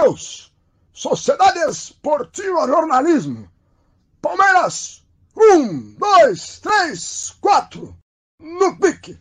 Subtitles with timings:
[0.00, 0.50] Deus!
[0.92, 3.50] Sociedade Esportiva Jornalismo.
[4.22, 5.04] Palmeiras,
[5.36, 7.96] um, dois, três, quatro,
[8.38, 9.20] no pique.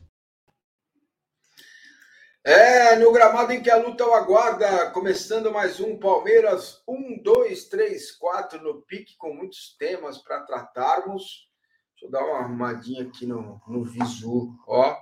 [2.44, 7.66] É, no gramado em que a luta o aguarda, começando mais um Palmeiras, um, dois,
[7.66, 11.50] três, quatro no pique, com muitos temas para tratarmos.
[11.92, 14.98] Deixa eu dar uma arrumadinha aqui no, no visu, ó.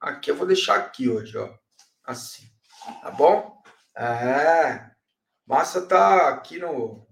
[0.00, 1.52] Aqui eu vou deixar aqui hoje, ó.
[2.04, 2.46] Assim,
[3.02, 3.60] tá bom?
[3.96, 4.89] É,
[5.50, 7.04] massa tá aqui no,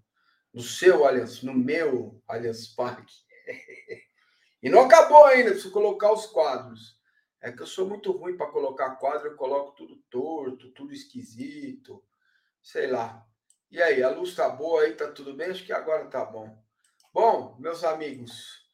[0.54, 3.12] no seu Allianz, no meu Allianz Parque.
[4.62, 6.96] e não acabou ainda, preciso colocar os quadros.
[7.40, 12.00] É que eu sou muito ruim para colocar quadro, eu coloco tudo torto, tudo esquisito,
[12.62, 13.26] sei lá.
[13.72, 15.50] E aí, a luz tá boa aí, tá tudo bem?
[15.50, 16.56] Acho que agora tá bom.
[17.12, 18.70] Bom, meus amigos,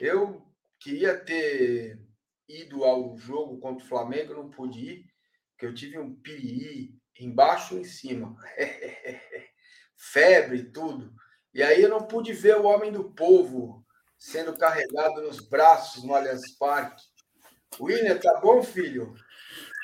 [0.00, 0.46] eu
[0.78, 2.00] queria ter
[2.48, 5.06] ido ao jogo contra o Flamengo, não pude ir,
[5.50, 8.36] porque eu tive um piriri embaixo e em cima.
[9.96, 11.12] Febre, tudo.
[11.52, 13.84] E aí eu não pude ver o homem do povo
[14.18, 17.02] sendo carregado nos braços no Allianz Parque.
[17.80, 19.14] William, tá bom, filho?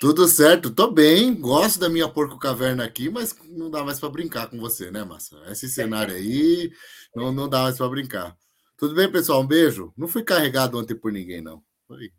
[0.00, 1.34] Tudo certo, tô bem.
[1.34, 5.04] Gosto da minha porco caverna aqui, mas não dá mais para brincar com você, né,
[5.04, 5.36] Massa?
[5.48, 6.72] Esse cenário aí
[7.14, 8.36] não, não dá mais para brincar.
[8.76, 9.40] Tudo bem, pessoal?
[9.40, 9.92] Um beijo.
[9.96, 11.62] Não fui carregado ontem por ninguém, não.
[11.86, 12.12] Foi.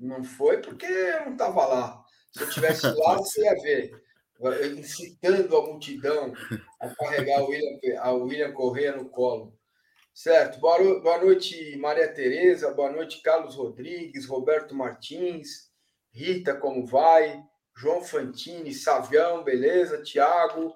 [0.00, 2.04] Não foi porque eu não tava lá.
[2.32, 4.03] Se eu tivesse lá, você ia ver.
[4.76, 6.32] Incitando a multidão
[6.80, 9.56] a carregar o William, a William Correia no colo.
[10.12, 10.60] Certo.
[10.60, 12.72] Boa noite, Maria Tereza.
[12.72, 15.70] Boa noite, Carlos Rodrigues, Roberto Martins,
[16.12, 17.42] Rita, como vai?
[17.76, 20.02] João Fantini, Savião, beleza?
[20.02, 20.74] Tiago.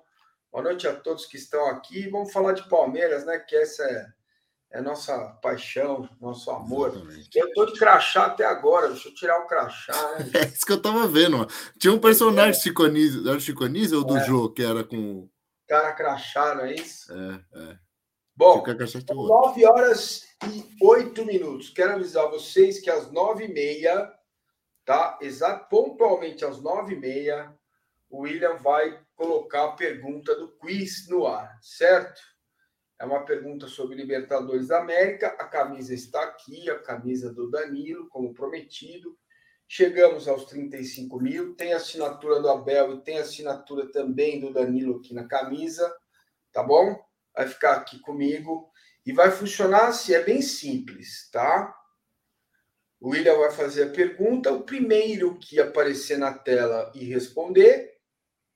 [0.51, 2.09] Boa noite a todos que estão aqui.
[2.09, 3.39] Vamos falar de Palmeiras, né?
[3.39, 4.07] Que essa é,
[4.71, 6.91] é nossa paixão, nosso amor.
[6.91, 7.39] Exatamente.
[7.39, 8.89] Eu tô de crachá até agora.
[8.89, 10.31] Deixa eu tirar o crachá, né?
[10.45, 11.47] É isso que eu tava vendo.
[11.79, 12.63] Tinha um personagem é.
[12.63, 14.25] Chico Anísio, era ou do é.
[14.25, 15.29] Jô, que era com...
[15.67, 17.13] Cara crachá, não é isso?
[17.13, 17.79] É, é.
[18.37, 21.71] Bom, 9 horas e 8 minutos.
[21.71, 24.13] Quero avisar vocês que às 9h30,
[24.85, 25.19] tá?
[25.21, 27.53] Exato, pontualmente às 9h30,
[28.09, 32.21] o William vai colocar a pergunta do quiz no ar, certo?
[33.01, 35.29] É uma pergunta sobre Libertadores da América.
[35.39, 39.17] A camisa está aqui, a camisa do Danilo, como prometido.
[39.69, 41.55] Chegamos aos 35 mil.
[41.55, 45.95] Tem assinatura do Abel e tem assinatura também do Danilo aqui na camisa,
[46.53, 47.09] tá bom?
[47.39, 48.69] vai ficar aqui comigo
[49.07, 51.73] e vai funcionar assim, é bem simples, tá?
[53.01, 57.97] O William vai fazer a pergunta, o primeiro que aparecer na tela e responder,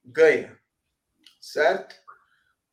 [0.04, 0.58] ganha,
[1.40, 1.94] certo?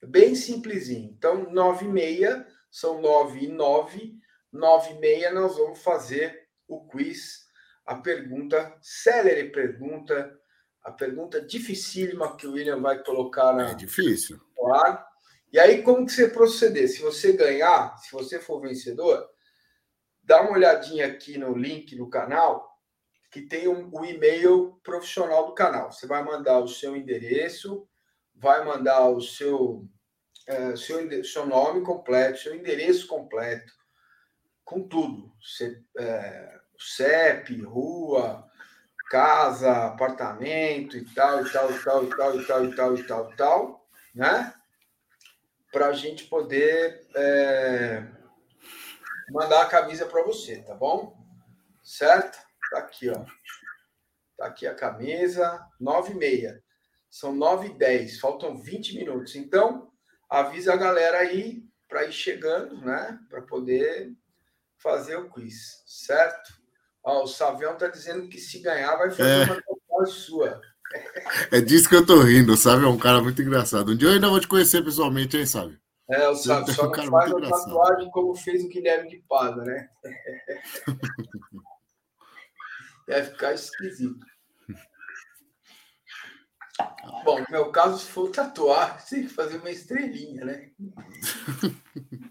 [0.06, 1.12] Bem simplesinho.
[1.12, 4.16] Então, 9 e meia, são 9 e 9,
[4.52, 7.48] 9 e meia nós vamos fazer o quiz,
[7.86, 10.40] a pergunta, célere pergunta,
[10.84, 13.72] a pergunta dificílima que o William vai colocar na...
[13.72, 14.40] É difícil.
[14.56, 15.00] Claro.
[15.52, 16.88] E aí, como que você proceder?
[16.88, 19.28] Se você ganhar, se você for vencedor,
[20.24, 22.70] dá uma olhadinha aqui no link do canal,
[23.32, 25.92] que tem um, o e-mail profissional do canal.
[25.92, 27.88] Você vai mandar o seu endereço,
[28.40, 29.86] vai mandar o seu,
[30.48, 33.74] é, seu, seu nome completo, seu endereço completo,
[34.64, 35.32] com tudo.
[35.98, 38.48] É, CEP, rua,
[39.10, 43.04] casa, apartamento e tal, e tal, e tal, e tal, e tal, e tal, e
[43.04, 44.54] tal, e tal, né?
[45.72, 48.04] para a gente poder é,
[49.30, 51.16] mandar a camisa para você, tá bom?
[51.84, 52.40] Certo?
[52.72, 53.26] Tá aqui, ó.
[54.38, 56.64] Tá aqui a camisa, nove e meia.
[57.10, 59.36] São nove e dez, faltam 20 minutos.
[59.36, 59.92] Então,
[60.30, 63.20] avisa a galera aí para ir chegando, né?
[63.30, 64.12] Para poder
[64.78, 66.54] fazer o quiz, certo?
[67.04, 69.44] Ó, o Savião tá dizendo que se ganhar vai fazer é.
[69.46, 70.62] uma tatuagem sua.
[71.52, 72.84] É disso que eu tô rindo, sabe?
[72.84, 73.92] É um cara muito engraçado.
[73.92, 75.80] Um dia eu ainda vou te conhecer pessoalmente, hein, sabe?
[76.10, 79.24] É, o Sábio só é um não faz a tatuagem como fez o Guilherme de
[79.30, 79.88] Pada, né?
[83.08, 84.26] Deve ficar esquisito.
[87.24, 90.72] Bom, no meu caso, se for tatuar, tem que fazer uma estrelinha, né?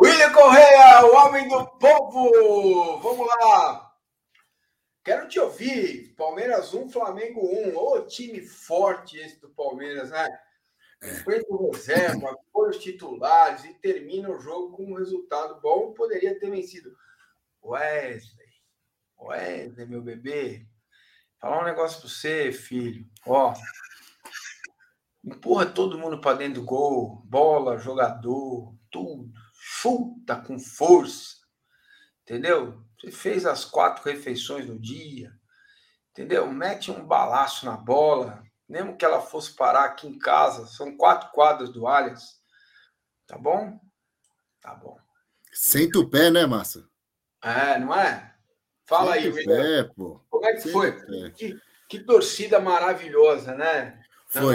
[0.00, 3.00] William Correia, o homem do povo!
[3.00, 3.88] Vamos lá!
[5.08, 6.14] Quero te ouvir.
[6.14, 7.76] Palmeiras 1, Flamengo 1.
[7.76, 10.28] Ô, time forte esse do Palmeiras, né?
[11.02, 15.94] Enfrenta o reserva, põe os titulares e termina o jogo com um resultado bom.
[15.94, 16.94] Poderia ter vencido.
[17.64, 18.52] Wesley,
[19.18, 20.67] Wesley, meu bebê.
[21.40, 23.06] Falar um negócio para você, filho.
[23.26, 23.54] Ó,
[25.24, 27.22] empurra todo mundo para dentro do gol.
[27.24, 29.30] Bola, jogador, tudo.
[29.54, 31.36] Chuta com força.
[32.22, 32.84] Entendeu?
[33.00, 35.32] Você fez as quatro refeições no dia,
[36.10, 36.50] entendeu?
[36.52, 41.30] Mete um balaço na bola, mesmo que ela fosse parar aqui em casa, são quatro
[41.30, 42.40] quadras do Allianz,
[43.26, 43.80] tá bom?
[44.60, 44.98] Tá bom.
[45.52, 46.88] Senta o pé, né, Massa?
[47.42, 48.36] É, não é?
[48.84, 50.20] Fala Senta aí, pé, pô.
[50.38, 50.92] Como é que foi?
[51.32, 51.56] Que,
[51.88, 54.00] que, torcida maravilhosa, né?
[54.28, 54.54] Foi.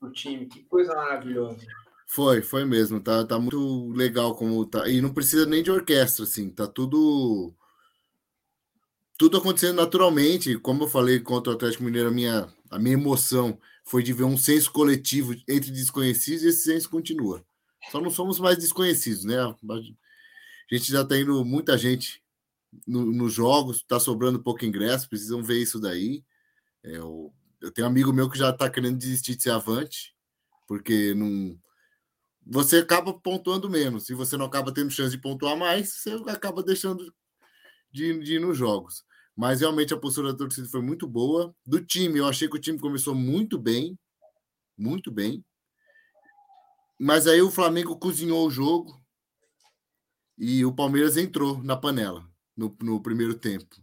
[0.00, 1.58] Do time, que coisa maravilhosa.
[2.06, 3.00] Foi, foi mesmo.
[3.00, 4.88] Tá, tá muito legal como tá.
[4.88, 6.50] E não precisa nem de orquestra, assim.
[6.50, 7.52] Tá tudo
[9.18, 10.56] tudo acontecendo naturalmente.
[10.58, 14.24] Como eu falei contra o Atlético Mineiro, a minha, a minha emoção foi de ver
[14.24, 17.44] um senso coletivo entre desconhecidos e esse senso continua.
[17.90, 19.36] Só não somos mais desconhecidos, né?
[19.38, 22.22] A gente já está indo muita gente
[22.86, 26.24] nos no jogos, está sobrando pouco ingresso, precisam ver isso daí.
[26.82, 30.14] É, eu, eu tenho um amigo meu que já está querendo desistir de ser avante,
[30.66, 31.58] porque não.
[32.46, 34.06] Você acaba pontuando menos.
[34.06, 37.12] Se você não acaba tendo chance de pontuar mais, você acaba deixando
[37.92, 39.04] de, de ir nos jogos.
[39.36, 41.54] Mas realmente a postura da torcida foi muito boa.
[41.66, 43.98] Do time, eu achei que o time começou muito bem.
[44.76, 45.44] Muito bem.
[46.98, 48.98] Mas aí o Flamengo cozinhou o jogo
[50.38, 53.76] e o Palmeiras entrou na panela no, no primeiro tempo.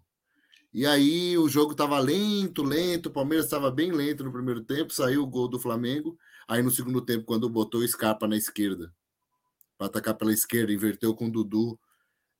[0.73, 4.91] E aí o jogo estava lento, lento, o Palmeiras estava bem lento no primeiro tempo,
[4.91, 6.19] saiu o gol do Flamengo.
[6.47, 8.93] Aí no segundo tempo, quando botou o Scarpa na esquerda,
[9.77, 11.79] para atacar pela esquerda, inverteu com o Dudu,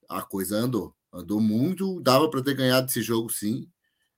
[0.10, 0.94] a coisa andou.
[1.14, 3.70] Andou muito, dava para ter ganhado esse jogo, sim.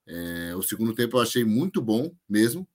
[0.07, 2.67] É, o segundo tempo eu achei muito bom mesmo.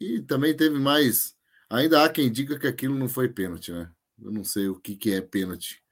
[0.00, 1.36] E também teve mais.
[1.68, 3.92] Ainda há quem diga que aquilo não foi pênalti, né?
[4.18, 5.82] Eu não sei o que, que é pênalti.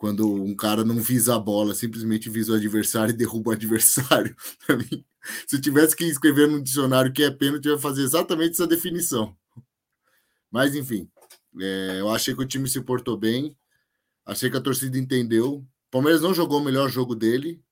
[0.00, 4.34] Quando um cara não visa a bola, simplesmente visa o adversário e derruba o adversário.
[5.46, 8.66] Se tivesse que escrever no dicionário o que é pênalti, eu ia fazer exatamente essa
[8.66, 9.36] definição.
[10.50, 11.06] Mas, enfim,
[11.60, 13.54] é, eu achei que o time se portou bem.
[14.24, 15.62] Achei que a torcida entendeu.
[15.90, 17.62] Palmeiras não jogou o melhor jogo dele.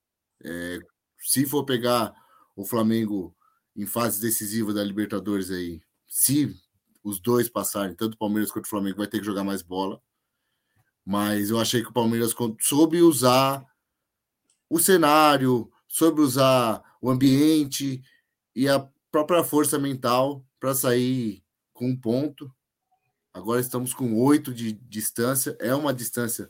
[0.44, 0.80] É,
[1.20, 2.12] se for pegar
[2.54, 3.34] o Flamengo
[3.74, 6.54] em fase decisiva da Libertadores aí, se
[7.02, 9.98] os dois passarem, tanto o Palmeiras quanto o Flamengo, vai ter que jogar mais bola.
[11.08, 13.64] Mas eu achei que o Palmeiras soube usar
[14.68, 18.02] o cenário, soube usar o ambiente
[18.54, 22.54] e a própria força mental para sair com um ponto.
[23.32, 25.56] Agora estamos com oito de distância.
[25.58, 26.46] É uma distância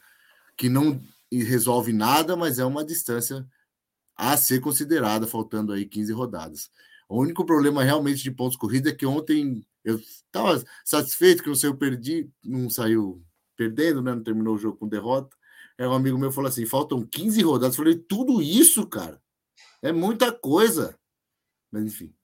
[0.57, 1.01] que não
[1.31, 3.47] resolve nada, mas é uma distância
[4.17, 6.69] a ser considerada, faltando aí 15 rodadas.
[7.09, 11.55] O único problema realmente de pontos corridos é que ontem eu estava satisfeito que não
[11.55, 13.25] saiu perdi, não saiu
[13.59, 14.15] perdendo, né?
[14.15, 15.37] Não terminou o jogo com derrota.
[15.77, 17.77] É um amigo meu falou assim: faltam 15 rodadas.
[17.77, 19.21] Eu falei, tudo isso, cara,
[19.83, 20.97] é muita coisa.
[21.71, 22.15] Mas enfim,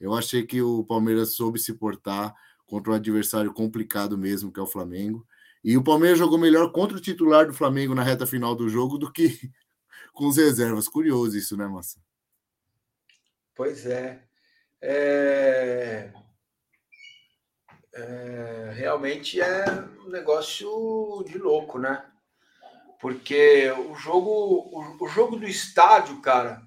[0.00, 2.34] eu achei que o Palmeiras soube se portar
[2.66, 5.26] contra um adversário complicado mesmo, que é o Flamengo.
[5.62, 8.98] E o Palmeiras jogou melhor contra o titular do Flamengo na reta final do jogo
[8.98, 9.50] do que
[10.12, 10.88] com os reservas.
[10.88, 12.00] Curioso isso, né, Massa?
[13.54, 14.24] Pois é.
[14.80, 16.12] é...
[17.94, 18.72] é...
[18.74, 19.64] Realmente é
[20.04, 22.04] um negócio de louco, né?
[23.00, 26.62] Porque o jogo, o, o jogo do estádio, cara,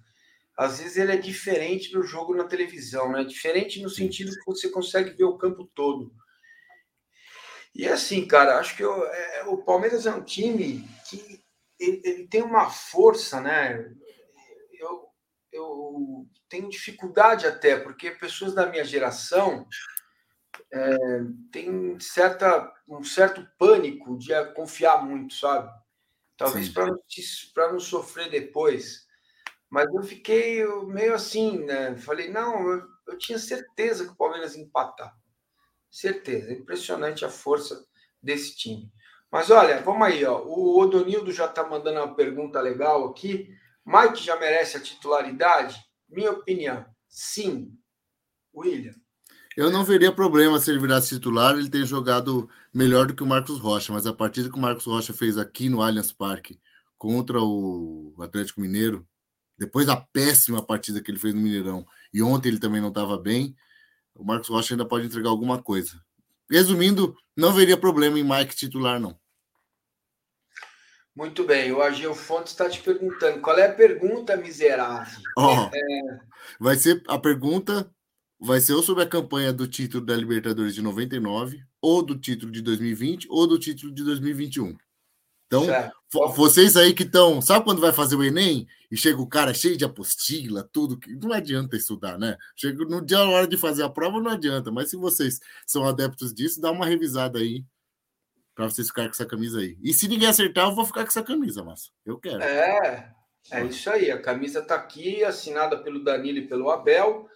[0.58, 3.24] às vezes ele é diferente do jogo na televisão, né?
[3.24, 6.12] Diferente no sentido que você consegue ver o campo todo.
[7.74, 11.44] E assim, cara, acho que eu, é, o Palmeiras é um time que
[11.80, 13.92] ele, ele, tem uma força, né?
[14.80, 15.08] Eu,
[15.52, 19.68] eu tenho dificuldade até, porque pessoas da minha geração
[20.72, 20.98] é,
[21.52, 25.72] têm certa, um certo pânico de confiar muito, sabe?
[26.38, 29.08] Talvez para não, não sofrer depois.
[29.70, 31.98] Mas eu fiquei meio assim, né?
[31.98, 35.16] Falei, não, eu, eu tinha certeza que o Palmeiras ia empatar.
[35.90, 36.54] Certeza.
[36.54, 37.86] Impressionante a força
[38.22, 38.92] desse time.
[39.32, 40.44] Mas olha, vamos aí, ó.
[40.44, 43.50] O Odonildo já está mandando uma pergunta legal aqui.
[43.86, 45.76] Mike já merece a titularidade?
[46.08, 47.76] Minha opinião, sim.
[48.56, 48.94] William.
[49.56, 53.28] Eu não veria problema se ele virasse titular, ele tem jogado melhor do que o
[53.28, 56.60] Marcos Rocha, mas a partida que o Marcos Rocha fez aqui no Allianz Parque
[56.98, 59.08] contra o Atlético Mineiro,
[59.58, 63.18] depois da péssima partida que ele fez no Mineirão, e ontem ele também não estava
[63.18, 63.56] bem,
[64.16, 66.02] o Marcos Rocha ainda pode entregar alguma coisa.
[66.50, 69.18] Resumindo, não veria problema em Mike titular, não.
[71.16, 75.20] Muito bem, o Ageu Fontes está te perguntando qual é a pergunta, miserável.
[75.38, 76.20] Oh, é...
[76.60, 77.88] Vai ser a pergunta,
[78.40, 82.52] vai ser ou sobre a campanha do título da Libertadores de 99, ou do título
[82.52, 84.76] de 2020, ou do título de 2021.
[85.48, 85.66] Então,
[86.36, 87.42] vocês aí que estão.
[87.42, 91.16] Sabe quando vai fazer o Enem e chega o cara cheio de apostila, tudo que.
[91.16, 92.38] Não adianta estudar, né?
[92.56, 94.72] Chega no dia, na hora de fazer a prova, não adianta.
[94.72, 97.64] Mas se vocês são adeptos disso, dá uma revisada aí
[98.56, 99.78] para vocês ficarem com essa camisa aí.
[99.82, 102.42] E se ninguém acertar, eu vou ficar com essa camisa, mas eu quero.
[102.42, 103.14] É.
[103.52, 107.28] É isso aí, a camisa está aqui, assinada pelo Danilo e pelo Abel.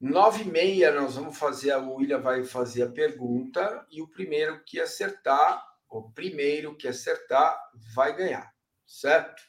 [0.00, 4.62] Nove e meia nós vamos fazer, a William vai fazer a pergunta e o primeiro
[4.64, 7.58] que acertar, o primeiro que acertar
[7.94, 8.54] vai ganhar,
[8.86, 9.42] certo?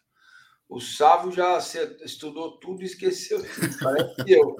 [0.67, 1.57] O Sávio já
[2.03, 3.39] estudou tudo e esqueceu
[3.81, 4.55] parece que eu.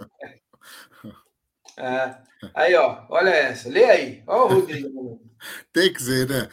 [1.80, 2.18] É.
[2.54, 3.70] Aí, ó, olha essa.
[3.70, 4.24] Lê aí.
[4.28, 5.22] Olha o Rodrigo.
[5.72, 6.50] Tem que ser, né?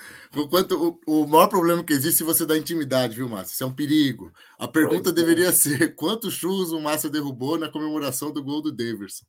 [0.49, 3.55] Quanto, o, o maior problema que existe é você dar intimidade, viu, Márcio?
[3.55, 4.33] Isso é um perigo.
[4.59, 5.21] A pergunta pois é.
[5.21, 5.53] deveria é.
[5.53, 9.27] ser: quantos churros o Márcio derrubou na comemoração do gol do Davidson?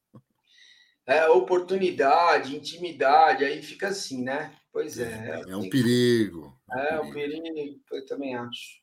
[1.05, 4.53] É, oportunidade, intimidade, aí fica assim, né?
[4.71, 5.43] Pois é.
[5.47, 6.55] É, é um perigo.
[6.71, 8.81] É, é um perigo, eu também acho.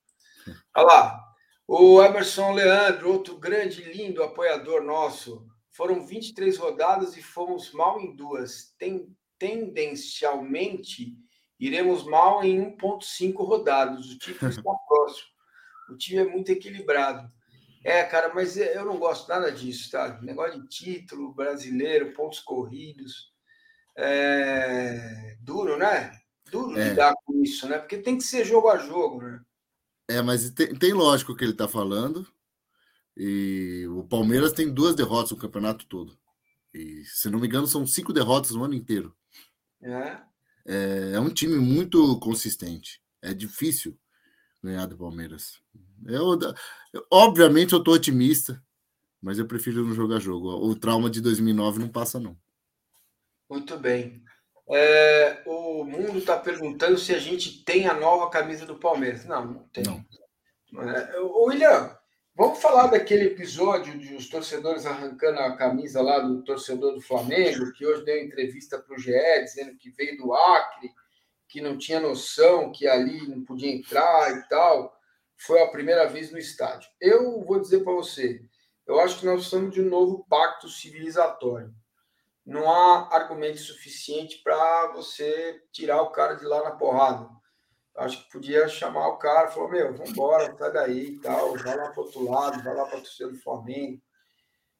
[0.74, 1.20] Olha lá.
[1.66, 5.46] O Emerson Leandro, outro grande, lindo apoiador nosso.
[5.74, 8.72] Foram 23 rodadas e fomos mal em duas.
[8.78, 11.16] Tem, tendencialmente,
[11.58, 14.06] iremos mal em 1,5 rodadas.
[14.06, 15.28] O título está próximo.
[15.90, 17.28] O time é muito equilibrado.
[17.84, 20.18] É, cara, mas eu não gosto nada disso, tá?
[20.22, 23.32] Negócio de título brasileiro, pontos corridos.
[23.98, 26.12] É duro, né?
[26.50, 26.90] Duro é.
[26.90, 27.78] lidar com isso, né?
[27.78, 29.40] Porque tem que ser jogo a jogo, né?
[30.08, 32.26] É, mas tem, tem lógico o que ele está falando.
[33.16, 36.18] E o Palmeiras tem duas derrotas no campeonato todo.
[36.72, 39.14] E, se não me engano, são cinco derrotas no ano inteiro.
[39.80, 40.18] É.
[40.66, 43.00] É, é um time muito consistente.
[43.22, 43.96] É difícil
[44.62, 45.60] ganhar do Palmeiras.
[46.06, 46.38] Eu,
[47.10, 48.62] obviamente, eu estou otimista,
[49.20, 50.48] mas eu prefiro não jogar jogo.
[50.48, 52.36] O trauma de 2009 não passa, não.
[53.48, 54.24] Muito bem.
[54.70, 59.24] É, o mundo está perguntando se a gente tem a nova camisa do Palmeiras.
[59.26, 59.84] Não, não tem.
[59.84, 60.04] Não.
[60.82, 61.96] É, William,
[62.36, 67.72] Vamos falar daquele episódio de os torcedores arrancando a camisa lá do torcedor do Flamengo,
[67.74, 69.12] que hoje deu entrevista para o GE,
[69.44, 70.90] dizendo que veio do Acre,
[71.48, 74.98] que não tinha noção que ali não podia entrar e tal.
[75.36, 76.90] Foi a primeira vez no estádio.
[77.00, 78.42] Eu vou dizer para você,
[78.84, 81.72] eu acho que nós estamos de um novo pacto civilizatório.
[82.44, 87.30] Não há argumento suficiente para você tirar o cara de lá na porrada
[87.96, 91.76] acho que podia chamar o cara, falou, meu, vamos embora, sai daí e tal, vai
[91.76, 94.00] lá para outro lado, vai lá para o torcida do Flamengo.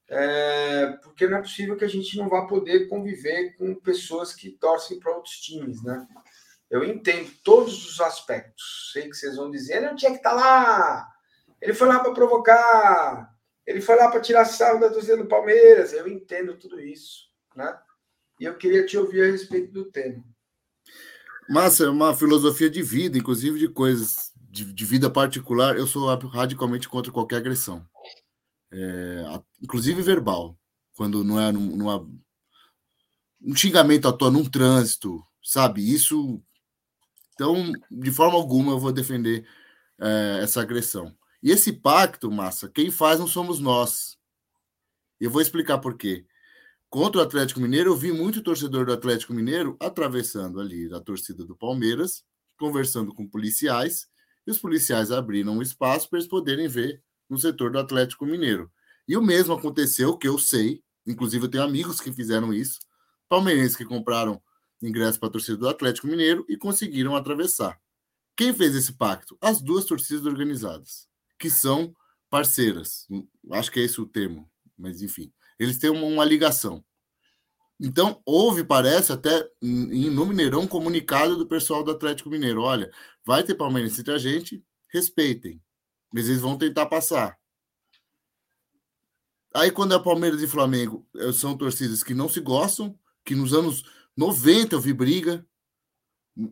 [0.08, 4.50] É, porque não é possível que a gente não vá poder conviver com pessoas que
[4.50, 6.06] torcem para outros times, né?
[6.70, 8.90] Eu entendo todos os aspectos.
[8.92, 11.08] Sei que vocês vão dizer, ele não tinha que estar tá lá,
[11.60, 13.34] ele foi lá para provocar,
[13.66, 15.92] ele foi lá para tirar sarro da torcida do Palmeiras.
[15.92, 17.78] Eu entendo tudo isso, né?
[18.38, 20.22] E eu queria te ouvir a respeito do tema.
[21.48, 25.76] Massa, é uma filosofia de vida, inclusive de coisas de, de vida particular.
[25.76, 27.86] Eu sou radicalmente contra qualquer agressão,
[28.72, 29.24] é,
[29.62, 30.58] inclusive verbal,
[30.94, 32.06] quando não é numa,
[33.42, 35.92] um xingamento à toa num trânsito, sabe?
[35.92, 36.42] Isso.
[37.34, 39.46] Então, de forma alguma, eu vou defender
[40.00, 41.14] é, essa agressão.
[41.42, 44.16] E esse pacto, massa, quem faz não somos nós.
[45.20, 46.24] Eu vou explicar por quê.
[46.94, 51.44] Contra o Atlético Mineiro, eu vi muito torcedor do Atlético Mineiro atravessando ali a torcida
[51.44, 52.22] do Palmeiras,
[52.56, 54.06] conversando com policiais,
[54.46, 58.70] e os policiais abriram um espaço para eles poderem ver no setor do Atlético Mineiro.
[59.08, 62.78] E o mesmo aconteceu, que eu sei, inclusive eu tenho amigos que fizeram isso,
[63.28, 64.40] palmeirenses que compraram
[64.80, 67.76] ingresso para a torcida do Atlético Mineiro e conseguiram atravessar.
[68.36, 69.36] Quem fez esse pacto?
[69.40, 71.08] As duas torcidas organizadas,
[71.40, 71.92] que são
[72.30, 73.08] parceiras.
[73.50, 74.48] Acho que é esse o termo,
[74.78, 75.32] mas enfim.
[75.58, 76.84] Eles têm uma, uma ligação.
[77.80, 82.90] Então, houve, parece, até em, no Mineirão, comunicado do pessoal do Atlético Mineiro: olha,
[83.24, 85.60] vai ter Palmeiras entre a gente, respeitem.
[86.12, 87.36] Mas eles vão tentar passar.
[89.52, 93.52] Aí, quando é Palmeiras e Flamengo, eh, são torcidas que não se gostam, que nos
[93.52, 93.84] anos
[94.16, 95.46] 90 eu vi briga.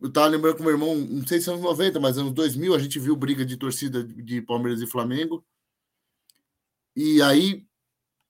[0.01, 2.79] Eu tava lembrando com meu irmão, não sei se anos 90, mas anos 2000 a
[2.79, 5.45] gente viu briga de torcida de Palmeiras e Flamengo.
[6.95, 7.65] E aí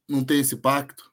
[0.08, 1.12] não tem esse pacto?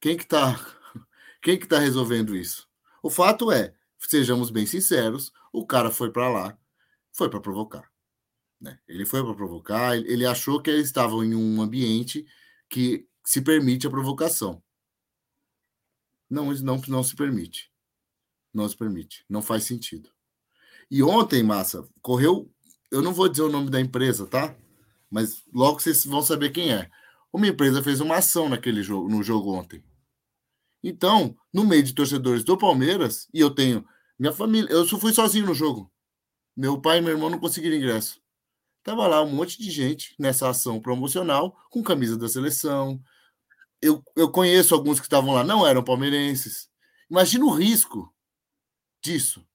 [0.00, 0.54] Quem que está
[1.42, 2.68] quem que tá resolvendo isso?
[3.02, 6.58] O fato é, sejamos bem sinceros, o cara foi para lá,
[7.12, 7.90] foi para provocar.
[8.60, 8.78] Né?
[8.88, 12.26] Ele foi para provocar, ele achou que eles estavam em um ambiente
[12.68, 14.62] que se permite a provocação.
[16.28, 17.70] Não, não, não se permite.
[18.52, 19.24] Não se permite.
[19.28, 20.10] Não faz sentido.
[20.90, 22.50] E ontem, massa, correu.
[22.90, 24.56] Eu não vou dizer o nome da empresa, tá?
[25.10, 26.90] Mas logo vocês vão saber quem é
[27.32, 29.84] uma empresa fez uma ação naquele jogo, no jogo ontem.
[30.82, 33.86] Então, no meio de torcedores do Palmeiras, e eu tenho
[34.18, 35.92] minha família, eu só fui sozinho no jogo.
[36.56, 38.20] Meu pai e meu irmão não conseguiram ingresso.
[38.82, 43.02] Tava lá um monte de gente nessa ação promocional com camisa da seleção.
[43.82, 46.68] Eu, eu conheço alguns que estavam lá, não eram palmeirenses.
[47.10, 48.14] Imagina o risco
[49.02, 49.46] disso.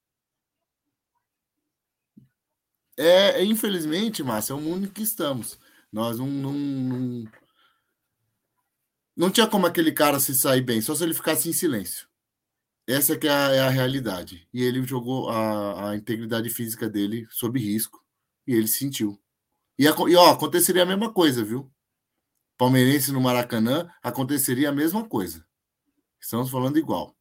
[2.97, 5.57] É, é infelizmente, Márcio, é o mundo em que estamos.
[5.91, 7.31] Nós não, não, não,
[9.15, 12.07] não tinha como aquele cara se sair bem, só se ele ficasse em silêncio.
[12.87, 14.47] Essa que é a, é a realidade.
[14.53, 18.03] E ele jogou a, a, integridade física dele sob risco.
[18.47, 19.19] E ele sentiu.
[19.77, 21.71] E, e ó, aconteceria a mesma coisa, viu?
[22.57, 25.45] Palmeirense no Maracanã, aconteceria a mesma coisa.
[26.19, 27.15] Estamos falando igual.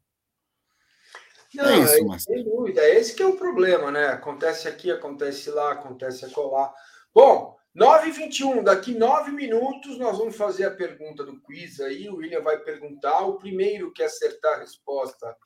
[1.54, 2.32] Não, é isso, Márcio.
[2.32, 2.88] Sem dúvida.
[2.88, 4.06] Esse que é o problema, né?
[4.08, 6.72] Acontece aqui, acontece lá, acontece acolá.
[7.14, 12.08] Bom, 9h21, daqui nove minutos nós vamos fazer a pergunta do quiz aí.
[12.08, 13.20] O William vai perguntar.
[13.20, 15.36] O primeiro que acertar a resposta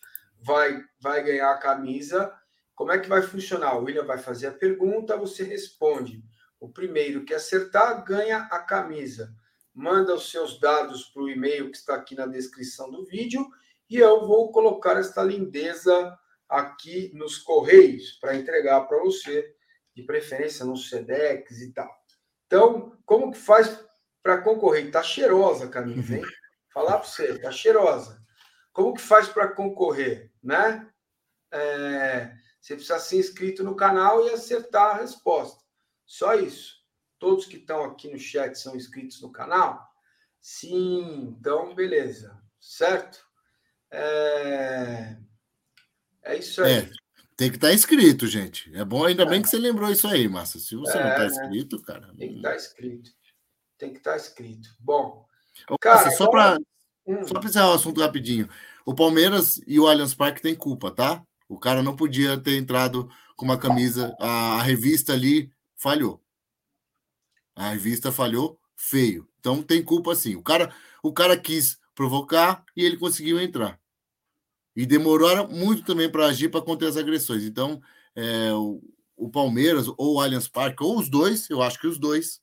[0.40, 2.32] vai, vai ganhar a camisa.
[2.74, 3.76] Como é que vai funcionar?
[3.76, 6.24] O William vai fazer a pergunta, você responde.
[6.58, 9.30] O primeiro que acertar ganha a camisa.
[9.74, 13.46] Manda os seus dados para o e-mail que está aqui na descrição do vídeo
[13.90, 19.54] e eu vou colocar esta lindeza aqui nos correios para entregar para você,
[19.94, 22.03] de preferência no Sedex e tal.
[22.54, 23.84] Então, como que faz
[24.22, 24.88] para concorrer?
[24.88, 26.22] Tá cheirosa a camisa, hein?
[26.72, 28.24] Falar para você, tá cheirosa.
[28.72, 30.88] Como que faz para concorrer, né?
[31.50, 35.64] É, você precisa ser inscrito no canal e acertar a resposta.
[36.06, 36.76] Só isso.
[37.18, 39.84] Todos que estão aqui no chat são inscritos no canal?
[40.40, 42.40] Sim, então beleza.
[42.60, 43.18] Certo?
[43.90, 45.16] É,
[46.22, 46.72] é isso aí.
[46.72, 47.03] É.
[47.36, 48.74] Tem que estar tá inscrito, gente.
[48.74, 49.26] É bom, ainda é.
[49.26, 50.58] bem que você lembrou isso aí, Massa.
[50.58, 52.14] Se você é, não está inscrito, cara.
[52.16, 53.10] Tem que estar tá inscrito.
[53.76, 54.68] Tem que estar tá escrito.
[54.78, 55.26] Bom.
[55.80, 56.58] cara, só para
[57.06, 57.26] hum.
[57.26, 58.48] só para encerrar o assunto rapidinho.
[58.86, 61.24] O Palmeiras e o Allianz Parque têm culpa, tá?
[61.48, 64.14] O cara não podia ter entrado com uma camisa.
[64.20, 66.22] A, a revista ali falhou.
[67.56, 69.28] A revista falhou feio.
[69.40, 70.36] Então tem culpa sim.
[70.36, 70.72] O cara,
[71.02, 73.78] o cara quis provocar e ele conseguiu entrar.
[74.76, 77.44] E demoraram muito também para agir para conter as agressões.
[77.44, 77.80] Então,
[78.14, 78.82] é, o,
[79.16, 82.40] o, Palmeiras ou o Allianz Parque, ou os dois, eu acho que os dois,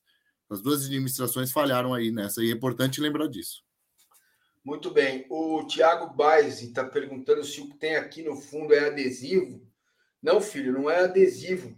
[0.49, 3.63] as duas administrações falharam aí nessa, e é importante lembrar disso.
[4.63, 5.25] Muito bem.
[5.29, 9.61] O Tiago Baez está perguntando se o que tem aqui no fundo é adesivo.
[10.21, 11.75] Não, filho, não é adesivo.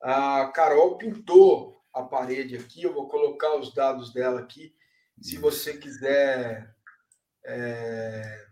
[0.00, 4.74] A Carol pintou a parede aqui, eu vou colocar os dados dela aqui.
[5.20, 6.72] Se você quiser
[7.44, 8.46] é,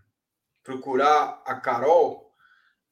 [0.67, 2.35] procurar a Carol.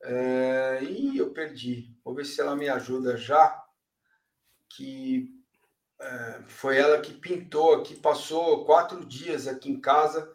[0.04, 1.92] É, e eu perdi.
[2.04, 3.62] Vou ver se ela me ajuda já.
[4.70, 5.28] Que
[6.00, 10.32] é, foi ela que pintou aqui, passou quatro dias aqui em casa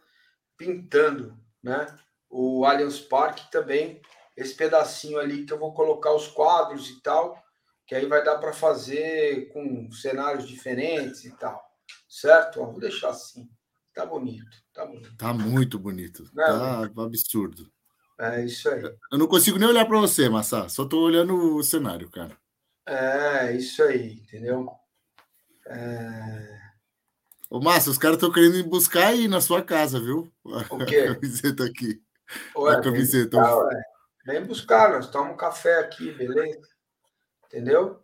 [0.57, 1.97] pintando, né?
[2.29, 4.01] O Allianz Parque também,
[4.35, 7.41] esse pedacinho ali que eu vou colocar os quadros e tal,
[7.87, 11.63] que aí vai dar para fazer com cenários diferentes e tal,
[12.07, 12.63] certo?
[12.63, 13.49] Vou deixar assim.
[13.99, 15.17] Tá bonito, tá bonito.
[15.17, 16.31] Tá muito bonito.
[16.33, 17.69] Não, tá absurdo.
[18.17, 18.81] É isso aí.
[19.11, 20.69] Eu não consigo nem olhar para você, Massa.
[20.69, 22.31] Só tô olhando o cenário, cara.
[22.85, 24.69] É, isso aí, entendeu?
[25.67, 26.59] É...
[27.49, 30.31] Ô, Massa, os caras estão querendo ir buscar aí na sua casa, viu?
[30.45, 30.99] O quê?
[31.11, 32.01] A camiseta aqui.
[32.55, 33.37] Ué, a camiseta.
[33.37, 33.81] Vem buscar,
[34.25, 36.61] vem buscar, nós tomamos um café aqui, beleza?
[37.47, 38.01] Entendeu?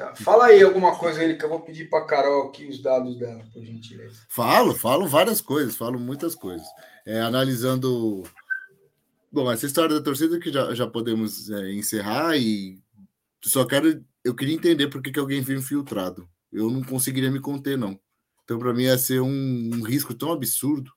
[0.00, 0.14] Tá.
[0.14, 3.44] Fala aí alguma coisa aí que eu vou pedir para Carol aqui os dados dela,
[3.52, 4.18] por gentileza.
[4.30, 6.66] Falo, falo várias coisas, falo muitas coisas.
[7.04, 8.22] É, analisando.
[9.30, 12.80] Bom, essa história da torcida que já, já podemos é, encerrar e
[13.44, 14.02] só quero.
[14.24, 16.26] Eu queria entender por que, que alguém viu infiltrado.
[16.50, 18.00] Eu não conseguiria me conter, não.
[18.42, 19.28] Então, para mim, ia ser um,
[19.74, 20.90] um, risco tão absurdo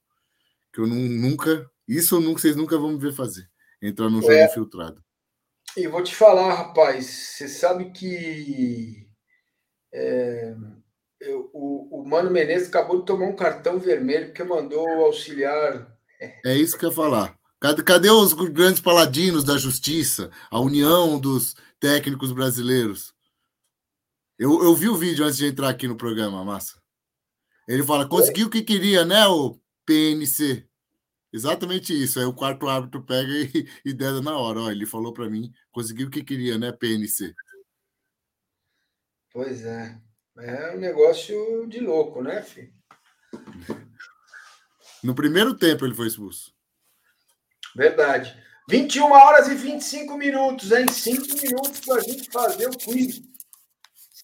[0.72, 1.70] que eu não, nunca.
[1.86, 3.50] Isso nunca, vocês nunca vão me ver fazer.
[3.82, 4.46] Entrar num jogo é.
[4.46, 5.04] infiltrado.
[5.76, 9.08] E vou te falar, rapaz, você sabe que
[9.92, 10.56] é,
[11.20, 15.92] eu, o, o Mano Menezes acabou de tomar um cartão vermelho porque mandou o auxiliar.
[16.46, 17.38] É isso que eu ia falar.
[17.60, 20.30] Cadê, cadê os grandes paladinos da justiça?
[20.52, 23.14] A união dos técnicos brasileiros?
[24.38, 26.82] Eu, eu vi o vídeo antes de entrar aqui no programa, Massa.
[27.68, 30.68] Ele fala: conseguiu o que queria, né, o PNC?
[31.34, 32.20] Exatamente isso.
[32.20, 34.62] Aí o quarto árbitro pega e, e deda na hora.
[34.62, 37.34] Ó, ele falou para mim, conseguiu o que queria, né, PNC?
[39.32, 40.00] Pois é.
[40.38, 42.74] É um negócio de louco, né, filho?
[45.04, 46.56] No primeiro tempo ele foi expulso.
[47.76, 48.42] Verdade.
[48.70, 50.86] 21 horas e 25 minutos, hein?
[50.90, 53.22] 5 minutos para a gente fazer o quiz.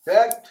[0.01, 0.49] Certo?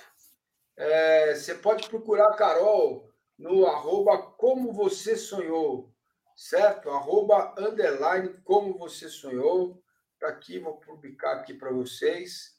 [0.77, 5.91] É, você pode procurar a Carol no arroba como você sonhou
[6.39, 6.89] certo?
[6.91, 9.83] Arroba underline como você sonhou.
[10.21, 12.57] Tá aqui, vou publicar aqui para vocês,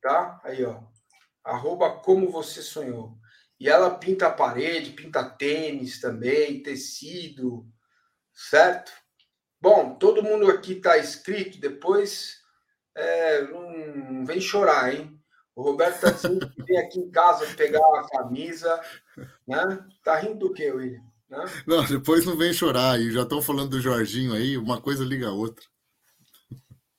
[0.00, 0.40] tá?
[0.44, 0.80] Aí, ó.
[1.42, 3.18] Arroba como você sonhou.
[3.58, 7.66] E ela pinta a parede, pinta tênis também, tecido,
[8.32, 8.92] certo?
[9.60, 12.40] Bom, todo mundo aqui tá inscrito, depois
[12.94, 15.20] é, não vem chorar, hein?
[15.56, 18.80] O Roberto está dizendo que vem aqui em casa pegar a camisa.
[19.44, 19.86] Né?
[20.04, 21.07] Tá rindo do quê, William?
[21.28, 21.44] Né?
[21.66, 23.10] Não, depois não vem chorar aí.
[23.10, 25.64] Já estão falando do Jorginho aí, uma coisa liga a outra.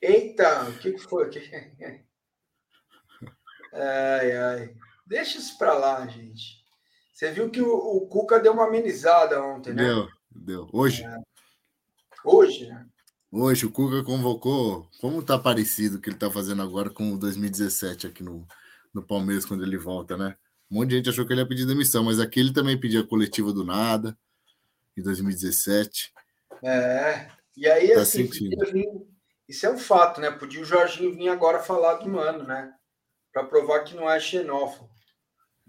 [0.02, 1.30] Eita, o que, que foi?
[3.72, 4.76] Ai, ai.
[5.06, 6.60] Deixa isso para lá, gente.
[7.14, 9.84] Você viu que o, o, Cuca deu uma amenizada ontem, né?
[9.84, 10.70] Deu, deu.
[10.74, 11.04] Hoje.
[11.04, 11.18] É.
[12.26, 12.86] Hoje, né?
[13.32, 14.90] Hoje o Cuca convocou.
[15.00, 18.48] Como tá parecido o que ele tá fazendo agora com o 2017 aqui no,
[18.92, 20.36] no Palmeiras quando ele volta, né?
[20.72, 23.04] Um monte de gente achou que ele ia pedir demissão, mas aqui ele também pedia
[23.04, 24.18] coletiva do nada
[24.96, 26.12] em 2017.
[26.64, 27.30] É.
[27.58, 28.30] E aí, tá assim,
[29.48, 30.30] isso é um fato, né?
[30.30, 32.72] Podia o Jorginho vir agora falar do mano, né?
[33.34, 34.90] Para provar que não é xenófobo.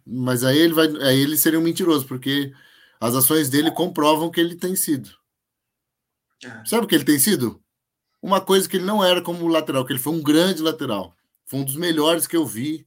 [0.06, 2.52] Mas aí ele vai, aí ele seria um mentiroso, porque
[3.00, 5.10] as ações dele comprovam que ele tem sido.
[6.44, 6.64] É.
[6.66, 7.62] Sabe o que ele tem sido?
[8.20, 11.16] Uma coisa que ele não era como lateral, que ele foi um grande lateral.
[11.46, 12.86] Foi um dos melhores que eu vi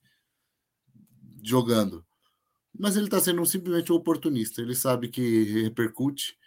[1.44, 2.06] jogando.
[2.78, 4.62] Mas ele está sendo simplesmente um oportunista.
[4.62, 6.38] Ele sabe que repercute.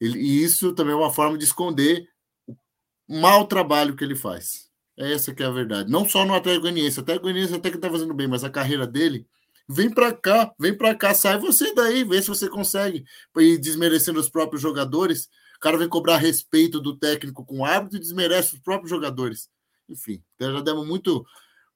[0.00, 2.08] Ele, e isso também é uma forma de esconder
[2.46, 4.70] o mau trabalho que ele faz.
[4.96, 5.90] Essa que é a verdade.
[5.90, 6.98] Não só no Atlético Goianiense.
[6.98, 9.26] O Atlético Goianiense até que está fazendo bem, mas a carreira dele
[9.68, 13.04] Vem para cá, vem para cá, sai você daí, vê se você consegue.
[13.38, 17.96] E desmerecendo os próprios jogadores, o cara vem cobrar respeito do técnico com o árbitro
[17.96, 19.48] e desmerece os próprios jogadores.
[19.88, 21.24] Enfim, já demos muito,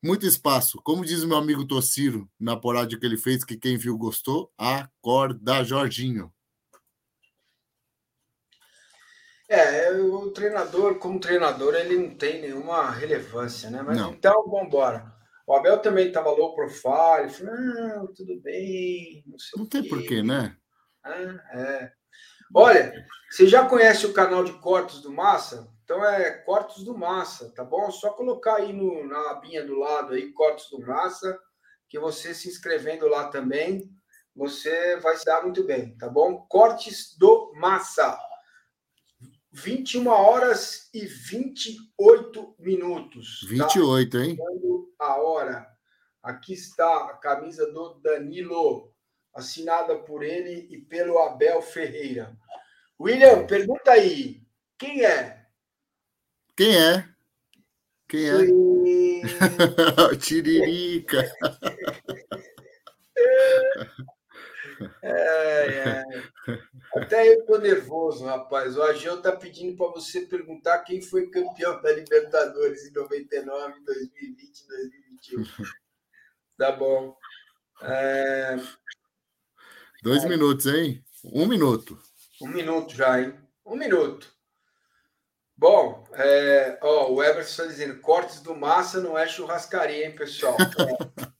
[0.02, 0.80] muito espaço.
[0.82, 5.64] Como diz meu amigo Tociro na porada que ele fez, que quem viu gostou, acorda,
[5.64, 6.32] Jorginho.
[9.48, 13.80] É, o treinador, como treinador, ele não tem nenhuma relevância, né?
[13.80, 14.12] Mas não.
[14.12, 15.10] então, vamos embora.
[15.46, 19.24] O Abel também estava low profile, falou, não, tudo bem.
[19.26, 20.54] Não, não tem porquê, né?
[21.02, 21.14] Ah,
[21.54, 21.92] é.
[22.54, 22.92] Olha,
[23.30, 25.66] você já conhece o canal de cortes do Massa?
[25.88, 27.90] Então é Cortes do Massa, tá bom?
[27.90, 31.40] Só colocar aí no, na abinha do lado aí, Cortes do Massa,
[31.88, 33.90] que você se inscrevendo lá também,
[34.36, 36.44] você vai se dar muito bem, tá bom?
[36.46, 38.18] Cortes do Massa.
[39.50, 43.46] 21 horas e 28 minutos.
[43.48, 44.22] 28, tá?
[44.22, 44.36] hein?
[44.98, 45.66] A hora.
[46.22, 48.92] Aqui está a camisa do Danilo,
[49.32, 52.36] assinada por ele e pelo Abel Ferreira.
[53.00, 54.42] William, pergunta aí.
[54.76, 55.37] Quem é?
[56.58, 57.08] Quem é?
[58.08, 58.34] Quem é?
[60.18, 61.22] Tiririca.
[65.00, 66.04] É, é.
[66.96, 68.76] Até eu tô nervoso, rapaz.
[68.76, 74.66] O Ageu tá pedindo para você perguntar quem foi campeão da Libertadores em 99, 2020,
[74.66, 75.44] 2021.
[76.56, 77.16] Tá bom.
[77.82, 78.56] É...
[80.02, 81.04] Dois minutos, hein?
[81.22, 81.96] Um minuto.
[82.42, 83.32] Um minuto já, hein?
[83.64, 84.36] Um minuto.
[85.58, 86.78] Bom, é...
[86.80, 90.56] Ó, o Everson está dizendo: cortes do massa não é churrascaria, hein, pessoal?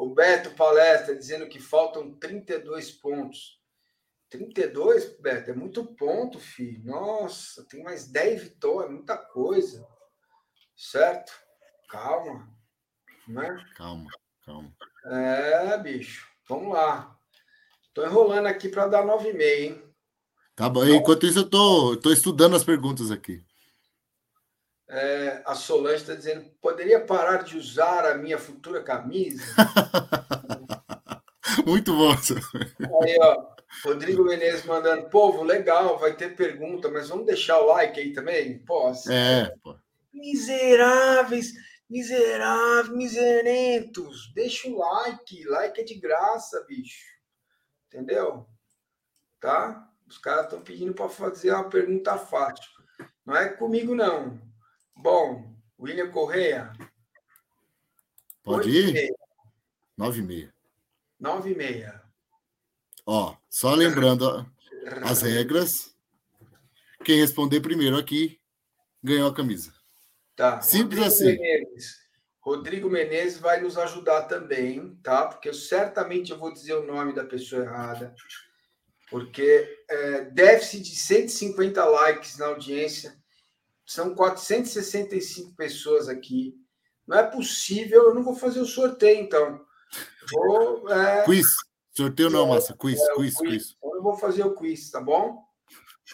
[0.00, 3.60] O Beto Palestra dizendo que faltam 32 pontos.
[4.30, 6.84] 32, Beto, é muito ponto, filho.
[6.84, 9.84] Nossa, tem mais 10 vitórias, muita coisa.
[10.76, 11.32] Certo?
[11.88, 12.48] Calma.
[13.26, 13.64] Né?
[13.74, 14.08] Calma,
[14.44, 14.72] calma.
[15.06, 16.28] É, bicho.
[16.48, 17.18] Vamos lá.
[17.92, 19.87] Tô enrolando aqui para dar 9,5, hein?
[20.58, 20.84] Tá bom.
[20.84, 23.40] Enquanto isso, eu tô, tô estudando as perguntas aqui.
[24.88, 29.40] É, a Solange está dizendo: poderia parar de usar a minha futura camisa?
[31.64, 32.10] Muito bom.
[32.10, 38.00] Aí, ó, Rodrigo Menezes mandando: povo, legal, vai ter pergunta, mas vamos deixar o like
[38.00, 38.58] aí também?
[38.64, 39.12] Posso?
[39.12, 39.76] É, pô.
[40.12, 41.52] Miseráveis,
[41.88, 44.32] miseráveis, miserentos.
[44.34, 47.04] Deixa o like, like é de graça, bicho.
[47.86, 48.44] Entendeu?
[49.38, 49.87] Tá?
[50.08, 52.70] Os caras estão pedindo para fazer uma pergunta fácil.
[53.26, 54.40] Não é comigo, não.
[54.96, 56.72] Bom, William Correia.
[58.42, 59.14] Pode ir?
[59.96, 60.54] Nove e meia.
[61.20, 62.02] Nove e meia.
[63.04, 64.46] Ó, só lembrando
[65.02, 65.94] as regras.
[67.04, 68.40] Quem responder primeiro aqui
[69.02, 69.74] ganhou a camisa.
[70.34, 70.60] Tá.
[70.60, 71.38] Simples Rodrigo assim.
[71.38, 72.08] Menezes.
[72.40, 75.26] Rodrigo Menezes vai nos ajudar também, tá?
[75.26, 78.14] Porque eu, certamente eu vou dizer o nome da pessoa errada.
[79.10, 83.16] Porque é, déficit de 150 likes na audiência
[83.86, 86.54] são 465 pessoas aqui.
[87.06, 89.64] Não é possível, eu não vou fazer o sorteio, então.
[90.30, 91.24] Vou, é...
[91.24, 91.46] Quiz.
[91.96, 92.76] Sorteio não, Massa.
[92.76, 93.76] Quiz, é, quiz, quiz, quiz.
[93.82, 95.42] Eu vou fazer o quiz, tá bom?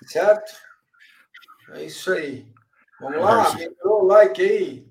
[0.07, 0.53] Certo?
[1.71, 2.47] É isso aí.
[3.01, 4.89] Vamos lá, deu o like aí.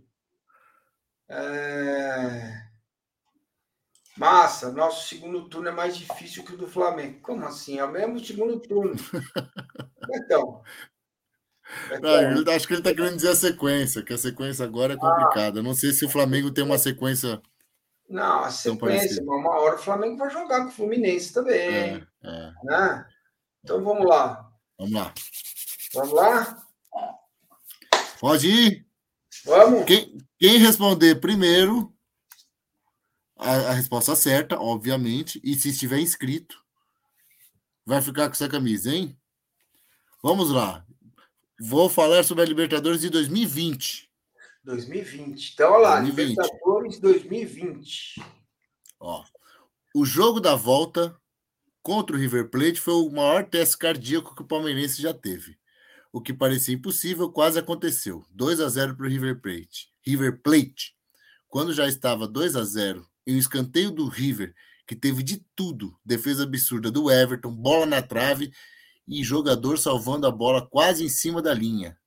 [1.29, 2.62] É...
[4.17, 7.19] Massa, nosso segundo turno é mais difícil que o do Flamengo.
[7.21, 7.79] Como assim?
[7.79, 8.95] É o mesmo segundo turno.
[10.15, 10.61] Então,
[12.01, 15.61] Não, acho que ele está querendo dizer a sequência, que a sequência agora é complicada.
[15.61, 17.41] Ah, não sei se o Flamengo tem uma sequência.
[18.09, 21.55] Não, a sequência, uma hora o Flamengo vai jogar com o Fluminense também.
[21.57, 22.51] É, é.
[22.65, 23.05] Né?
[23.63, 24.51] Então vamos lá.
[24.77, 25.13] Vamos lá.
[25.93, 26.63] Vamos lá?
[28.19, 28.85] Pode ir.
[29.45, 29.85] Vamos.
[29.85, 31.92] Quem, quem responder primeiro,
[33.43, 36.63] a, a, resposta certa, obviamente, e se estiver inscrito,
[37.85, 39.17] vai ficar com essa camisa, hein?
[40.21, 40.85] Vamos lá.
[41.59, 44.09] Vou falar sobre a Libertadores de 2020.
[44.63, 45.53] 2020.
[45.53, 46.29] Então, olha lá, 2020.
[46.29, 48.23] Libertadores 2020.
[48.99, 49.23] Ó,
[49.93, 51.15] o jogo da volta
[51.81, 55.57] contra o River Plate foi o maior teste cardíaco que o palmeirense já teve.
[56.11, 58.25] O que parecia impossível quase aconteceu.
[58.31, 59.89] 2 a 0 para o River Plate.
[60.01, 60.95] River Plate.
[61.49, 64.53] Quando já estava 2 a 0 em um escanteio do River,
[64.87, 68.51] que teve de tudo, defesa absurda do Everton, bola na trave
[69.07, 71.97] e jogador salvando a bola quase em cima da linha.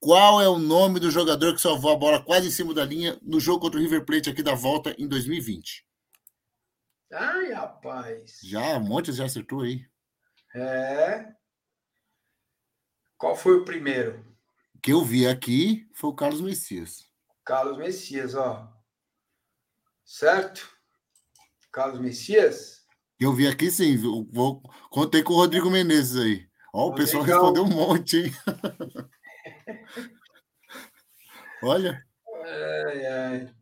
[0.00, 3.18] Qual é o nome do jogador que salvou a bola quase em cima da linha
[3.22, 5.86] no jogo contra o River Plate aqui da volta em 2020?
[7.12, 8.40] Ai, rapaz.
[8.42, 9.86] Já, um monte já acertou aí.
[10.54, 11.32] É.
[13.16, 14.34] Qual foi o primeiro?
[14.84, 17.06] que eu vi aqui foi o Carlos Messias.
[17.42, 18.70] Carlos Messias, ó.
[20.04, 20.68] Certo?
[21.72, 22.84] Carlos Messias?
[23.18, 26.46] Eu vi aqui sim, vou, contei com o Rodrigo Menezes aí.
[26.72, 28.32] Ó, o pessoal respondeu um monte, hein?
[31.62, 32.04] Olha.
[32.44, 33.54] Ai, ai.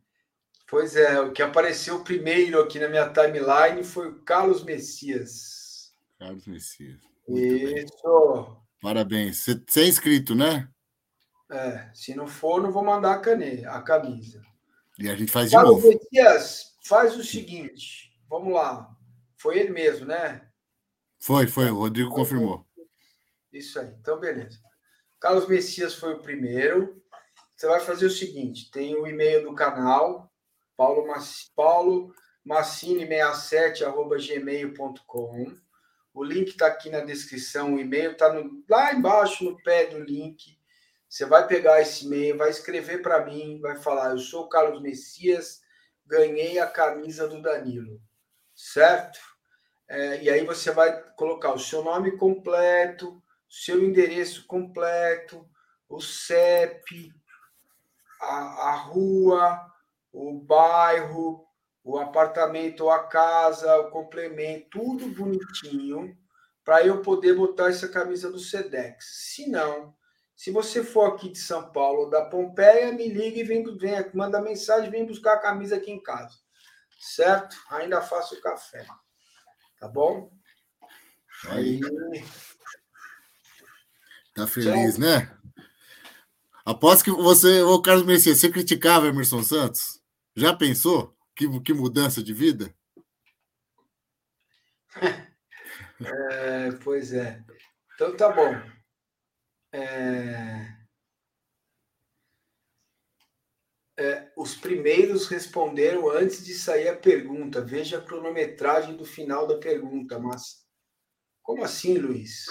[0.67, 5.95] Pois é, o que apareceu primeiro aqui na minha timeline foi o Carlos Messias.
[6.19, 6.99] Carlos Messias.
[7.29, 8.47] Isso.
[8.47, 8.57] Bem.
[8.81, 9.45] Parabéns.
[9.45, 10.69] Você é inscrito, né?
[11.51, 14.43] É, se não for, não vou mandar a a camisa.
[14.99, 15.89] E a gente faz de Carlos novo.
[15.89, 18.13] Messias, faz o seguinte.
[18.29, 18.89] Vamos lá.
[19.37, 20.47] Foi ele mesmo, né?
[21.19, 21.71] Foi, foi.
[21.71, 22.67] O Rodrigo confirmou.
[23.53, 23.95] Isso aí.
[24.01, 24.59] Então, beleza.
[25.21, 27.03] Carlos Messias foi o primeiro.
[27.57, 30.33] Você vai fazer o seguinte: tem o e-mail do canal,
[30.77, 31.07] paulo,
[31.55, 32.15] paulo
[32.47, 33.83] massini67
[36.15, 38.29] o link está aqui na descrição, o e-mail está
[38.69, 40.59] lá embaixo no pé do link.
[41.13, 44.81] Você vai pegar esse e-mail, vai escrever para mim, vai falar: Eu sou o Carlos
[44.81, 45.61] Messias,
[46.07, 48.01] ganhei a camisa do Danilo,
[48.57, 49.21] certo?
[49.87, 55.47] É, e aí você vai colocar o seu nome completo, seu endereço completo,
[55.87, 57.13] o CEP,
[58.19, 59.61] a, a rua,
[60.11, 61.47] o bairro,
[61.85, 66.17] o apartamento a casa, o complemento, tudo bonitinho,
[66.65, 69.27] para eu poder botar essa camisa do Sedex.
[69.27, 69.95] Se não,
[70.43, 74.11] se você for aqui de São Paulo ou da Pompeia, me liga e vem, vem
[74.13, 76.37] manda mensagem, vem buscar a camisa aqui em casa.
[76.99, 77.55] Certo?
[77.71, 78.85] Ainda faço café.
[79.79, 80.33] Tá bom?
[81.45, 81.79] Aí.
[84.35, 85.33] Tá feliz, né?
[86.65, 90.03] Aposto que você, ô Carlos Messias, você criticava Emerson Santos?
[90.35, 91.17] Já pensou?
[91.37, 92.75] Que, que mudança de vida?
[96.05, 97.41] É, pois é.
[97.95, 98.72] Então tá bom.
[99.73, 100.83] É...
[103.99, 107.61] É, os primeiros responderam antes de sair a pergunta.
[107.61, 110.19] Veja a cronometragem do final da pergunta.
[110.19, 110.67] Mas
[111.43, 112.47] como assim, Luiz?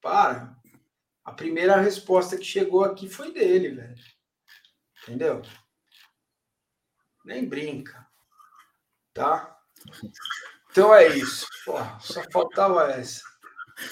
[0.00, 0.56] Para.
[1.24, 4.04] A primeira resposta que chegou aqui foi dele, velho.
[5.02, 5.42] Entendeu?
[7.24, 8.04] Nem brinca
[9.14, 9.56] tá?
[10.70, 11.46] Então é isso.
[11.64, 13.22] Pô, só faltava essa.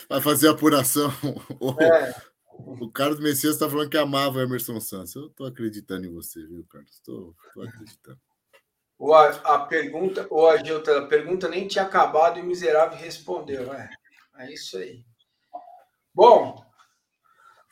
[0.09, 1.11] Vai fazer apuração.
[1.81, 2.32] É.
[2.67, 5.15] o Carlos Messias está falando que amava o Emerson Santos.
[5.15, 6.93] Eu estou acreditando em você, viu, Carlos?
[6.93, 8.19] Estou acreditando.
[8.99, 13.73] O, a, a pergunta, o Agilton, a pergunta nem tinha acabado e o miserável respondeu.
[13.73, 13.91] É,
[14.39, 15.05] é isso aí.
[16.15, 16.65] Bom,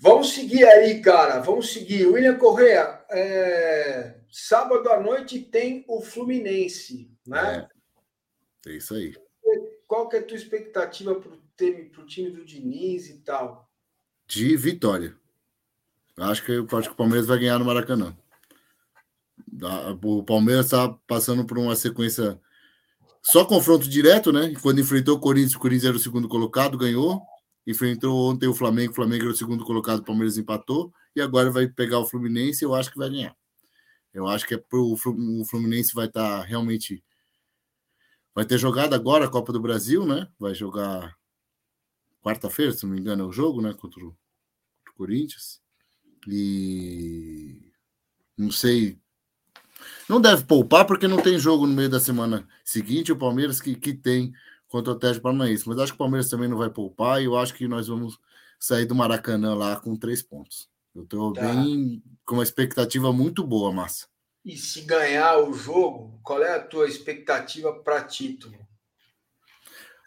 [0.01, 1.41] vamos seguir aí, cara.
[1.41, 2.07] Vamos seguir.
[2.07, 7.69] William Correa, é, sábado à noite tem o Fluminense né?
[8.67, 9.15] É, é isso aí.
[9.87, 13.70] Qual que é a tua expectativa para o time, time do Diniz e tal?
[14.31, 15.17] De vitória.
[16.17, 18.17] Acho que, acho que o Palmeiras vai ganhar no Maracanã.
[20.03, 22.41] O Palmeiras está passando por uma sequência
[23.21, 24.55] só confronto direto, né?
[24.63, 27.21] Quando enfrentou o Corinthians, o Corinthians era o segundo colocado, ganhou.
[27.67, 30.93] Enfrentou ontem o Flamengo, o Flamengo era o segundo colocado, o Palmeiras empatou.
[31.17, 33.37] E agora vai pegar o Fluminense, eu acho que vai ganhar.
[34.15, 37.03] Eu acho que é pro, o Fluminense vai estar tá realmente
[38.35, 40.29] Vai ter jogado agora a Copa do Brasil, né?
[40.39, 41.17] Vai jogar
[42.23, 43.73] quarta-feira, se não me engano, é o jogo, né?
[43.73, 45.61] Contra o, contra o Corinthians.
[46.29, 47.73] E
[48.37, 48.99] não sei.
[50.09, 53.13] Não deve poupar porque não tem jogo no meio da semana seguinte.
[53.13, 54.33] O Palmeiras que, que tem
[54.69, 55.69] contra o Atlético Paranaense.
[55.69, 58.19] Mas acho que o Palmeiras também não vai poupar e eu acho que nós vamos
[58.59, 60.69] sair do Maracanã lá com três pontos.
[60.95, 61.41] Eu estou tá.
[61.41, 64.07] bem com uma expectativa muito boa, Massa.
[64.45, 68.59] E se ganhar o jogo, qual é a tua expectativa para título?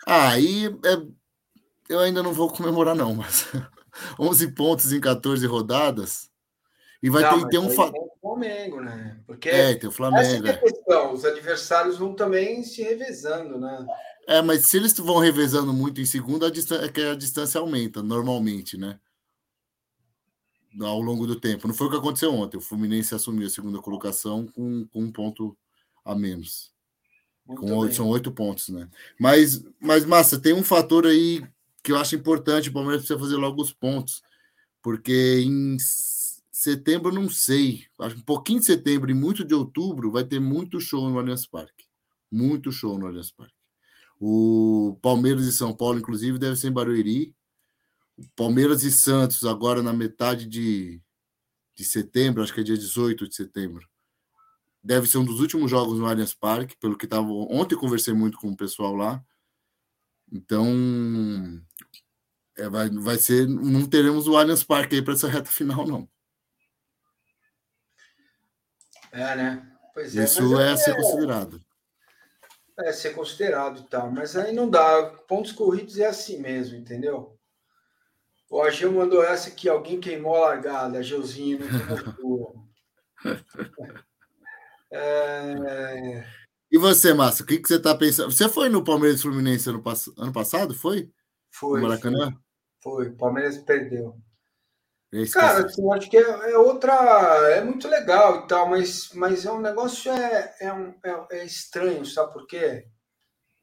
[0.08, 1.08] Ah, aí é,
[1.90, 3.48] eu ainda não vou comemorar, não, mas
[4.20, 6.32] 11 pontos em 14 rodadas.
[7.02, 7.98] E vai não, ter, ter um fato.
[7.98, 9.20] o Flamengo, né?
[9.28, 10.24] Porque é, tem o Flamengo.
[10.24, 10.58] Essa é a é.
[10.58, 11.14] questão.
[11.14, 13.86] Os adversários vão também se revezando, né?
[14.26, 17.60] É, mas se eles vão revezando muito em segunda, a distância, é que a distância
[17.60, 18.98] aumenta normalmente, né?
[20.82, 21.68] Ao longo do tempo.
[21.68, 22.56] Não foi o que aconteceu ontem.
[22.56, 25.58] O Fluminense assumiu a segunda colocação com, com um ponto
[26.06, 26.72] a menos.
[27.46, 28.88] Com, são oito pontos, né?
[29.20, 31.44] Mas, mas, Massa, tem um fator aí
[31.84, 32.70] que eu acho importante.
[32.70, 34.22] O Palmeiras precisa fazer logo os pontos.
[34.82, 35.78] Porque em
[36.52, 37.86] setembro, não sei.
[38.00, 41.46] Acho um pouquinho de setembro e muito de outubro vai ter muito show no Allianz
[41.46, 41.86] Parque.
[42.32, 43.54] Muito show no Allianz Parque.
[44.20, 47.36] O Palmeiras e São Paulo, inclusive, deve ser em Barueri.
[48.16, 51.02] O Palmeiras e Santos, agora na metade de,
[51.76, 53.86] de setembro, acho que é dia 18 de setembro.
[54.82, 57.28] Deve ser um dos últimos jogos no Allianz Parque, pelo que estava.
[57.28, 59.24] Ontem conversei muito com o pessoal lá.
[60.32, 60.66] Então,
[62.58, 63.48] é, vai, vai ser.
[63.48, 66.08] Não teremos o Allianz Parque aí para essa reta final, não.
[69.12, 69.72] É, né?
[69.94, 70.24] Pois é.
[70.24, 71.62] Isso é, é ser considerado.
[72.80, 75.06] É ser considerado e tal, mas aí não dá.
[75.28, 77.38] Pontos corridos é assim mesmo, entendeu?
[78.50, 81.60] O Agil mandou essa que alguém queimou a largada, Agilzinho,
[84.92, 86.24] é...
[86.72, 88.32] E você, Márcio, o que, que você está pensando?
[88.32, 90.12] Você foi no Palmeiras Fluminense ano, pass...
[90.18, 90.74] ano passado?
[90.74, 91.10] Foi?
[91.52, 91.80] Foi.
[91.80, 92.32] No Maracanã?
[92.32, 92.43] Foi.
[92.86, 94.16] O Palmeiras perdeu.
[95.32, 96.94] Cara, assim, acho que é, é, outra.
[97.52, 101.46] É muito legal e tal, mas, mas é um negócio é, é, um, é, é
[101.46, 102.88] estranho, sabe por quê?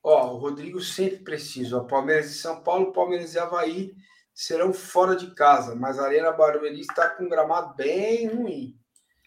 [0.03, 1.79] Ó, o Rodrigo sempre precisa.
[1.79, 3.93] O Palmeiras de São Paulo, Palmeiras e Havaí
[4.33, 8.77] serão fora de casa, mas a Arena Barueri está com um gramado bem ruim.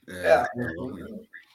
[0.08, 0.88] É, é, não,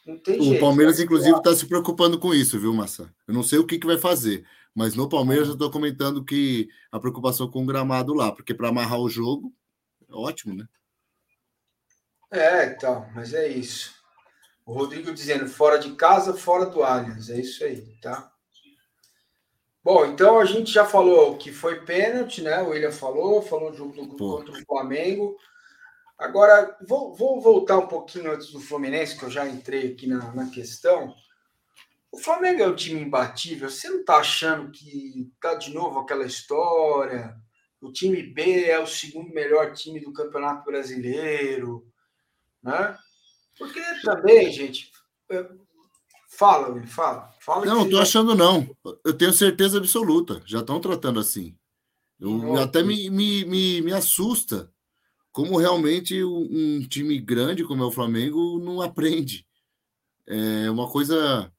[0.07, 0.61] não tem o jeito.
[0.61, 3.13] Palmeiras, inclusive, está se preocupando com isso, viu, Massa?
[3.27, 4.45] Eu não sei o que, que vai fazer,
[4.79, 8.69] mas no Palmeiras eu estou comentando que a preocupação com o gramado lá, porque para
[8.69, 9.53] amarrar o jogo
[10.09, 10.69] ótimo, né?
[12.31, 13.93] É, então, mas é isso.
[14.65, 17.29] O Rodrigo dizendo fora de casa, fora do Allianz.
[17.29, 18.33] É isso aí, tá?
[19.83, 22.63] Bom, então a gente já falou que foi pênalti, né?
[22.63, 25.37] O William falou, falou jogo do, contra o Flamengo.
[26.17, 30.33] Agora, vou, vou, voltar um pouquinho antes do Fluminense, que eu já entrei aqui na,
[30.33, 31.13] na questão.
[32.11, 33.69] O Flamengo é um time imbatível.
[33.69, 37.37] Você não tá achando que tá de novo aquela história?
[37.81, 41.87] O time B é o segundo melhor time do Campeonato Brasileiro,
[42.63, 42.97] né?
[43.59, 44.91] Porque também, gente,
[45.31, 45.49] é,
[46.31, 47.67] fala, fala, fala.
[47.67, 48.69] Não, não tô achando não.
[49.05, 50.43] Eu tenho certeza absoluta.
[50.47, 51.57] Já estão tratando assim.
[52.21, 54.73] Eu, até me, me, me, me assusta
[55.31, 59.47] como realmente um time grande como é o Flamengo não aprende.
[60.27, 61.51] É uma coisa,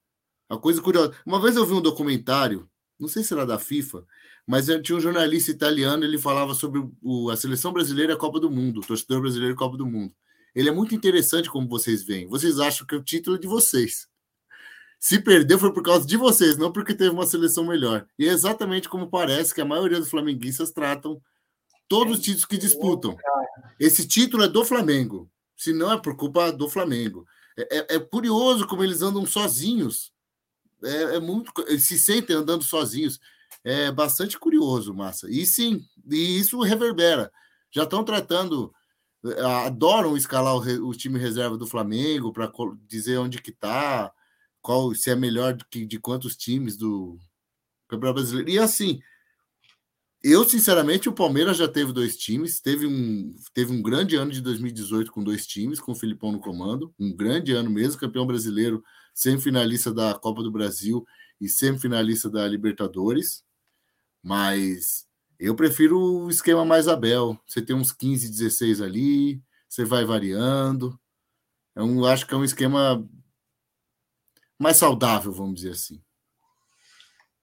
[0.49, 1.13] uma coisa curiosa.
[1.25, 4.05] Uma vez eu vi um documentário, não sei se era da FIFA,
[4.45, 8.39] mas tinha um jornalista italiano, ele falava sobre o, a seleção brasileira e a Copa
[8.39, 10.13] do Mundo, o torcedor brasileiro e a Copa do Mundo.
[10.55, 12.27] Ele é muito interessante como vocês veem.
[12.27, 14.07] Vocês acham que o título é de vocês.
[14.99, 18.05] Se perdeu foi por causa de vocês, não porque teve uma seleção melhor.
[18.17, 21.21] E é exatamente como parece que a maioria dos flamenguistas tratam
[21.87, 23.15] todos os títulos que disputam.
[23.79, 27.25] Esse título é do Flamengo, se não é por culpa do Flamengo.
[27.57, 30.11] É, é, é curioso como eles andam sozinhos.
[30.83, 33.19] É, é muito, se sentem andando sozinhos
[33.63, 35.29] é bastante curioso, Massa.
[35.29, 37.31] E sim, e isso reverbera.
[37.71, 38.73] Já estão tratando,
[39.25, 42.51] eh, adoram escalar o, o time reserva do Flamengo para
[42.87, 44.11] dizer onde que está,
[44.61, 47.17] qual se é melhor do que de quantos times do
[47.87, 48.49] Campeonato Brasileiro.
[48.49, 48.99] E assim,
[50.23, 54.41] eu sinceramente o Palmeiras já teve dois times, teve um teve um grande ano de
[54.41, 58.83] 2018 com dois times, com o Filipão no comando, um grande ano mesmo, campeão brasileiro,
[59.19, 61.05] semifinalista da Copa do Brasil
[61.41, 63.43] e semifinalista da Libertadores.
[64.23, 65.05] Mas
[65.37, 67.37] eu prefiro o esquema mais Abel.
[67.45, 70.97] Você tem uns 15, 16 ali, você vai variando.
[71.75, 73.05] Eu acho que é um esquema
[74.57, 76.01] mais saudável, vamos dizer assim.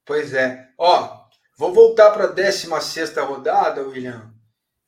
[0.02, 0.70] Pois é.
[0.78, 1.26] Ó,
[1.58, 4.32] vou voltar para a 16 rodada, William.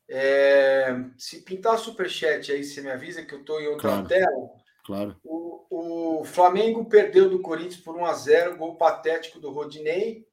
[0.09, 4.59] É, se pintar superchat aí, você me avisa que eu estou em outra claro, tela.
[4.89, 5.15] Claro.
[5.23, 10.27] O, o Flamengo perdeu do Corinthians por 1 a 0 gol patético do Rodinei.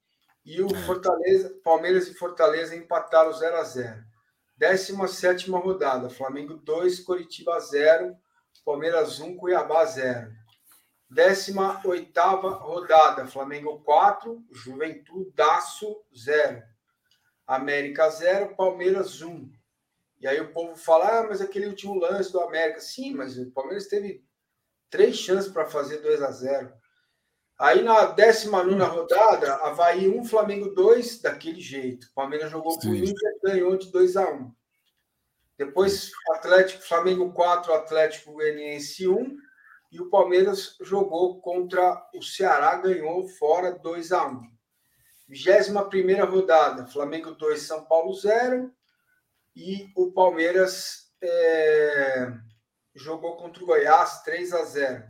[0.45, 4.01] E o Fortaleza, Palmeiras e Fortaleza empataram 0 a 0
[4.55, 8.15] 17 rodada, Flamengo 2, Coritiba 0,
[8.63, 10.31] Palmeiras 1, Cuiabá 0.
[11.09, 16.63] 18 rodada, Flamengo 4, Juventudaço 0.
[17.45, 19.51] América 0, Palmeiras 1.
[20.21, 22.79] E aí o povo fala, ah, mas aquele último lance do América.
[22.79, 24.23] Sim, mas o Palmeiras teve
[24.95, 26.73] três chances para fazer 2 a 0
[27.59, 32.07] Aí na 19 rodada, Havaí 1, Flamengo 2, daquele jeito.
[32.07, 34.51] O Palmeiras jogou com o Inter ganhou de 2 a 1
[35.57, 39.37] Depois, Atlético, Flamengo 4, Atlético Goianiense 1.
[39.91, 44.41] E o Palmeiras jogou contra o Ceará, ganhou fora 2 a 1
[45.27, 48.71] 21 rodada, Flamengo 2, São Paulo 0.
[49.55, 52.33] E o Palmeiras é,
[52.95, 55.03] jogou contra o Goiás 3 a 0.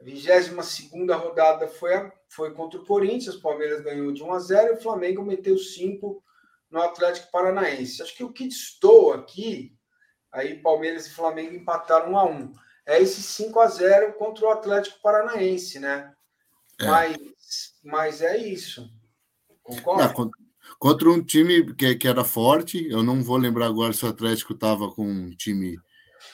[0.00, 0.48] A 22
[1.18, 4.76] rodada foi, a, foi contra o Corinthians, o Palmeiras ganhou de 1 a 0 e
[4.76, 6.22] o Flamengo meteu 5
[6.70, 8.02] no Atlético Paranaense.
[8.02, 9.76] Acho que o que estou aqui,
[10.30, 12.52] aí Palmeiras e Flamengo empataram 1 a 1
[12.86, 16.12] é esse 5 a 0 contra o Atlético Paranaense, né?
[16.80, 16.86] É.
[16.86, 18.90] Mas, mas é isso.
[19.62, 20.12] Concorda?
[20.12, 20.30] Não,
[20.78, 24.52] contra um time que, que era forte, eu não vou lembrar agora se o Atlético
[24.52, 25.78] estava com um time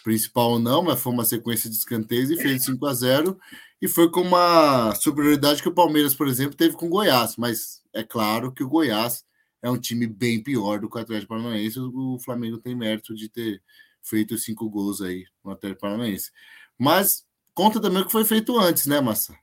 [0.03, 3.39] principal ou não, mas foi uma sequência de escanteios e fez 5 a 0
[3.81, 7.83] e foi com uma superioridade que o Palmeiras, por exemplo, teve com o Goiás, mas
[7.93, 9.25] é claro que o Goiás
[9.63, 13.29] é um time bem pior do que o Atlético Paranaense, o Flamengo tem mérito de
[13.29, 13.63] ter
[14.03, 16.31] feito cinco gols aí no Atlético Paranaense.
[16.79, 17.25] Mas
[17.55, 19.37] conta também o que foi feito antes, né, Massa?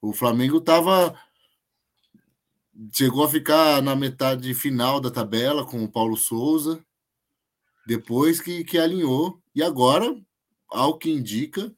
[0.00, 1.18] O Flamengo estava
[2.92, 6.84] chegou a ficar na metade final da tabela com o Paulo Souza,
[7.86, 10.14] depois que, que alinhou, e agora,
[10.68, 11.74] ao que indica,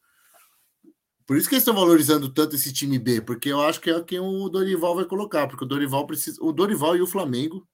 [1.25, 4.03] por isso que eles estão valorizando tanto esse time B, porque eu acho que é
[4.03, 6.37] quem o Dorival vai colocar, porque o Dorival precisa.
[6.41, 7.67] O Dorival e o Flamengo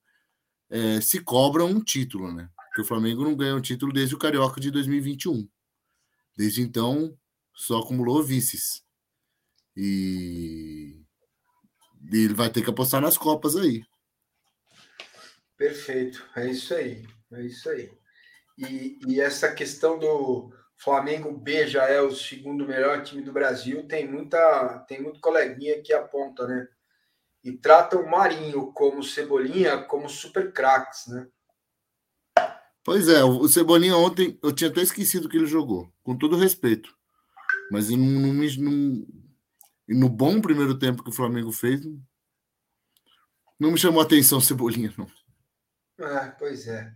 [0.70, 2.50] é, se cobram um título, né?
[2.68, 5.48] Porque o Flamengo não ganha um título desde o Carioca de 2021.
[6.38, 7.18] Desde então,
[7.54, 8.82] só acumulou vices.
[9.76, 11.04] E
[12.10, 13.84] ele vai ter que apostar nas Copas aí.
[15.58, 17.92] Perfeito, é isso aí, é isso aí.
[18.70, 23.88] E, e essa questão do Flamengo B já é o segundo melhor time do Brasil,
[23.88, 26.68] tem muita, tem muito coleguinha que aponta, né?
[27.44, 31.28] E trata o Marinho como Cebolinha como super craques, né?
[32.84, 36.96] Pois é, o Cebolinha ontem, eu tinha até esquecido que ele jogou, com todo respeito.
[37.72, 39.08] Mas não, não, não,
[39.88, 41.82] no bom primeiro tempo que o Flamengo fez,
[43.60, 45.08] não me chamou a atenção Cebolinha, não.
[46.00, 46.92] Ah, pois é.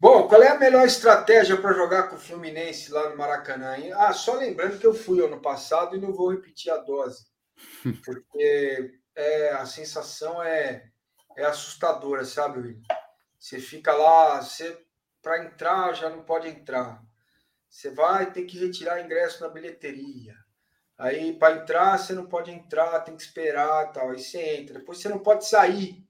[0.00, 3.76] Bom, qual é a melhor estratégia para jogar com o Fluminense lá no Maracanã?
[3.96, 7.26] Ah, só lembrando que eu fui ano passado e não vou repetir a dose,
[8.02, 10.90] porque é, a sensação é,
[11.36, 12.82] é assustadora, sabe, Will?
[13.38, 14.82] Você fica lá, você
[15.20, 17.02] para entrar já não pode entrar.
[17.68, 20.34] Você vai ter que retirar ingresso na bilheteria.
[20.96, 24.10] Aí para entrar você não pode entrar, tem que esperar, tal.
[24.10, 24.78] Aí você entra.
[24.78, 26.08] Depois você não pode sair.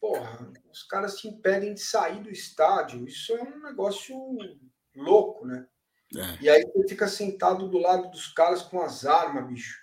[0.00, 3.08] Porra, os caras te impedem de sair do estádio.
[3.08, 4.14] Isso é um negócio
[4.94, 5.66] louco, né?
[6.14, 6.42] É.
[6.44, 9.80] E aí você fica sentado do lado dos caras com as armas, bicho.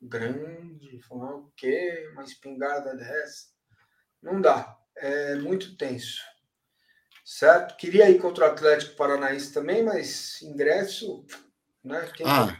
[0.00, 2.08] Grande, falando o quê?
[2.12, 3.48] Uma espingarda dessa.
[4.22, 6.22] Não dá é muito tenso.
[7.24, 7.76] Certo?
[7.76, 11.26] Queria ir contra o Atlético Paranaense também, mas ingresso,
[11.82, 12.08] né?
[12.14, 12.56] Quem ah,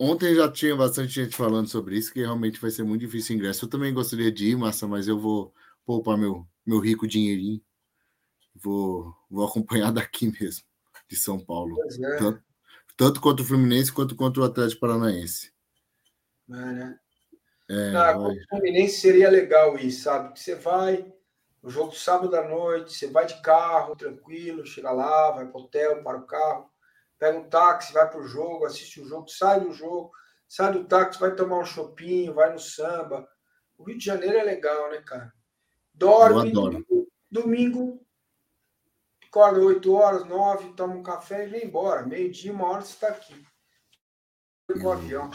[0.00, 3.64] ontem já tinha bastante gente falando sobre isso, que realmente vai ser muito difícil ingresso.
[3.64, 5.52] Eu também gostaria de ir, massa, mas eu vou
[5.88, 7.62] poupar meu, meu rico dinheirinho.
[8.54, 10.66] Vou, vou acompanhar daqui mesmo,
[11.08, 11.78] de São Paulo.
[11.82, 12.16] É.
[12.18, 12.44] Tanto,
[12.94, 15.50] tanto contra o Fluminense quanto contra o Atlético Paranaense.
[16.50, 16.98] É, né?
[17.70, 20.34] É, ah, o Fluminense seria legal isso, sabe?
[20.34, 21.10] Que você vai,
[21.62, 25.64] no jogo sábado à noite, você vai de carro, tranquilo, chega lá, vai para o
[25.64, 26.70] hotel, para o carro,
[27.18, 30.10] pega um táxi, vai para o jogo, assiste o jogo, sai do jogo,
[30.46, 33.26] sai do táxi, vai tomar um chopinho, vai no samba.
[33.78, 35.32] O Rio de Janeiro é legal, né, cara?
[35.98, 38.06] Dorme, domingo, domingo,
[39.28, 42.06] acorda 8 horas, 9, toma um café e vem embora.
[42.06, 43.34] Meio-dia, uma hora você está aqui.
[44.66, 45.30] Com o avião.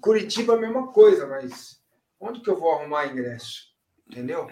[0.00, 1.82] Curitiba a mesma coisa, mas
[2.20, 3.70] onde que eu vou arrumar ingresso?
[4.06, 4.48] Entendeu?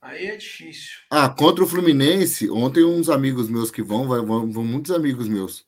[0.00, 0.92] Aí é difícil.
[1.10, 5.66] Ah, contra o Fluminense, ontem uns amigos meus que vão, vão, vão muitos amigos meus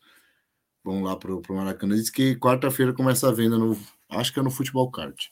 [0.85, 1.95] vão lá pro, pro Maracanã.
[1.95, 3.77] Diz que quarta-feira começa a venda no.
[4.09, 5.31] Acho que é no Futebol Card.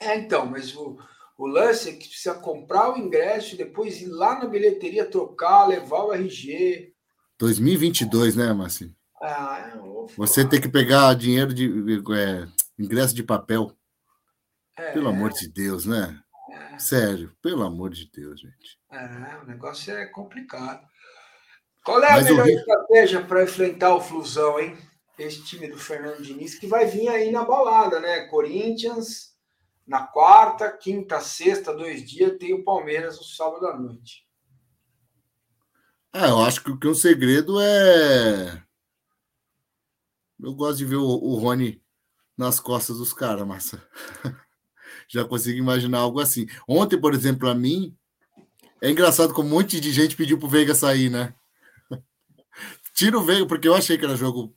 [0.00, 0.98] É, então, mas o,
[1.38, 5.66] o lance é que precisa comprar o ingresso e depois ir lá na bilheteria trocar,
[5.66, 6.94] levar o RG.
[7.38, 8.94] 2022, né, Marcinho?
[9.20, 11.68] Ah, é Você tem que pegar dinheiro de
[12.14, 12.46] é,
[12.78, 13.70] ingresso de papel.
[14.78, 16.18] É, pelo amor de Deus, né?
[16.50, 16.78] É.
[16.78, 18.78] Sério, pelo amor de Deus, gente.
[18.90, 20.86] É, o negócio é complicado.
[21.84, 24.76] Qual é a Mas melhor estratégia para enfrentar o Flusão, hein?
[25.18, 28.26] Esse time do Fernando Diniz, que vai vir aí na balada, né?
[28.26, 29.35] Corinthians,
[29.86, 34.26] na quarta, quinta, sexta, dois dias, tem o Palmeiras no sábado à noite.
[36.12, 38.62] Ah, eu acho que, que o segredo é.
[40.40, 41.82] Eu gosto de ver o, o Rony
[42.36, 43.86] nas costas dos caras, massa.
[45.08, 46.46] Já consigo imaginar algo assim.
[46.66, 47.96] Ontem, por exemplo, a mim,
[48.80, 51.34] é engraçado como um monte de gente pediu pro Veiga sair, né?
[52.92, 54.54] Tira o Veiga, porque eu achei que era jogo.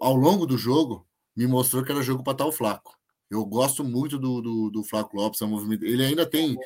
[0.00, 2.96] Ao longo do jogo, me mostrou que era jogo para o Flaco.
[3.34, 5.84] Eu gosto muito do, do, do Flaco Lopes, é um movimento.
[5.84, 6.56] Ele ainda tem.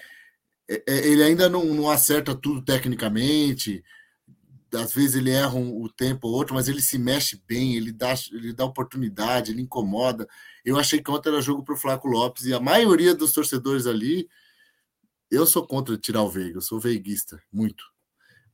[0.69, 3.83] É, é, ele ainda não, não acerta tudo tecnicamente.
[4.75, 7.91] Às vezes ele erra um, o tempo ou outro, mas ele se mexe bem, ele
[7.91, 10.29] dá, ele dá oportunidade, ele incomoda.
[10.63, 13.87] Eu achei que ontem era jogo para o Flaco Lopes e a maioria dos torcedores
[13.87, 14.29] ali.
[15.31, 17.85] Eu sou contra tirar o Veiga, eu sou veiguista, muito.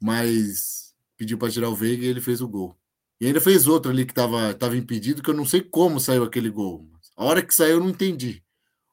[0.01, 2.77] Mas pediu para tirar o Veiga e ele fez o gol.
[3.21, 6.25] E ainda fez outro ali que estava tava impedido, que eu não sei como saiu
[6.25, 6.94] aquele gol.
[7.17, 8.43] A hora que saiu, eu não entendi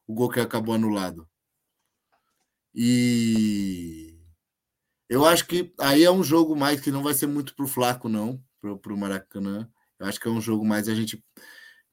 [0.06, 1.28] o gol que acabou anulado.
[2.74, 4.18] E
[5.08, 8.08] eu acho que aí é um jogo mais que não vai ser muito pro Flaco,
[8.08, 9.70] não, pro, pro Maracanã.
[9.98, 11.22] Eu acho que é um jogo mais a gente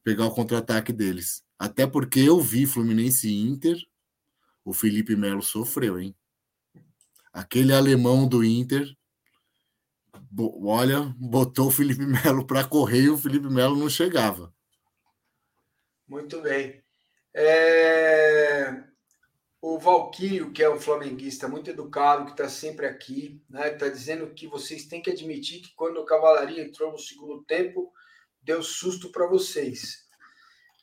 [0.04, 1.44] pegar o contra-ataque deles.
[1.58, 3.78] Até porque eu vi Fluminense e Inter,
[4.64, 6.16] o Felipe Melo sofreu, hein?
[7.34, 8.88] Aquele alemão do Inter,
[10.64, 14.54] olha, botou o Felipe Melo para correr e o Felipe Melo não chegava.
[16.10, 16.84] Muito bem.
[17.34, 18.84] É...
[19.62, 23.74] O Valquírio, que é um flamenguista muito educado, que está sempre aqui, né?
[23.74, 27.92] Está dizendo que vocês têm que admitir que quando o Cavalaria entrou no segundo tempo,
[28.42, 30.08] deu susto para vocês.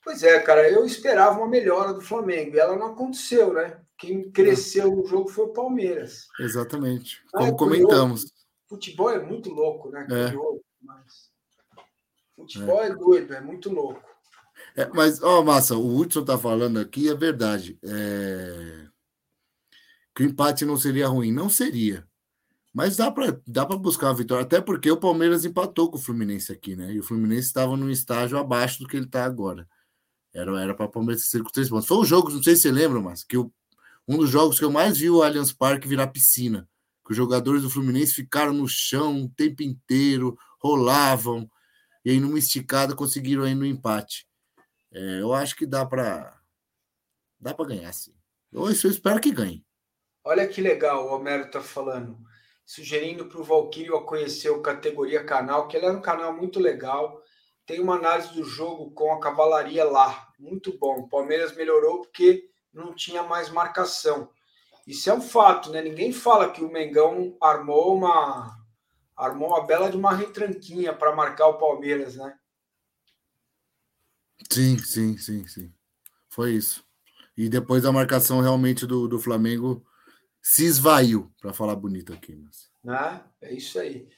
[0.04, 3.80] Pois é, cara, eu esperava uma melhora do Flamengo e ela não aconteceu, né?
[3.98, 6.28] Quem cresceu no jogo foi o Palmeiras.
[6.38, 7.24] Exatamente.
[7.32, 8.32] Como é, comentamos.
[8.68, 10.06] Futebol é muito louco, né?
[10.08, 10.32] É.
[10.82, 11.30] Mas...
[12.36, 12.88] Futebol é.
[12.88, 14.15] é doido, é muito louco.
[14.76, 17.78] É, mas, ó, Massa, o Hudson tá falando aqui, é verdade.
[17.82, 18.86] É...
[20.14, 21.32] Que o empate não seria ruim.
[21.32, 22.06] Não seria.
[22.74, 26.52] Mas dá para dá buscar a vitória, até porque o Palmeiras empatou com o Fluminense
[26.52, 26.92] aqui, né?
[26.92, 29.66] E o Fluminense estava num estágio abaixo do que ele está agora.
[30.34, 31.86] Era era para o Palmeiras ser com três pontos.
[31.86, 33.50] Foi um jogo, não sei se você lembra, mas que o,
[34.06, 36.68] um dos jogos que eu mais vi o Allianz Parque virar piscina.
[37.02, 41.50] Que os jogadores do Fluminense ficaram no chão o tempo inteiro, rolavam,
[42.04, 44.25] e aí numa esticada conseguiram aí no empate.
[44.96, 46.40] É, eu acho que dá para
[47.38, 48.14] dá para ganhar, sim.
[48.50, 49.62] Eu, eu espero que ganhe.
[50.24, 52.18] Olha que legal o Homero está falando,
[52.64, 57.22] sugerindo para o Valquírio conhecer o Categoria Canal, que ele é um canal muito legal.
[57.66, 61.00] Tem uma análise do jogo com a cavalaria lá, muito bom.
[61.00, 64.30] O Palmeiras melhorou porque não tinha mais marcação.
[64.86, 65.82] Isso é um fato, né?
[65.82, 68.56] Ninguém fala que o Mengão armou uma
[69.14, 72.34] armou uma bela de uma retranquinha para marcar o Palmeiras, né?
[74.50, 75.72] Sim, sim, sim, sim.
[76.28, 76.84] Foi isso.
[77.36, 79.84] E depois a marcação realmente do, do Flamengo
[80.40, 82.34] se esvaiu, para falar bonito aqui.
[82.36, 82.70] Mas...
[82.86, 84.08] Ah, é isso aí.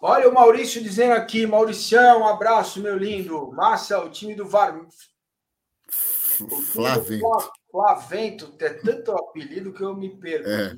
[0.00, 3.50] Olha o Maurício dizendo aqui, Mauricião, um abraço, meu lindo.
[3.52, 4.86] Massa, o time do VAR.
[6.72, 7.26] Flavento.
[7.70, 10.48] Flavento, é tanto apelido que eu me perco.
[10.48, 10.76] É,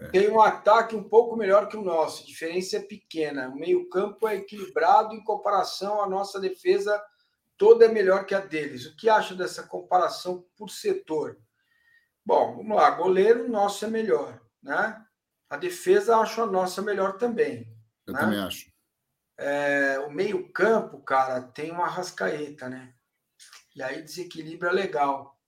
[0.00, 0.08] é.
[0.08, 3.48] Tem um ataque um pouco melhor que o nosso, a diferença é pequena.
[3.48, 7.02] O meio-campo é equilibrado em comparação à nossa defesa
[7.56, 8.86] toda é melhor que a deles.
[8.86, 11.38] O que acha dessa comparação por setor?
[12.24, 12.90] Bom, vamos lá.
[12.90, 15.04] Goleiro, nosso é melhor, né?
[15.48, 17.72] A defesa, acho a nossa melhor também.
[18.06, 18.20] Eu né?
[18.20, 18.72] também acho.
[19.36, 22.94] É, o meio-campo, cara, tem uma rascaeta, né?
[23.74, 25.38] E aí desequilibra legal.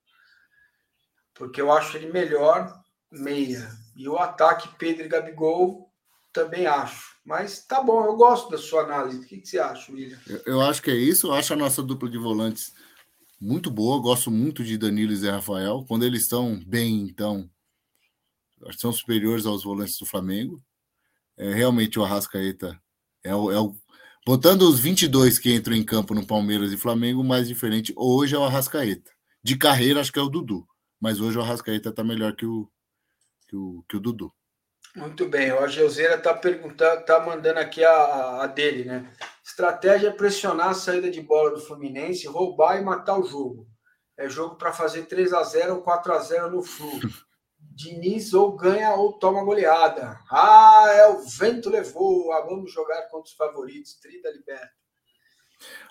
[1.34, 3.68] Porque eu acho ele melhor meia.
[3.94, 5.85] E o ataque Pedro e Gabigol
[6.36, 7.16] também acho.
[7.24, 9.18] Mas tá bom, eu gosto da sua análise.
[9.18, 10.18] O que, que você acha, William?
[10.28, 11.28] Eu, eu, acho que é isso.
[11.28, 12.72] Eu acho a nossa dupla de volantes
[13.40, 14.00] muito boa.
[14.00, 15.84] Gosto muito de Danilo e Zé Rafael.
[15.88, 17.50] Quando eles estão bem, então,
[18.78, 20.62] são superiores aos volantes do Flamengo.
[21.36, 22.80] É, realmente o Arrascaeta
[23.24, 23.74] é o, é o.
[24.24, 28.34] Botando os 22 que entram em campo no Palmeiras e Flamengo, o mais diferente hoje
[28.34, 29.10] é o Arrascaeta.
[29.42, 30.66] De carreira, acho que é o Dudu.
[31.00, 32.68] Mas hoje o Arrascaeta tá melhor que o,
[33.48, 34.32] que o, que o Dudu.
[34.96, 39.12] Muito bem, o Ageuzeira está perguntando, está mandando aqui a, a, dele, né?
[39.44, 43.68] Estratégia é pressionar a saída de bola do Fluminense, roubar e matar o jogo.
[44.16, 46.90] É jogo para fazer 3 a 0 ou 4 a 0 no Flu.
[47.60, 50.18] Diniz ou ganha ou toma goleada.
[50.30, 52.32] Ah, é o vento levou.
[52.32, 54.00] Ah, vamos jogar contra os favoritos.
[54.00, 54.70] Trida liberta.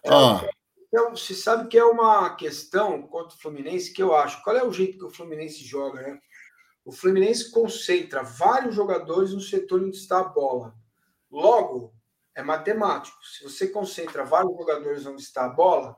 [0.04, 0.50] É, ah.
[0.88, 4.42] Então, você sabe que é uma questão contra o Fluminense que eu acho.
[4.44, 6.20] Qual é o jeito que o Fluminense joga, né?
[6.86, 10.76] O Fluminense concentra vários jogadores no setor onde está a bola.
[11.32, 11.96] Logo,
[12.36, 13.18] é matemático.
[13.26, 15.98] Se você concentra vários jogadores onde está a bola,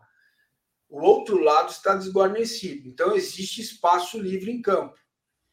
[0.88, 2.88] o outro lado está desguarnecido.
[2.88, 4.98] Então, existe espaço livre em campo.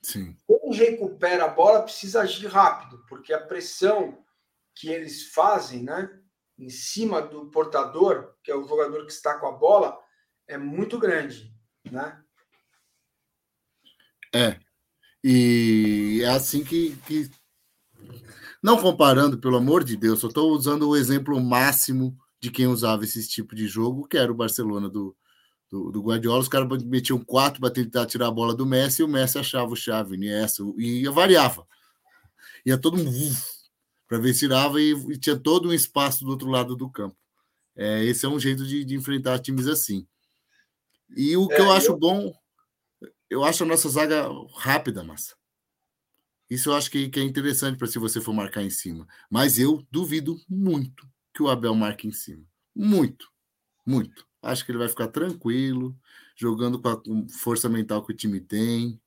[0.01, 0.37] Sim.
[0.47, 4.24] Quem recupera a bola precisa agir rápido, porque a pressão
[4.72, 6.20] que eles fazem, né?
[6.57, 9.99] Em cima do portador, que é o jogador que está com a bola,
[10.47, 11.53] é muito grande,
[11.91, 12.22] né?
[14.32, 14.64] É.
[15.27, 17.31] E é assim que, que...
[18.62, 23.05] Não comparando, pelo amor de Deus, só estou usando o exemplo máximo de quem usava
[23.05, 25.16] esse tipo de jogo, que era o Barcelona do,
[25.70, 26.41] do, do Guardiola.
[26.41, 29.72] Os caras metiam quatro para tentar tirar a bola do Messi e o Messi achava
[29.72, 31.66] o chave, essa e variava.
[32.66, 33.35] Ia todo mundo
[34.07, 37.16] para ver se tirava e, e, tinha todo um espaço do outro lado do campo.
[37.75, 40.07] É, esse é um jeito de, de enfrentar times assim.
[41.16, 41.99] E o que é, eu acho eu...
[41.99, 42.33] bom,
[43.35, 45.35] eu acho a nossa zaga rápida, massa.
[46.49, 49.09] Isso eu acho que, que é interessante para se você for marcar em cima.
[49.28, 51.05] Mas eu duvido muito
[51.35, 52.45] que o Abel marque em cima.
[52.72, 53.28] Muito,
[53.85, 54.24] muito.
[54.41, 55.99] Acho que ele vai ficar tranquilo,
[56.37, 57.03] jogando com a
[57.41, 59.01] força mental que o time tem.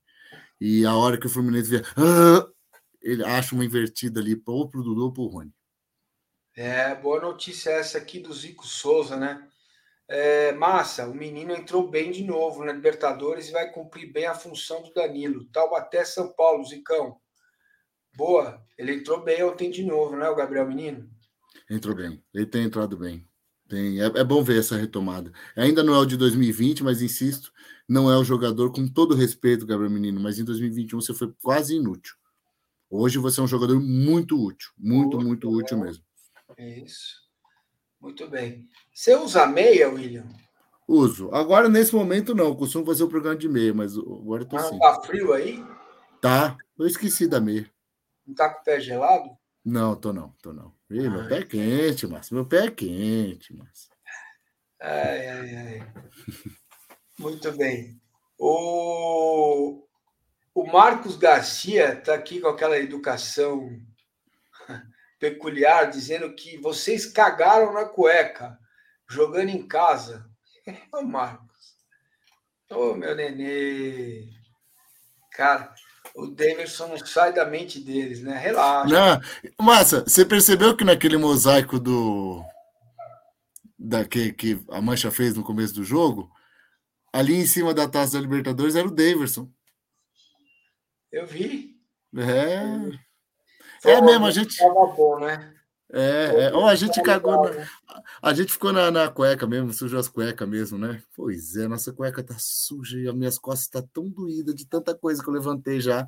[0.59, 2.45] E a hora que o Fluminense vier, ah!
[3.01, 5.53] ele acha uma invertida ali ou pro Dudu ou pro Rony.
[6.53, 9.47] É, boa notícia essa aqui do Zico Souza, né?
[10.09, 14.33] É, massa, o menino entrou bem de novo na Libertadores e vai cumprir bem a
[14.33, 15.45] função do Danilo.
[15.45, 17.17] Taubaté, São Paulo, Zicão.
[18.15, 21.09] Boa, ele entrou bem ontem de novo, né, o Gabriel Menino?
[21.69, 23.27] Entrou bem, ele tem entrado bem.
[23.67, 25.31] Tem, é, é bom ver essa retomada.
[25.55, 27.51] Ainda não é o de 2020, mas insisto,
[27.87, 31.75] não é o jogador, com todo respeito, Gabriel Menino, mas em 2021 você foi quase
[31.75, 32.15] inútil.
[32.89, 36.03] Hoje você é um jogador muito útil, muito, muito, muito útil mesmo.
[36.57, 37.26] Isso.
[37.99, 38.67] Muito bem.
[38.93, 40.27] Você usa meia, William?
[40.87, 41.29] Uso.
[41.33, 42.45] Agora, nesse momento, não.
[42.45, 44.79] Eu costumo fazer o programa de meia, mas agora eu tô ah, sim.
[44.79, 45.63] Tá frio aí?
[46.21, 46.57] Tá.
[46.77, 47.69] Eu esqueci da meia.
[48.25, 49.37] Não tá com o pé gelado?
[49.63, 50.73] Não, tô não, tô não.
[50.89, 52.35] Ih, meu pé é quente, Márcio.
[52.35, 53.89] Meu pé é quente, Márcio.
[54.79, 55.93] Ai, ai, ai.
[57.19, 57.99] Muito bem.
[58.37, 59.83] O,
[60.53, 63.69] o Marcos Garcia está aqui com aquela educação
[65.19, 68.57] peculiar, dizendo que vocês cagaram na cueca,
[69.09, 70.29] jogando em casa.
[70.93, 71.75] Ô, Marcos.
[72.69, 74.29] Ô, meu nenê.
[75.31, 75.73] Cara,
[76.15, 78.37] o Davidson não sai da mente deles, né?
[78.37, 78.93] Relaxa.
[78.93, 82.43] Não, Massa, você percebeu que naquele mosaico do.
[83.77, 86.31] Da, que, que a Mancha fez no começo do jogo,
[87.13, 89.49] ali em cima da taça da Libertadores era o Davidson.
[91.11, 91.77] Eu vi.
[92.15, 93.06] É.
[93.87, 94.57] É mesmo, a gente.
[94.59, 95.53] Bom, né?
[95.91, 96.53] É, é.
[96.53, 97.43] Ou a gente cagou.
[97.43, 97.67] Na...
[98.21, 101.01] A gente ficou na, na cueca mesmo, sujou as cuecas mesmo, né?
[101.15, 104.93] Pois é, nossa cueca tá suja e as minhas costas tá tão doídas de tanta
[104.93, 106.07] coisa que eu levantei já.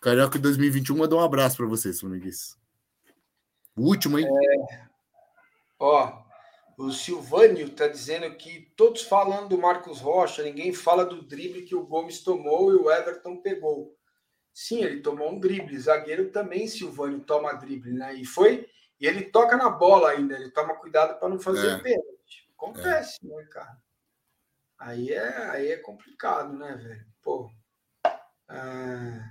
[0.00, 2.56] Carioca 2021 mandou um abraço para vocês, Flamenguista.
[3.76, 4.26] O último, hein?
[4.26, 4.86] É...
[5.78, 6.22] Ó,
[6.76, 11.74] o Silvânio tá dizendo que todos falando do Marcos Rocha, ninguém fala do drible que
[11.74, 13.96] o Gomes tomou e o Everton pegou.
[14.54, 15.76] Sim, ele tomou um drible.
[15.76, 18.14] Zagueiro também, Silvânio, toma drible, né?
[18.14, 18.70] E foi.
[19.00, 21.78] E ele toca na bola ainda, ele toma cuidado para não fazer é.
[21.78, 22.48] pênalti.
[22.56, 23.26] Acontece, é.
[23.26, 23.76] né, cara?
[24.78, 27.04] Aí é, aí é complicado, né, velho?
[27.20, 27.50] Pô.
[28.48, 29.24] Ah,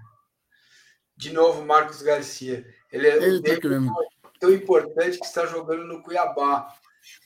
[1.16, 2.66] de novo, Marcos Garcia.
[2.92, 3.94] Ele é ele tá
[4.40, 6.68] tão importante que está jogando no Cuiabá.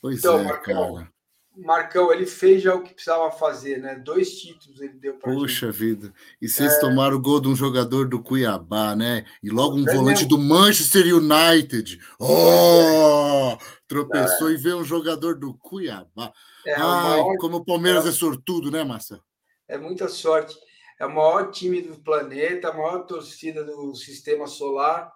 [0.00, 1.12] Pois então, é, Marcão, cara.
[1.58, 3.96] Marcão, ele fez já o que precisava fazer, né?
[3.96, 5.76] Dois títulos ele deu para Puxa gente.
[5.76, 6.14] vida.
[6.40, 6.80] E vocês é...
[6.80, 9.24] tomaram o gol de um jogador do Cuiabá, né?
[9.42, 10.28] E logo um é volante mesmo.
[10.28, 12.00] do Manchester United.
[12.18, 13.56] Oh!
[13.88, 14.52] Tropeçou é.
[14.52, 16.32] e veio um jogador do Cuiabá.
[16.64, 17.36] É, Ai, maior...
[17.38, 18.10] como o Palmeiras é...
[18.10, 19.20] é sortudo, né, Massa?
[19.66, 20.56] É muita sorte.
[21.00, 25.12] É o maior time do planeta, a maior torcida do sistema solar.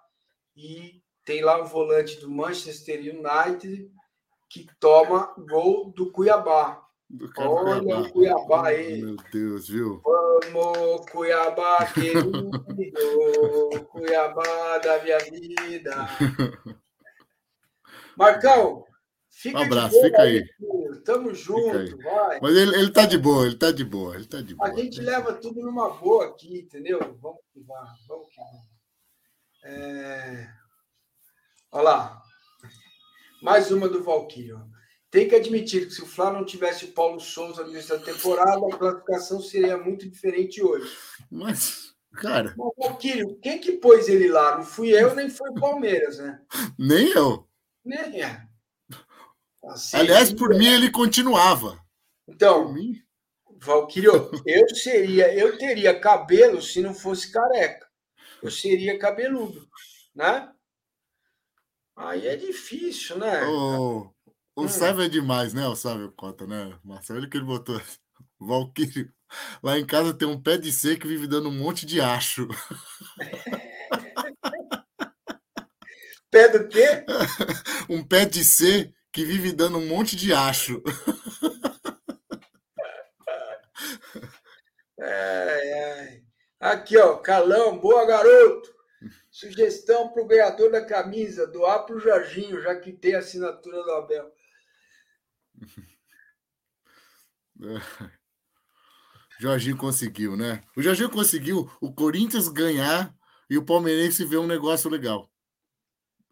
[0.55, 3.89] E tem lá um volante do Manchester United
[4.53, 6.85] que toma gol do Cuiabá.
[7.09, 8.01] Do Olha Cuiabá.
[8.01, 9.01] o Cuiabá aí.
[9.01, 9.99] Meu Deus, viu?
[10.03, 12.51] Vamos, Cuiabá, querido.
[13.89, 15.95] Cuiabá da minha vida.
[18.15, 18.85] Marcão,
[19.31, 20.37] fica um abraço, fica aí.
[20.37, 20.99] aí.
[21.03, 22.39] Tamo junto, vai.
[22.39, 24.69] Mas ele, ele tá de boa, ele tá de boa, ele tá de boa.
[24.69, 26.99] A gente leva tudo numa boa aqui, entendeu?
[27.19, 28.67] Vamos que vamos, vamos que vamos.
[29.63, 30.47] É...
[31.71, 32.22] Olha lá.
[33.43, 34.55] Mais uma do Valkyrie.
[35.11, 38.03] Tem que admitir que se o Flamengo não tivesse o Paulo Souza no início da
[38.03, 40.89] temporada, a classificação seria muito diferente hoje.
[41.29, 42.55] Mas, cara.
[42.57, 44.55] Mas, Valkyrie, quem que pôs ele lá?
[44.55, 46.41] Não fui eu, nem foi o Palmeiras, né?
[46.79, 47.45] Nem eu.
[47.83, 48.47] Nem é.
[49.65, 51.77] Assim, Aliás, por mim, ele continuava.
[52.25, 52.73] Então,
[53.57, 54.07] Valkyrie,
[54.45, 57.85] eu seria, eu teria cabelo se não fosse careca.
[58.41, 59.67] Eu seria cabeludo,
[60.15, 60.49] né?
[61.95, 63.43] Aí é difícil, né?
[63.45, 64.11] O,
[64.55, 64.67] o hum.
[64.67, 65.67] Sávio é demais, né?
[65.67, 66.77] O Sávio Cota, né?
[66.83, 67.79] Marcelo, olha que ele botou.
[68.39, 69.11] Valkyrie.
[69.63, 72.47] Lá em casa tem um pé de seco que vive dando um monte de acho.
[76.29, 77.05] Pé do quê?
[77.89, 80.81] um pé de C que vive dando um monte de acho.
[84.99, 86.23] Ai, ai.
[86.59, 88.72] Aqui, ó, Calão, boa garoto.
[89.33, 93.83] Sugestão para o ganhador da camisa, doar para o Jorginho, já que tem a assinatura
[93.83, 94.31] do Abel.
[99.39, 100.61] Jorginho conseguiu, né?
[100.77, 103.11] O Jorginho conseguiu o Corinthians ganhar
[103.49, 105.27] e o Palmeirense ver um negócio legal.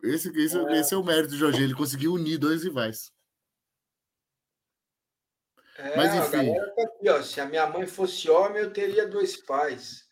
[0.03, 0.79] Esse, esse é.
[0.79, 3.11] esse é o mérito do Jorginho, ele conseguiu unir dois rivais.
[5.75, 6.55] É, Mas enfim.
[6.55, 10.07] A tá aqui, ó, se a minha mãe fosse homem, eu teria dois pais.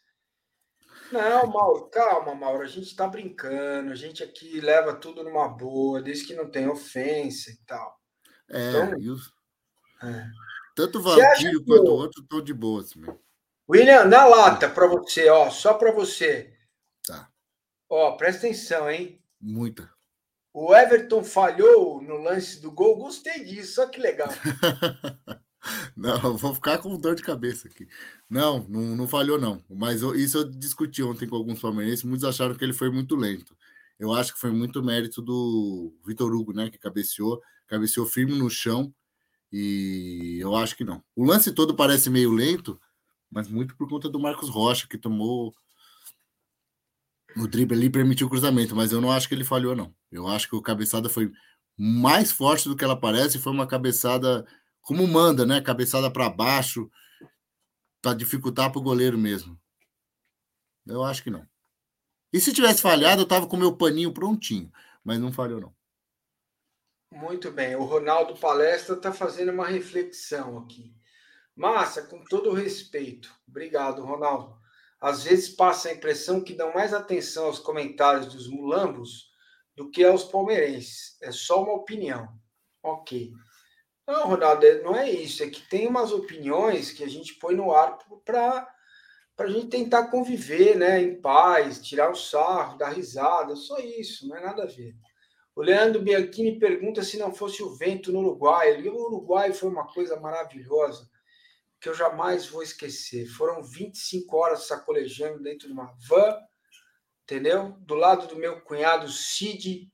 [1.12, 2.64] Não, Mauro, calma, Mauro.
[2.64, 6.68] A gente está brincando, a gente aqui leva tudo numa boa, desde que não tem
[6.68, 8.00] ofensa e tal.
[8.50, 10.28] É, então, é.
[10.76, 12.82] tanto o Valkyrio quanto o outro estão de boa.
[12.82, 13.04] Assim,
[13.70, 16.54] William, na lata para você, ó, só para você.
[17.06, 17.30] Tá.
[17.90, 19.22] Ó, presta atenção, hein?
[19.40, 19.92] Muita.
[20.54, 24.30] O Everton falhou no lance do gol, gostei disso, olha que legal.
[25.96, 27.88] Não, vou ficar com dor de cabeça aqui.
[28.30, 29.64] Não, não, não falhou, não.
[29.70, 32.04] Mas eu, isso eu discuti ontem com alguns palmeirenses.
[32.04, 33.56] Muitos acharam que ele foi muito lento.
[34.00, 36.70] Eu acho que foi muito mérito do Vitor Hugo, né?
[36.70, 38.94] Que cabeceou, cabeceou firme no chão.
[39.52, 41.04] E eu acho que não.
[41.16, 42.80] O lance todo parece meio lento,
[43.30, 45.54] mas muito por conta do Marcos Rocha, que tomou
[47.36, 49.94] no drible ali permitiu o cruzamento, mas eu não acho que ele falhou, não.
[50.12, 51.32] Eu acho que o cabeçada foi
[51.78, 54.46] mais forte do que ela parece, foi uma cabeçada
[54.82, 55.62] como manda, né?
[55.62, 56.90] Cabeçada para baixo,
[58.02, 59.60] para dificultar para o goleiro mesmo.
[60.86, 61.48] Eu acho que não.
[62.32, 64.72] E se tivesse falhado, eu tava com meu paninho prontinho,
[65.04, 65.76] mas não falhou não.
[67.12, 67.76] Muito bem.
[67.76, 70.96] O Ronaldo Palestra está fazendo uma reflexão aqui.
[71.56, 73.34] Massa, com todo respeito.
[73.48, 74.58] Obrigado, Ronaldo.
[75.02, 79.30] Às vezes passa a impressão que dão mais atenção aos comentários dos mulambos
[79.76, 81.18] do que aos palmeirenses.
[81.22, 82.28] É só uma opinião.
[82.84, 83.34] Ok.
[84.10, 85.44] Não, Ronaldo, é, não é isso.
[85.44, 87.96] É que tem umas opiniões que a gente põe no ar
[88.26, 88.68] para
[89.38, 93.56] a gente tentar conviver né, em paz, tirar o sarro, dar risada.
[93.56, 94.96] Só isso, não é nada a ver.
[95.56, 98.82] O Leandro Bianchini pergunta se não fosse o vento no Uruguai.
[98.82, 101.08] o Uruguai foi uma coisa maravilhosa
[101.80, 103.28] que eu jamais vou esquecer.
[103.28, 106.36] Foram 25 horas sacolejando dentro de uma van,
[107.26, 107.76] entendeu?
[107.82, 109.88] Do lado do meu cunhado Cid,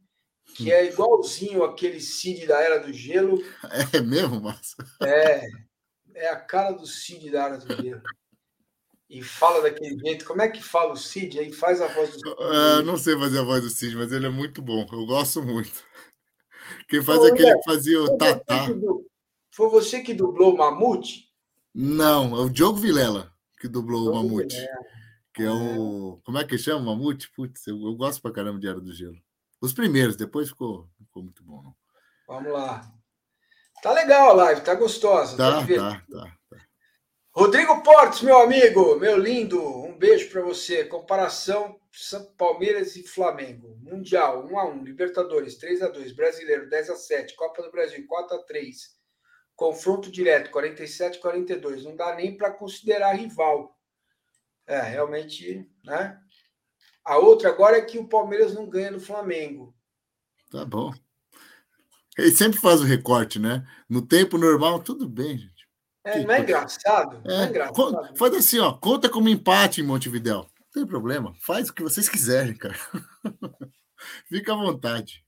[0.56, 3.44] que é igualzinho aquele Cid da Era do Gelo.
[3.94, 4.78] É mesmo, Márcio?
[5.04, 5.42] É,
[6.16, 8.02] é a cara do Cid da Era do Gelo.
[9.10, 10.26] E fala daquele jeito.
[10.26, 11.38] Como é que fala o Cid?
[11.40, 12.36] Aí faz a voz do Cid.
[12.40, 14.88] É, não sei fazer a voz do Cid, mas ele é muito bom.
[14.92, 15.84] Eu gosto muito.
[16.88, 18.68] Quem faz Ô, aquele que fazia o Tatá.
[19.52, 21.30] Foi você que dublou o Mamute?
[21.74, 24.56] Não, é o Diogo Vilela que dublou Diogo o Mamute.
[24.56, 24.86] Vilela.
[25.34, 26.22] Que é o.
[26.24, 27.30] Como é que chama o Mamute?
[27.36, 29.18] Putz, eu, eu gosto pra caramba de Era do Gelo.
[29.62, 31.62] Os primeiros, depois ficou, ficou muito bom.
[31.64, 31.76] Não.
[32.28, 32.92] Vamos lá.
[33.82, 35.38] Tá legal a live, tá gostosa.
[35.38, 36.38] Tá, tá, tá, tá,
[37.32, 40.86] Rodrigo Portes, meu amigo, meu lindo, um beijo para você.
[40.86, 41.80] Comparação
[42.38, 43.78] Palmeiras e Flamengo.
[43.82, 48.06] Mundial, 1 a 1 Libertadores, 3 a 2 Brasileiro, 10 a 7 Copa do Brasil,
[48.08, 48.96] 4 a 3
[49.56, 53.78] Confronto direto, 47 a 42 Não dá nem para considerar rival.
[54.68, 56.20] É, realmente, né?
[57.06, 59.76] A outra agora é que o Palmeiras não ganha no Flamengo.
[60.50, 60.92] Tá bom.
[62.18, 63.64] Ele sempre faz o recorte, né?
[63.88, 65.56] No tempo normal, tudo bem, gente.
[66.04, 67.22] É, não é engraçado?
[67.26, 68.18] É, não é engraçado.
[68.18, 68.74] Faz assim, ó.
[68.74, 70.38] Conta como empate em Montevidéu.
[70.38, 71.36] Não tem problema.
[71.42, 72.76] Faz o que vocês quiserem, cara.
[74.28, 75.26] Fica à vontade.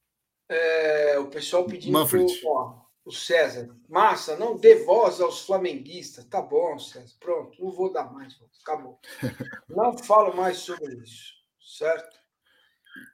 [0.49, 3.69] É, o pessoal pedindo pro, ó, o César.
[3.89, 6.25] Massa, não dê voz aos flamenguistas.
[6.25, 7.15] Tá bom, César.
[7.19, 8.35] Pronto, não vou dar mais.
[8.61, 8.99] Acabou.
[9.69, 11.36] Não falo mais sobre isso.
[11.67, 12.17] Certo.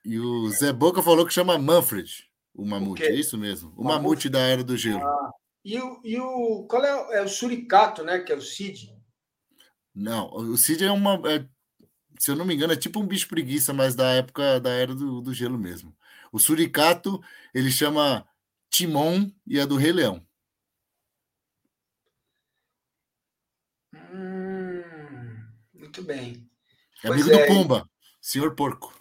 [0.06, 3.74] E o Zé Boca falou que chama Manfred, o mamute, o é isso mesmo?
[3.76, 5.04] O mamute, mamute da Era do Gelo.
[5.04, 5.32] Ah,
[5.66, 6.68] e, o, e o.
[6.70, 8.20] Qual é, é o suricato, né?
[8.20, 8.95] Que é o Cid?
[9.93, 11.16] Não, o Cid é uma.
[11.30, 11.45] É,
[12.20, 14.93] se eu não me engano, é tipo um bicho preguiça, mas da época da Era
[14.93, 15.95] do, do Gelo mesmo.
[16.32, 17.22] O suricato,
[17.56, 18.28] ele chama
[18.70, 20.26] Timon e é do Rei Leão.
[23.93, 24.84] Hum,
[25.74, 26.47] muito bem.
[27.04, 27.92] É amigo é, do Pumba.
[28.24, 28.93] Senhor Porco.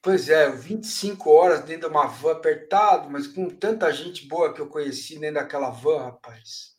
[0.00, 4.62] Pois é, 25 horas dentro de uma van apertado, mas com tanta gente boa que
[4.62, 6.74] eu conheci dentro daquela van, rapaz.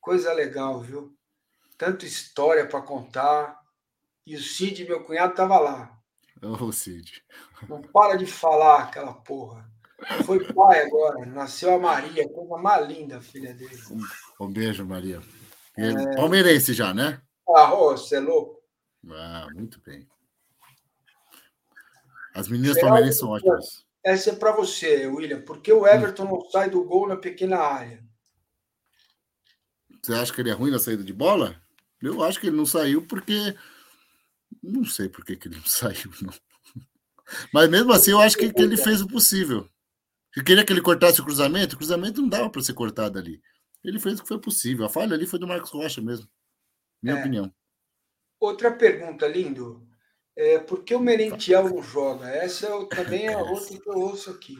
[0.00, 1.12] Coisa legal, viu?
[1.76, 3.58] Tanta história para contar.
[4.24, 5.98] E o Cid, meu cunhado, tava lá.
[6.40, 7.24] Ô, oh, Cid.
[7.68, 9.68] Não para de falar aquela porra.
[10.24, 13.76] Foi pai agora, nasceu a Maria, coisa mais linda, filha dele.
[13.90, 15.20] Um, um beijo, Maria.
[15.76, 16.14] É...
[16.14, 17.20] Palmeirense já, né?
[17.48, 18.62] Ah, você é louco.
[19.10, 20.08] Ah, muito bem.
[22.34, 23.84] As meninas palmeirenses são ótimas.
[24.04, 25.42] essa é para você, William.
[25.42, 28.04] Por que o Everton não sai do gol na pequena área?
[30.02, 31.60] Você acha que ele é ruim na saída de bola?
[32.00, 33.54] Eu acho que ele não saiu porque.
[34.62, 36.32] Não sei por que, que ele não saiu, não.
[37.52, 39.68] Mas mesmo assim, eu acho que, que ele fez o possível.
[40.36, 43.40] Eu queria que ele cortasse o cruzamento, o cruzamento não dava para ser cortado ali.
[43.84, 44.84] Ele fez o que foi possível.
[44.84, 46.28] A falha ali foi do Marcos Rocha mesmo.
[47.02, 47.20] Minha é.
[47.20, 47.54] opinião.
[48.38, 49.86] Outra pergunta, lindo.
[50.36, 52.28] É, por que o Merentiel não joga?
[52.28, 54.58] Essa eu, também é outra que eu ouço aqui.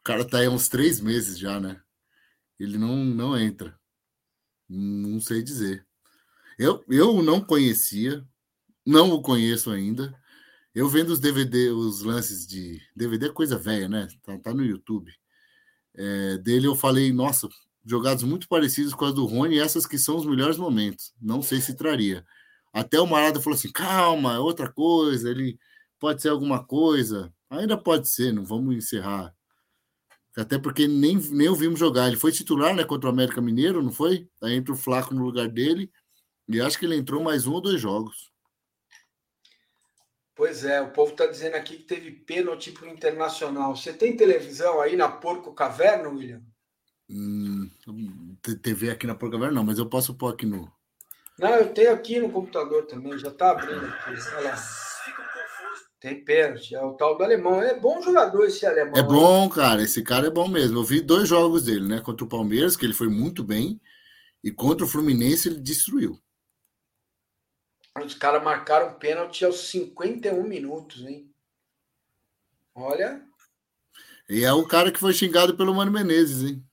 [0.00, 1.80] O cara tá aí uns três meses já, né?
[2.58, 3.78] Ele não, não entra.
[4.68, 5.86] Não sei dizer.
[6.58, 8.26] Eu, eu não conhecia,
[8.84, 10.12] não o conheço ainda.
[10.74, 12.80] Eu vendo os DVD, os lances de.
[12.94, 14.08] DVD é coisa velha, né?
[14.22, 15.12] Tá, tá no YouTube.
[15.94, 17.48] É, dele eu falei, nossa,
[17.84, 21.12] jogados muito parecidos com as do Rony, essas que são os melhores momentos.
[21.20, 22.24] Não sei se traria.
[22.78, 25.58] Até o Marada falou assim: calma, é outra coisa, ele
[25.98, 27.34] pode ser alguma coisa.
[27.50, 29.34] Ainda pode ser, não vamos encerrar.
[30.36, 32.06] Até porque nem, nem ouvimos jogar.
[32.06, 34.28] Ele foi titular né, contra o América Mineiro, não foi?
[34.40, 35.90] Aí entra o Flaco no lugar dele.
[36.48, 38.30] E acho que ele entrou mais um ou dois jogos.
[40.36, 43.74] Pois é, o povo está dizendo aqui que teve pênalti para o Internacional.
[43.74, 46.44] Você tem televisão aí na Porco Caverna, William?
[47.10, 47.68] Hum,
[48.62, 50.70] TV aqui na Porco Caverna não, mas eu posso pôr aqui no,
[51.38, 54.10] não, eu tenho aqui no computador também, já está abrindo aqui.
[54.36, 54.56] Olha lá.
[56.00, 57.60] Tem pênalti, é o tal do alemão.
[57.60, 58.96] É bom jogador esse alemão.
[58.96, 59.82] É bom, cara.
[59.82, 60.78] Esse cara é bom mesmo.
[60.78, 62.00] Eu vi dois jogos dele, né?
[62.00, 63.80] Contra o Palmeiras, que ele foi muito bem,
[64.42, 66.18] e contra o Fluminense ele destruiu.
[68.04, 71.28] Os caras marcaram pênalti aos 51 minutos, hein?
[72.72, 73.20] Olha.
[74.28, 76.67] E é o cara que foi xingado pelo Mano Menezes, hein?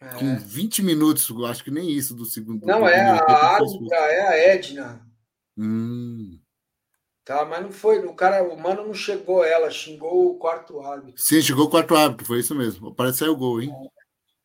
[0.00, 0.14] É.
[0.14, 2.64] Com 20 minutos, eu acho que nem isso do segundo.
[2.66, 5.06] Não, é a árbitra, é a Edna.
[5.58, 6.40] Hum.
[7.22, 8.04] Tá, mas não foi.
[8.06, 11.22] O cara, o mano não chegou ela, xingou o quarto árbitro.
[11.22, 12.94] Sim, chegou o quarto árbitro, foi isso mesmo.
[12.94, 13.70] Parece que saiu o gol, hein?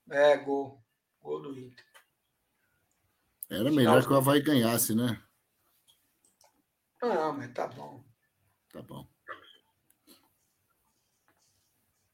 [0.10, 0.84] É, gol.
[1.22, 1.86] Gol do Inter.
[3.49, 5.22] Era melhor que o Havaí ganhasse, né?
[7.01, 8.03] Não, mas tá bom.
[8.74, 9.08] Tá bom.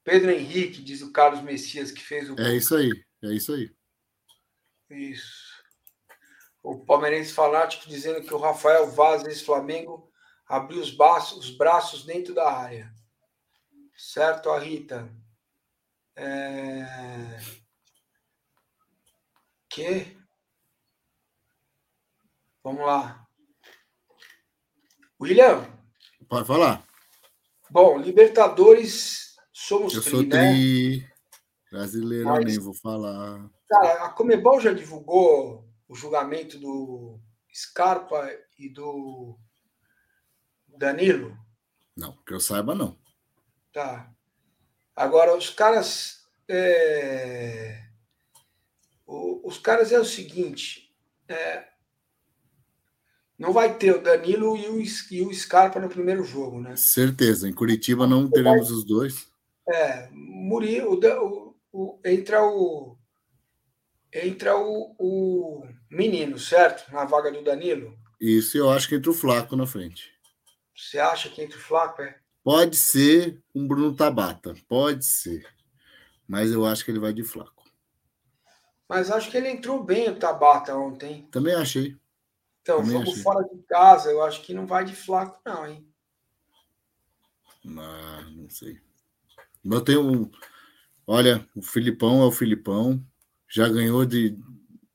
[0.04, 2.38] Pedro Henrique, diz o Carlos Messias, que fez o.
[2.38, 2.90] É isso aí.
[3.22, 3.70] É isso aí.
[4.90, 5.62] Isso.
[6.62, 10.10] O palmeirense fanático dizendo que o Rafael Vaz, ex-Flamengo,
[10.46, 12.92] abriu os braços, os braços dentro da área.
[13.96, 15.08] Certo, a Rita?
[16.16, 17.38] É...
[19.70, 20.16] Que?
[22.62, 23.26] Vamos lá.
[25.20, 25.66] William?
[26.28, 26.86] Pode falar.
[27.70, 31.00] Bom, Libertadores, somos Eu tri, sou tri.
[31.00, 31.11] Né?
[31.72, 33.50] Brasileiro Mas, nem vou falar.
[33.66, 37.18] Cara, a Comebol já divulgou o julgamento do
[37.50, 39.38] Scarpa e do
[40.68, 41.34] Danilo?
[41.96, 42.98] Não, que eu saiba, não.
[43.72, 44.12] Tá.
[44.94, 46.26] Agora, os caras.
[46.46, 47.82] É...
[49.06, 50.94] O, os caras é o seguinte.
[51.26, 51.68] É...
[53.38, 54.78] Não vai ter o Danilo e o,
[55.10, 56.76] e o Scarpa no primeiro jogo, né?
[56.76, 57.48] Certeza.
[57.48, 59.26] Em Curitiba não teremos os dois.
[59.66, 62.98] É, Murilo, o, o, entra o
[64.12, 66.92] entra o, o menino, certo?
[66.92, 67.98] Na vaga do Danilo.
[68.20, 70.12] Isso, eu acho que entra o Flaco na frente.
[70.76, 72.18] Você acha que entra o Flaco, é?
[72.44, 75.46] Pode ser um Bruno Tabata, pode ser.
[76.28, 77.62] Mas eu acho que ele vai de Flaco.
[78.88, 81.26] Mas acho que ele entrou bem o Tabata ontem.
[81.30, 81.96] Também achei.
[82.60, 83.22] Então, Também jogo achei.
[83.22, 85.88] fora de casa, eu acho que não vai de Flaco, não, hein?
[87.64, 88.80] Não, ah, não sei.
[89.64, 90.30] Eu tenho um
[91.06, 93.04] Olha, o Filipão é o Filipão,
[93.48, 94.36] já ganhou de,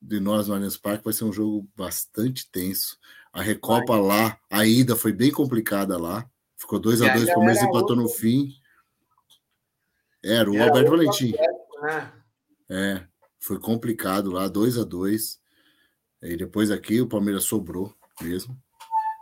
[0.02, 2.98] de nós no Allianz Parque, vai ser um jogo bastante tenso.
[3.32, 4.02] A Recopa vai.
[4.02, 6.28] lá, a ida foi bem complicada lá.
[6.56, 8.52] Ficou 2 a 2 o Palmeiras empatou no fim.
[10.24, 11.34] Era o era Alberto Valentim.
[11.82, 12.14] né?
[12.70, 13.08] É,
[13.40, 15.40] foi complicado lá, 2 a 2
[16.24, 18.58] E depois aqui o Palmeiras sobrou mesmo.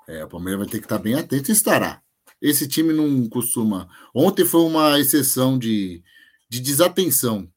[0.08, 2.02] É, o Palmeiras vai ter que estar bem atento e estará.
[2.42, 3.90] Esse time não costuma.
[4.14, 6.04] Ontem foi uma exceção de,
[6.50, 7.52] de desatenção.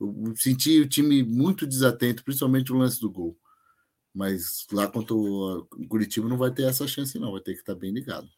[0.00, 3.38] Eu senti o time muito desatento, principalmente o lance do gol.
[4.14, 7.32] Mas lá contra o Curitiba não vai ter essa chance, não.
[7.32, 8.28] Vai ter que estar bem ligado.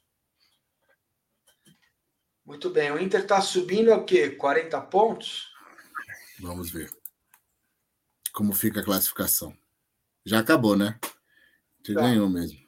[2.44, 2.90] Muito bem.
[2.90, 4.30] O Inter está subindo a quê?
[4.30, 5.48] 40 pontos?
[6.40, 6.90] Vamos ver.
[8.32, 9.56] Como fica a classificação.
[10.24, 10.98] Já acabou, né?
[11.82, 12.02] Você tá.
[12.02, 12.58] ganhou mesmo.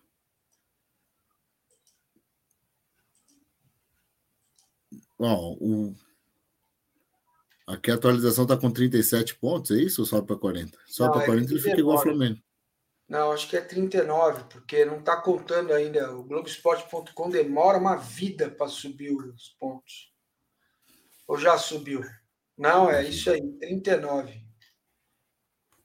[5.19, 5.95] Bom, o
[7.73, 10.79] Aqui a atualização está com 37 pontos, é isso ou sobe para 40?
[10.87, 12.39] Sobe para 40 é ele fica igual ao Flamengo.
[13.09, 16.15] Não, acho que é 39, porque não está contando ainda.
[16.15, 20.13] O Globoesporte.com demora uma vida para subir os pontos.
[21.27, 22.03] Ou já subiu?
[22.59, 24.45] Não, é isso aí, 39.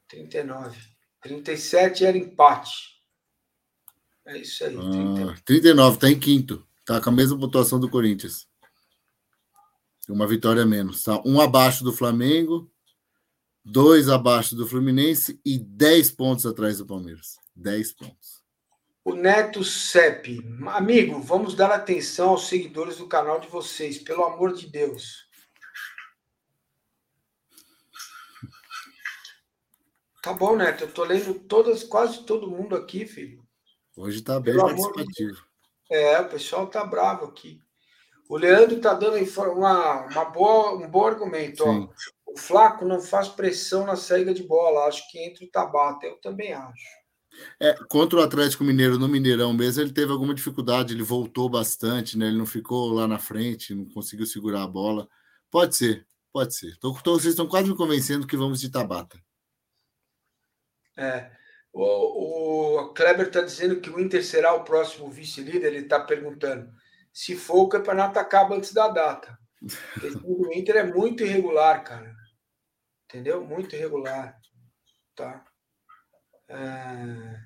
[0.09, 0.77] 39.
[1.21, 3.01] 37 era empate.
[4.25, 4.75] É isso aí.
[4.75, 6.67] Ah, 39, está em quinto.
[6.79, 8.46] Está com a mesma pontuação do Corinthians.
[10.07, 11.03] Uma vitória menos.
[11.03, 12.71] Tá um abaixo do Flamengo,
[13.63, 17.37] dois abaixo do Fluminense e 10 pontos atrás do Palmeiras.
[17.55, 18.43] 10 pontos.
[19.03, 20.39] O Neto Cep.
[20.67, 25.27] Amigo, vamos dar atenção aos seguidores do canal de vocês, pelo amor de Deus.
[30.21, 30.83] Tá bom, Neto.
[30.83, 33.47] Eu tô lendo todas, quase todo mundo aqui, filho.
[33.95, 35.41] Hoje tá bem Pelo participativo.
[35.89, 37.61] É, o pessoal tá bravo aqui.
[38.29, 39.17] O Leandro tá dando
[39.53, 41.63] uma, uma boa, um bom argumento.
[41.65, 41.87] Ó.
[42.25, 44.85] O Flaco não faz pressão na saída de bola.
[44.85, 46.05] Acho que entra o Tabata.
[46.05, 46.97] Eu também acho.
[47.59, 52.17] É, contra o Atlético Mineiro no Mineirão mesmo, ele teve alguma dificuldade, ele voltou bastante,
[52.17, 52.27] né?
[52.27, 55.07] Ele não ficou lá na frente, não conseguiu segurar a bola.
[55.51, 56.75] Pode ser, pode ser.
[56.79, 59.19] Tô, tô, vocês estão quase me convencendo que vamos de Tabata.
[60.97, 61.31] É.
[61.71, 65.67] O, o Kleber está dizendo que o Inter será o próximo vice-líder.
[65.67, 66.69] Ele está perguntando
[67.17, 69.39] se for o campeonato acaba antes da data.
[70.23, 72.15] O Inter é muito irregular, cara.
[73.05, 73.43] Entendeu?
[73.43, 74.39] Muito irregular.
[75.15, 75.43] Tá?
[76.47, 77.39] É...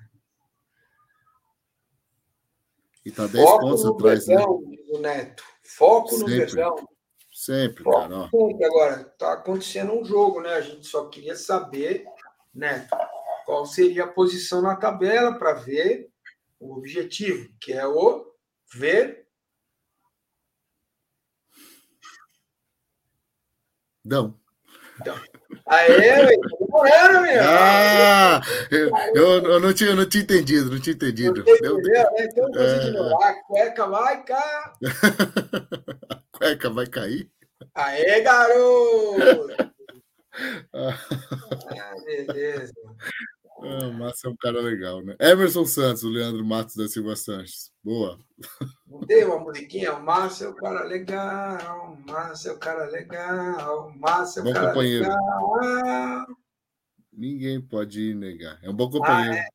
[3.02, 4.34] E tá 10 Foco pontos atrás, né?
[4.34, 4.76] versão, né?
[4.90, 5.44] O Neto.
[5.62, 6.88] Foco sempre, no versão.
[7.32, 8.28] Sempre, Foco cara.
[8.30, 8.64] Sempre.
[8.66, 10.52] Agora, tá acontecendo um jogo, né?
[10.52, 12.04] A gente só queria saber,
[12.54, 12.94] Neto,
[13.46, 16.10] qual seria a posição na tabela para ver
[16.60, 18.30] o objetivo, que é o
[18.74, 19.21] ver.
[24.04, 24.34] Não.
[25.00, 25.16] Então,
[25.66, 27.42] aê, era, meu.
[27.42, 28.40] Ah,
[28.70, 31.44] eu, eu, eu, não tinha, eu não tinha entendido, não tinha entendido.
[31.44, 32.04] Não entendeu, né?
[32.20, 33.24] Então, é...
[33.24, 34.72] a cueca vai cair.
[36.10, 37.30] a cueca vai cair?
[37.74, 39.72] Aê, garoto!
[40.74, 40.98] ah,
[42.04, 42.72] beleza.
[43.64, 45.14] Ah, o Márcio é um cara legal, né?
[45.20, 47.70] Emerson Santos, o Leandro Matos da Silva Sanches.
[47.82, 48.18] Boa.
[49.06, 49.94] Tem uma musiquinha?
[49.94, 54.42] O Márcio é o cara legal, o Márcio é o cara legal, o Márcio é
[54.42, 55.04] o bom cara companheiro.
[55.04, 56.26] legal.
[57.12, 58.58] Ninguém pode negar.
[58.62, 59.34] É um bom companheiro.
[59.34, 59.46] Ah, é.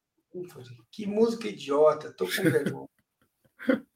[0.92, 2.88] Que música idiota, tô com vergonha.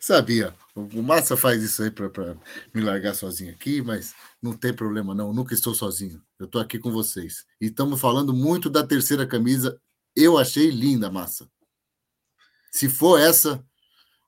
[0.00, 0.54] Sabia.
[0.74, 2.36] O Massa faz isso aí para
[2.74, 5.28] me largar sozinho aqui, mas não tem problema, não.
[5.28, 6.22] Eu nunca estou sozinho.
[6.38, 7.44] Eu estou aqui com vocês.
[7.60, 9.80] E estamos falando muito da terceira camisa.
[10.14, 11.50] Eu achei linda, Massa.
[12.70, 13.64] Se for essa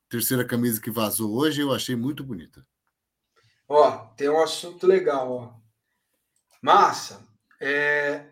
[0.09, 2.65] terceira camisa que vazou hoje, eu achei muito bonita.
[3.67, 5.53] Ó, tem um assunto legal, ó.
[6.61, 7.25] Massa,
[7.59, 8.25] é...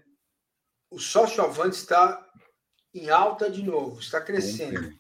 [0.91, 2.27] o sócio avante está
[2.93, 4.93] em alta de novo, está crescendo.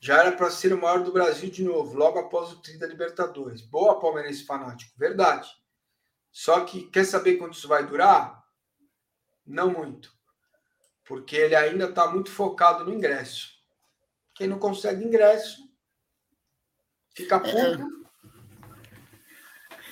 [0.00, 2.86] Já era para ser o maior do Brasil de novo, logo após o tri da
[2.86, 3.62] Libertadores.
[3.62, 5.48] Boa, palmeirense fanático, verdade.
[6.34, 8.44] Só que quer saber quanto isso vai durar?
[9.46, 10.12] Não muito.
[11.04, 13.52] Porque ele ainda está muito focado no ingresso.
[14.34, 15.62] Quem não consegue ingresso
[17.14, 17.76] fica é.
[17.76, 18.04] puto.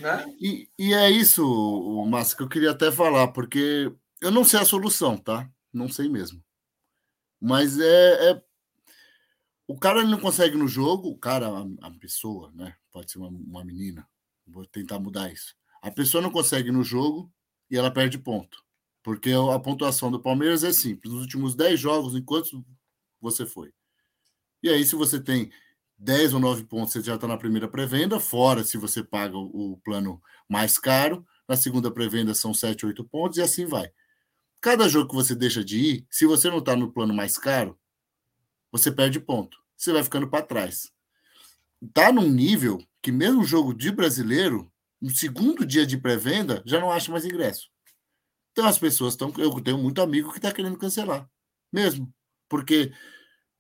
[0.01, 0.37] Né?
[0.41, 1.45] E, e é isso,
[2.09, 5.49] Márcio, que eu queria até falar, porque eu não sei a solução, tá?
[5.73, 6.43] Não sei mesmo.
[7.41, 8.43] Mas é, é
[9.69, 12.77] o cara não consegue no jogo, o cara, a, a pessoa, né?
[12.91, 14.09] Pode ser uma, uma menina.
[14.45, 15.55] Vou tentar mudar isso.
[15.83, 17.31] A pessoa não consegue no jogo
[17.69, 18.63] e ela perde ponto.
[19.03, 21.13] Porque a pontuação do Palmeiras é simples.
[21.13, 22.65] Nos últimos 10 jogos, enquanto
[23.21, 23.75] você foi.
[24.63, 25.51] E aí, se você tem
[25.99, 29.77] 10 ou 9 pontos, você já está na primeira pré-venda, fora se você paga o,
[29.85, 31.27] plano mais caro.
[31.49, 33.91] Na segunda pré-venda são 7, 8 pontos e assim vai.
[34.61, 37.77] Cada jogo que você deixa de ir, se você não está no plano mais caro,
[38.71, 39.59] você perde ponto.
[39.77, 40.93] Você vai ficando para trás.
[41.93, 44.72] Tá num nível que mesmo jogo de brasileiro,
[45.03, 47.69] no segundo dia de pré-venda, já não acha mais ingresso.
[48.53, 49.33] Então as pessoas estão.
[49.37, 51.29] Eu tenho muito amigo que está querendo cancelar.
[51.73, 52.13] Mesmo.
[52.49, 52.93] Porque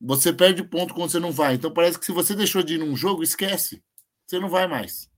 [0.01, 1.55] você perde ponto quando você não vai.
[1.55, 3.83] Então parece que se você deixou de ir num jogo, esquece.
[4.27, 5.11] Você não vai mais.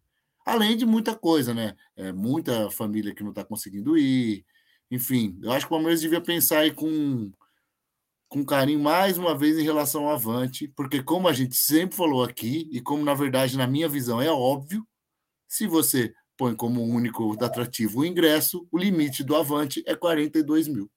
[0.46, 1.76] Além de muita coisa, né?
[1.96, 4.46] É, muita família que não está conseguindo ir.
[4.90, 7.30] Enfim, eu acho que o Palmeiras devia pensar aí com
[8.28, 12.24] com carinho mais uma vez em relação ao Avante, porque como a gente sempre falou
[12.24, 14.84] aqui, e como na verdade na minha visão é óbvio,
[15.54, 20.90] se você põe como único atrativo o ingresso, o limite do Avante é 42 mil.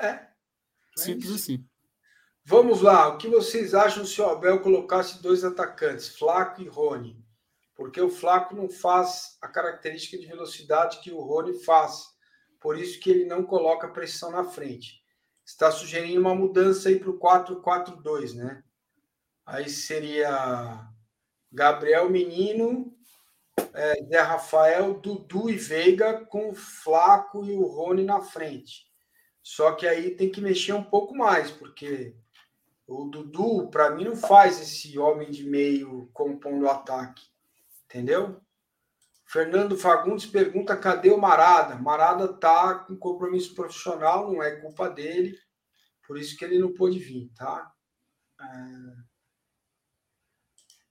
[0.00, 0.06] É.
[0.06, 0.28] é
[0.96, 1.64] Simples é assim.
[2.44, 3.06] Vamos lá.
[3.06, 7.24] O que vocês acham se o Abel colocasse dois atacantes, Flaco e Rony?
[7.76, 12.08] Porque o Flaco não faz a característica de velocidade que o Rony faz
[12.60, 15.04] por isso que ele não coloca pressão na frente.
[15.46, 18.64] Está sugerindo uma mudança aí para o 4-4-2, né?
[19.46, 20.92] Aí seria
[21.54, 22.92] Gabriel Menino,
[23.72, 28.90] é, Zé Rafael, Dudu e Veiga com o Flaco e o Rony na frente.
[29.40, 32.16] Só que aí tem que mexer um pouco mais, porque
[32.88, 37.22] o Dudu, para mim, não faz esse homem de meio compondo o ataque.
[37.84, 38.40] Entendeu?
[39.24, 41.76] Fernando Fagundes pergunta: cadê o Marada?
[41.76, 45.38] Marada tá com compromisso profissional, não é culpa dele,
[46.04, 47.72] por isso que ele não pôde vir, tá?
[48.40, 49.03] É...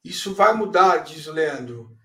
[0.04, 1.98] Isso vai mudar, diz o Leandro.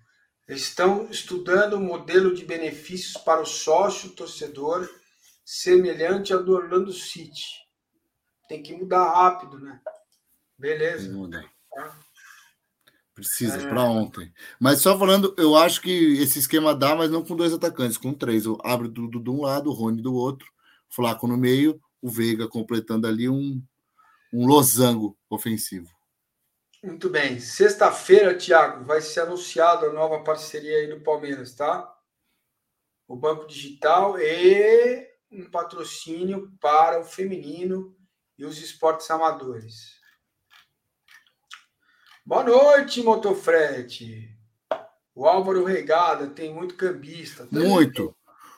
[0.49, 4.89] Estão estudando um modelo de benefícios para o sócio torcedor
[5.45, 7.45] semelhante ao do Orlando City.
[8.49, 9.81] Tem que mudar rápido, né?
[10.57, 11.13] Beleza.
[11.13, 11.45] Muda.
[11.71, 11.99] Tá?
[13.15, 13.69] Precisa, é...
[13.69, 14.33] para ontem.
[14.61, 18.15] Mas só falando, eu acho que esse esquema dá, mas não com dois atacantes, com
[18.15, 18.45] três.
[18.45, 20.49] Eu abro tudo de um lado, o Rony do outro,
[20.89, 23.63] Flaco no meio, o Veiga completando ali um,
[24.33, 25.98] um losango ofensivo.
[26.83, 27.41] Muito bem.
[27.41, 31.93] Sexta-feira, Thiago, vai ser anunciado a nova parceria aí do Palmeiras, tá?
[33.09, 37.97] O Banco Digital e um patrocínio para o feminino
[38.39, 39.99] e os esportes amadores.
[42.25, 44.37] Boa noite, Motofrete.
[45.15, 47.45] O Álvaro Regada tem muito cambista.
[47.45, 48.15] Tá muito,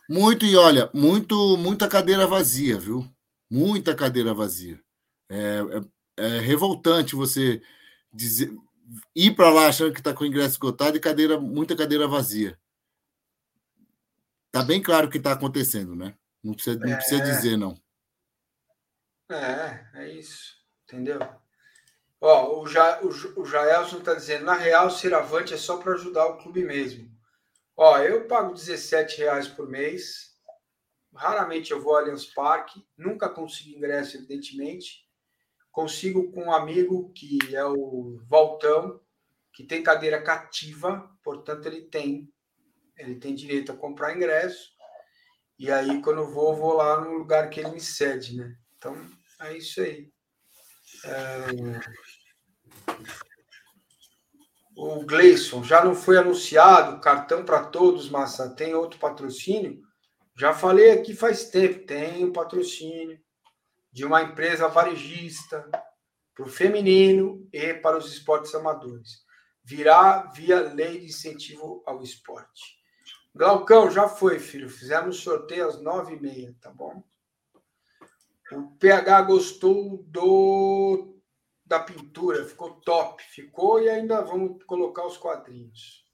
[0.07, 3.09] muito, e olha, muito, muita cadeira vazia, viu?
[3.51, 4.79] Muita cadeira vazia.
[5.31, 5.61] É,
[6.19, 7.63] é, é revoltante você
[8.13, 8.53] dizer,
[9.15, 12.59] ir para lá achando que está com o ingresso esgotado e cadeira, muita cadeira vazia.
[14.51, 16.15] Tá bem claro o que está acontecendo, né?
[16.43, 17.25] Não precisa, não precisa é.
[17.25, 17.81] dizer, não.
[19.31, 20.57] É, é isso.
[20.85, 21.21] Entendeu?
[22.21, 23.09] Ó, o, ja, o,
[23.41, 27.09] o Jaelson está dizendo, na real, ser avante é só para ajudar o clube mesmo.
[27.77, 30.37] Ó, eu pago 17 reais por mês.
[31.15, 32.85] Raramente eu vou ao Allianz Parque.
[32.97, 35.09] Nunca consigo ingresso, evidentemente
[35.71, 39.01] consigo com um amigo que é o Valtão,
[39.53, 42.29] que tem cadeira cativa, portanto ele tem
[42.97, 44.73] ele tem direito a comprar ingresso.
[45.59, 48.55] E aí quando eu vou, vou lá no lugar que ele me cede, né?
[48.77, 48.95] Então
[49.41, 50.11] é isso aí.
[51.05, 51.47] É...
[54.77, 58.55] O Gleison já não foi anunciado cartão para todos, Massa.
[58.55, 59.83] Tem outro patrocínio?
[60.37, 61.87] Já falei aqui faz tempo.
[61.87, 63.21] Tem um patrocínio
[63.93, 65.69] de uma empresa varejista
[66.35, 69.25] para o feminino e para os esportes amadores.
[69.63, 72.79] Virá via lei de incentivo ao esporte.
[73.35, 74.69] Glaucão, já foi, filho.
[74.69, 77.03] Fizemos sorteio às nove e meia, tá bom?
[78.53, 81.17] O PH gostou do
[81.65, 83.23] da pintura, ficou top.
[83.23, 86.05] Ficou e ainda vamos colocar os quadrinhos.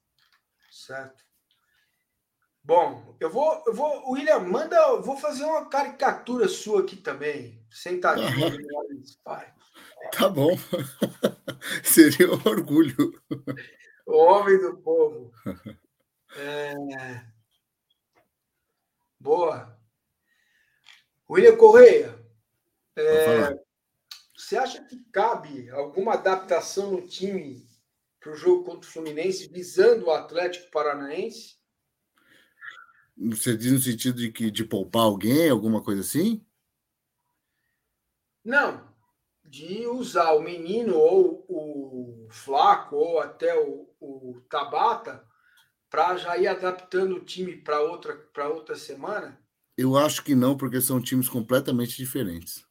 [0.70, 1.24] Certo?
[2.62, 8.58] Bom, eu vou, eu vou, William, manda, vou fazer uma caricatura sua aqui também, sentadinho
[8.58, 9.52] no pai.
[10.12, 10.56] Tá bom.
[11.84, 12.96] Seria um orgulho.
[14.06, 15.30] O homem do povo.
[16.36, 16.74] É...
[19.20, 19.78] Boa.
[21.28, 22.18] William Correia,
[22.94, 23.58] é...
[24.34, 27.68] você acha que cabe alguma adaptação no time
[28.20, 31.56] para o jogo contra o Fluminense, visando o Atlético Paranaense?
[33.18, 36.46] Você diz no sentido de que de poupar alguém, alguma coisa assim?
[38.46, 38.80] Não,
[39.44, 45.24] de usar o menino ou o flaco ou até o, o Tabata
[45.90, 49.36] para já ir adaptando o time para outra para outra semana.
[49.76, 52.64] Eu acho que não, porque são times completamente diferentes.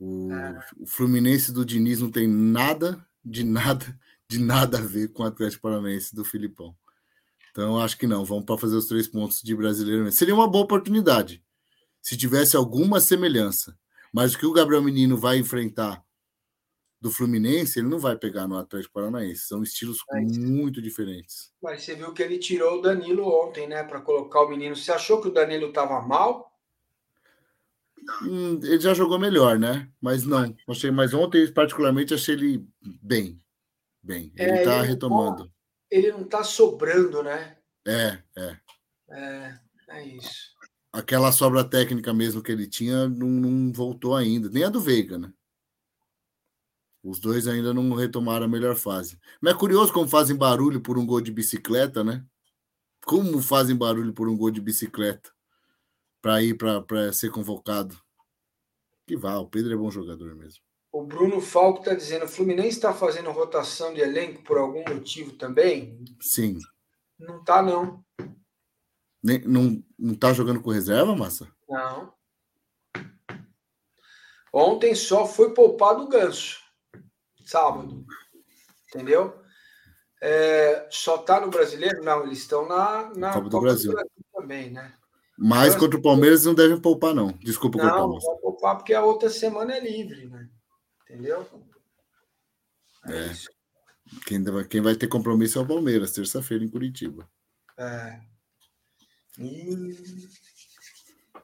[0.00, 0.66] O, é.
[0.80, 3.86] o Fluminense do Diniz não tem nada, de nada,
[4.28, 6.76] de nada a ver com o Atlético Paranaense do Filipão.
[7.52, 8.24] Então, acho que não.
[8.24, 10.10] Vamos para fazer os três pontos de brasileiro.
[10.10, 11.40] Seria uma boa oportunidade
[12.00, 13.78] se tivesse alguma semelhança.
[14.12, 16.04] Mas o que o Gabriel Menino vai enfrentar
[17.00, 19.46] do Fluminense, ele não vai pegar no Atlético Paranaense.
[19.46, 21.52] São estilos é muito diferentes.
[21.60, 24.76] Mas você viu que ele tirou o Danilo ontem, né, para colocar o menino.
[24.76, 26.52] Você achou que o Danilo estava mal?
[28.22, 29.90] Hum, ele já jogou melhor, né?
[30.00, 30.54] Mas não.
[30.68, 33.40] Achei, mas ontem, particularmente, achei ele bem.
[34.02, 34.32] Bem.
[34.36, 35.50] Ele está é, retomando
[35.92, 37.58] ele não está sobrando, né?
[37.86, 38.56] É, é.
[39.10, 39.58] É,
[39.90, 40.51] é isso.
[40.92, 45.16] Aquela sobra técnica mesmo que ele tinha não, não voltou ainda, nem a do Veiga,
[45.16, 45.32] né?
[47.02, 49.18] Os dois ainda não retomaram a melhor fase.
[49.40, 52.24] Mas é curioso como fazem barulho por um gol de bicicleta, né?
[53.04, 55.32] Como fazem barulho por um gol de bicicleta
[56.20, 57.98] para ir para ser convocado.
[59.06, 60.62] Que vá, o Pedro é bom jogador mesmo.
[60.92, 65.32] O Bruno Falco está dizendo: o Fluminense está fazendo rotação de elenco por algum motivo
[65.32, 66.04] também?
[66.20, 66.58] Sim.
[67.18, 68.04] Não está, não.
[69.22, 69.82] Nem, não.
[69.98, 71.48] Não está jogando com reserva, Massa?
[71.68, 72.12] Não.
[74.52, 76.60] Ontem só foi poupado o ganso.
[77.44, 78.04] Sábado.
[78.88, 79.40] Entendeu?
[80.20, 82.04] É, só tá no brasileiro?
[82.04, 83.90] Não, eles estão na, na Copa, do, Copa Brasil.
[83.90, 84.10] do, Brasil.
[84.34, 84.92] também, né?
[85.38, 87.28] Mas então, contra o Palmeiras não devem poupar, não.
[87.40, 88.06] Desculpa não, cortar.
[88.06, 90.48] Não, vai poupar porque a outra semana é livre, né?
[91.08, 91.46] Entendeu?
[93.08, 93.16] É.
[93.16, 93.32] é.
[94.26, 97.28] Quem, quem vai ter compromisso é o Palmeiras, terça-feira em Curitiba.
[97.78, 98.20] É.
[99.38, 99.98] E...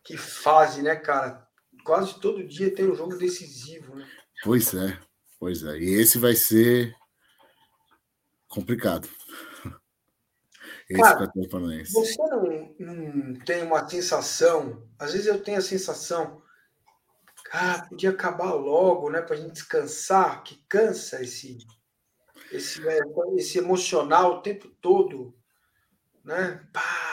[0.04, 1.46] Que fase, né, cara?
[1.84, 4.08] Quase todo dia tem um jogo decisivo, né?
[4.42, 4.98] Pois é,
[5.38, 5.78] pois é.
[5.78, 6.94] E esse vai ser
[8.48, 9.08] complicado.
[10.88, 11.30] Esse cara,
[11.84, 16.42] você não, não tem uma sensação, às vezes eu tenho a sensação,
[17.44, 21.58] cara, podia acabar logo, né, pra gente descansar, que cansa esse
[22.50, 22.80] esse,
[23.36, 25.36] esse emocional o tempo todo,
[26.24, 26.66] né?
[26.72, 27.07] Pá.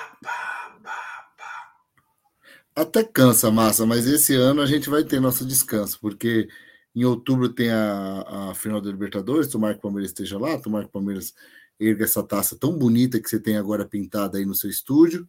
[2.76, 6.49] Até cansa, massa, mas esse ano a gente vai ter nosso descanso, porque
[6.93, 10.84] em outubro tem a, a final da Libertadores, tomara que o Palmeiras esteja lá, tomara
[10.84, 11.34] que o Palmeiras
[11.80, 15.26] erga essa taça tão bonita que você tem agora pintada aí no seu estúdio.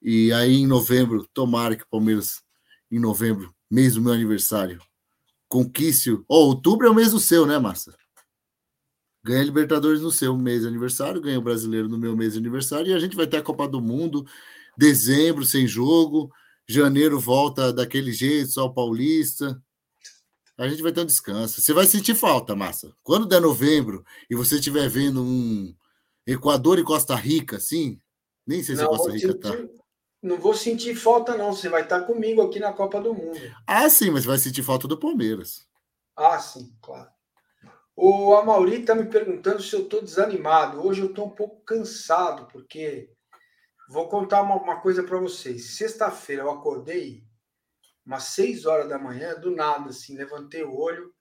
[0.00, 2.42] E aí em novembro, tomara que o Palmeiras,
[2.88, 4.80] em novembro, mês do meu aniversário,
[5.48, 6.12] conquiste.
[6.28, 7.96] Oh, outubro é o mês do seu, né, Massa?
[9.24, 12.92] Ganha Libertadores no seu mês de aniversário, ganha o brasileiro no meu mês de aniversário,
[12.92, 14.24] e a gente vai ter a Copa do Mundo,
[14.76, 16.30] dezembro sem jogo,
[16.66, 19.60] janeiro volta daquele jeito, só o Paulista.
[20.56, 21.60] A gente vai ter um descanso.
[21.60, 22.94] Você vai sentir falta, massa.
[23.02, 25.74] Quando der novembro e você estiver vendo um
[26.26, 27.98] Equador e Costa Rica, assim,
[28.46, 29.50] nem sei se não, Costa Rica tá.
[29.50, 29.84] sentir, tá.
[30.22, 31.52] Não vou sentir falta, não.
[31.52, 33.38] Você vai estar comigo aqui na Copa do Mundo.
[33.66, 35.66] Ah, sim, mas vai sentir falta do Palmeiras.
[36.16, 37.10] Ah, sim, claro.
[37.96, 40.84] O Amauri está me perguntando se eu estou desanimado.
[40.84, 43.10] Hoje eu estou um pouco cansado, porque
[43.88, 45.76] vou contar uma, uma coisa para vocês.
[45.76, 47.24] Sexta-feira eu acordei
[48.04, 51.14] umas seis horas da manhã, do nada, assim, levantei o olho,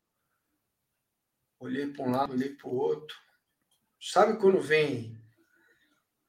[1.60, 3.16] olhei para um lado, olhei para o outro.
[4.00, 5.18] Sabe quando vem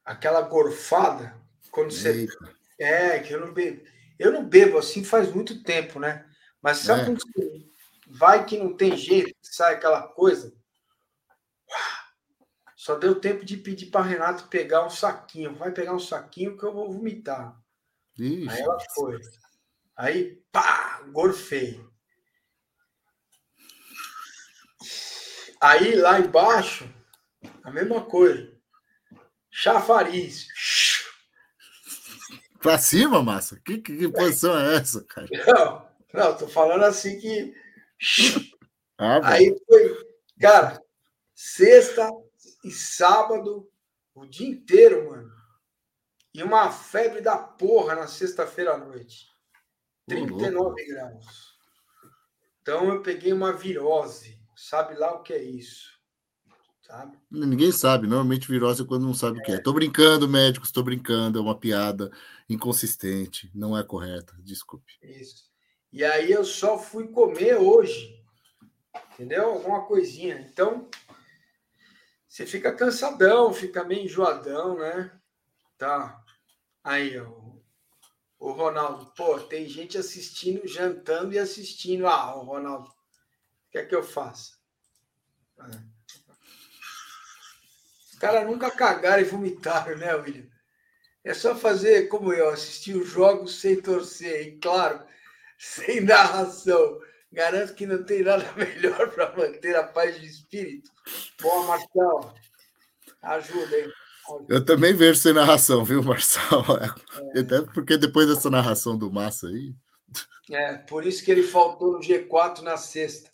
[0.04, 1.36] aquela gorfada?
[1.70, 2.10] Quando você.
[2.10, 2.54] Eita.
[2.78, 3.84] É, que eu não bebo.
[4.16, 6.28] Eu não bebo assim faz muito tempo, né?
[6.62, 7.04] Mas sabe é.
[7.06, 7.68] quando você
[8.06, 10.54] vai que não tem jeito, sai aquela coisa?
[12.84, 15.54] Só deu tempo de pedir para Renato pegar um saquinho.
[15.54, 17.58] Vai pegar um saquinho que eu vou vomitar.
[18.18, 18.46] Ixi.
[18.50, 19.20] Aí ela foi.
[19.96, 21.82] Aí, pá, gorfei.
[25.58, 26.86] Aí lá embaixo,
[27.62, 28.54] a mesma coisa.
[29.50, 30.46] Chafariz.
[32.60, 33.58] Pra cima, massa?
[33.64, 35.26] Que, que, que posição é essa, cara?
[35.46, 37.54] Não, não, tô falando assim que.
[38.98, 40.06] Ah, Aí foi,
[40.38, 40.78] cara,
[41.34, 42.10] sexta
[42.64, 43.70] e sábado,
[44.14, 45.30] o dia inteiro, mano.
[46.32, 49.28] E uma febre da porra na sexta-feira à noite.
[50.08, 51.54] 39 graus.
[52.60, 54.40] Então eu peguei uma virose.
[54.56, 55.94] Sabe lá o que é isso?
[56.82, 57.18] Sabe?
[57.30, 58.06] Ninguém sabe.
[58.06, 59.40] Normalmente virose é quando não sabe é.
[59.40, 59.58] o que é.
[59.58, 61.38] Tô brincando, médicos, tô brincando.
[61.38, 62.10] É uma piada
[62.48, 63.50] inconsistente.
[63.54, 64.34] Não é correta.
[64.40, 64.92] Desculpe.
[65.02, 65.50] Isso.
[65.92, 68.22] E aí eu só fui comer hoje.
[69.12, 69.50] Entendeu?
[69.50, 70.46] Alguma coisinha.
[70.50, 70.88] Então,
[72.34, 75.08] você fica cansadão, fica meio enjoadão, né?
[75.78, 76.20] Tá.
[76.82, 77.28] Aí, ó,
[78.40, 82.08] o Ronaldo, pô, tem gente assistindo, jantando e assistindo.
[82.08, 84.58] Ah, o Ronaldo, o que é que eu faço?
[88.10, 90.50] Os caras nunca cagaram e vomitaram, né, William?
[91.22, 95.06] É só fazer como eu, assistir os jogos sem torcer, e claro,
[95.56, 97.00] sem narração.
[97.34, 100.88] Garanto que não tem nada melhor para manter a paz de espírito.
[101.42, 102.34] Boa, Marcelo.
[103.20, 103.92] Ajuda, hein?
[104.48, 106.64] Eu também vejo sem narração, viu, Marçal?
[107.34, 107.40] É.
[107.40, 109.74] Até porque depois dessa narração do Massa aí.
[110.50, 113.30] É, por isso que ele faltou no G4 na sexta.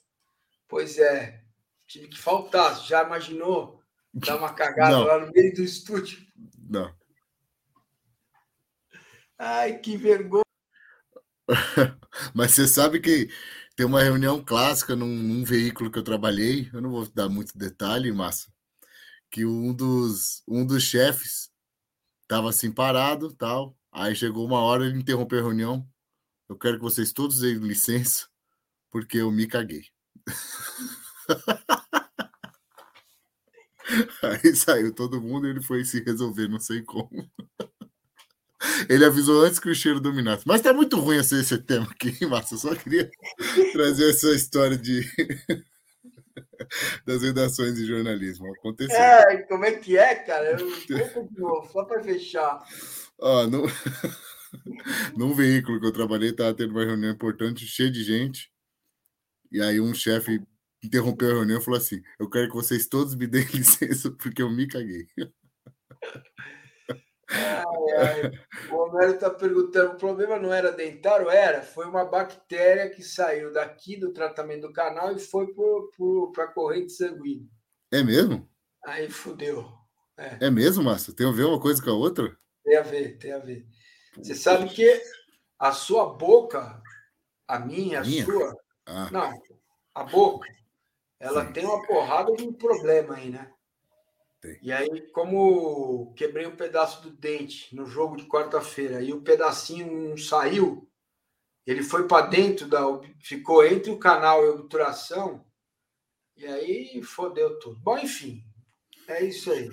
[0.67, 1.43] Pois é,
[1.87, 2.81] tive que faltar.
[2.81, 3.83] Já imaginou
[4.15, 5.05] dar uma cagada Não.
[5.05, 6.19] lá no meio do estúdio?
[6.59, 6.93] Não.
[9.39, 10.45] Ai, que vergonha.
[12.35, 13.29] Mas você sabe que
[13.81, 16.69] tem uma reunião clássica num, num veículo que eu trabalhei.
[16.71, 18.53] Eu não vou dar muito detalhe, Massa
[19.31, 21.51] que um dos, um dos chefes
[22.23, 23.75] estava assim parado, tal.
[23.91, 25.89] Aí chegou uma hora, ele interrompeu a reunião.
[26.47, 28.29] Eu quero que vocês todos deem licença,
[28.91, 29.85] porque eu me caguei.
[34.23, 37.09] Aí saiu todo mundo e ele foi se resolver, não sei como.
[38.89, 40.47] Ele avisou antes que o cheiro dominasse.
[40.47, 42.55] Mas tá muito ruim esse, esse tema aqui, Márcio.
[42.55, 43.11] Eu só queria
[43.73, 45.03] trazer essa história de
[47.07, 48.53] das redações de jornalismo.
[48.55, 48.97] Aconteceu.
[48.97, 50.61] É, como é que é, cara?
[50.61, 52.63] Eu só para fechar.
[53.51, 53.65] No...
[55.17, 58.51] Num veículo que eu trabalhei, estava tendo uma reunião importante, cheia de gente.
[59.51, 60.43] E aí um chefe
[60.83, 64.43] interrompeu a reunião e falou assim: Eu quero que vocês todos me deem licença, porque
[64.43, 65.07] eu me caguei.
[67.31, 68.33] Ai, ai.
[68.71, 71.31] O Homero está perguntando: o problema não era dentário?
[71.31, 75.47] Era, foi uma bactéria que saiu daqui do tratamento do canal e foi
[76.35, 77.47] para a corrente sanguínea.
[77.93, 78.49] É mesmo?
[78.85, 79.67] Aí fudeu.
[80.17, 80.47] É.
[80.47, 81.15] é mesmo, Márcio?
[81.15, 82.37] Tem a ver uma coisa com a outra?
[82.65, 83.67] Tem a ver, tem a ver.
[84.17, 85.01] Você sabe que
[85.59, 86.83] a sua boca,
[87.47, 88.25] a minha, a minha?
[88.25, 88.55] sua.
[88.87, 89.09] Ah.
[89.11, 89.33] Não,
[89.95, 90.49] a boca,
[91.19, 91.53] ela Sim.
[91.53, 93.51] tem uma porrada de um problema aí, né?
[94.63, 100.09] E aí, como quebrei um pedaço do dente no jogo de quarta-feira e o pedacinho
[100.09, 100.89] não saiu,
[101.67, 102.81] ele foi para dentro da.
[103.21, 105.45] ficou entre o canal e a obturação,
[106.37, 107.79] e aí fodeu tudo.
[107.81, 108.43] Bom, enfim,
[109.07, 109.69] é isso aí.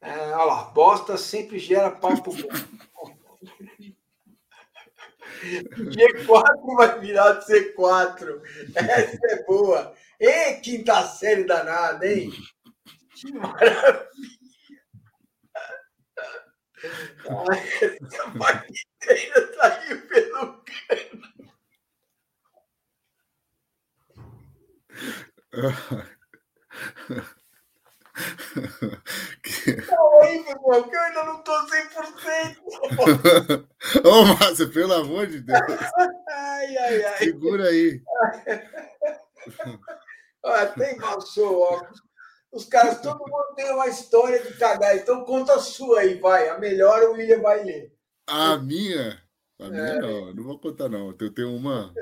[0.00, 2.48] É, olha lá, bosta sempre gera papo bom.
[5.44, 8.40] G4 vai virar C4.
[8.74, 9.94] Essa é boa.
[10.20, 12.30] E quinta série danada, hein?
[13.14, 14.04] Que maravilha!
[16.84, 21.22] essa bactéria saiu pelo cano.
[29.88, 33.66] Tá horrível, irmão, que eu ainda não tô 100%.
[34.04, 35.60] Ô, Márcio, pelo amor de Deus.
[36.28, 37.18] Ai, ai, ai.
[37.18, 38.02] Segura aí.
[40.44, 42.02] Até embaçou o óculos.
[42.54, 46.48] Os caras, todo mundo tem uma história de cagar, então conta a sua aí, vai.
[46.48, 47.92] A melhor o William vai ler.
[48.28, 49.20] A minha?
[49.58, 50.00] A minha é.
[50.00, 51.12] não, não vou contar, não.
[51.18, 51.92] Eu tenho uma.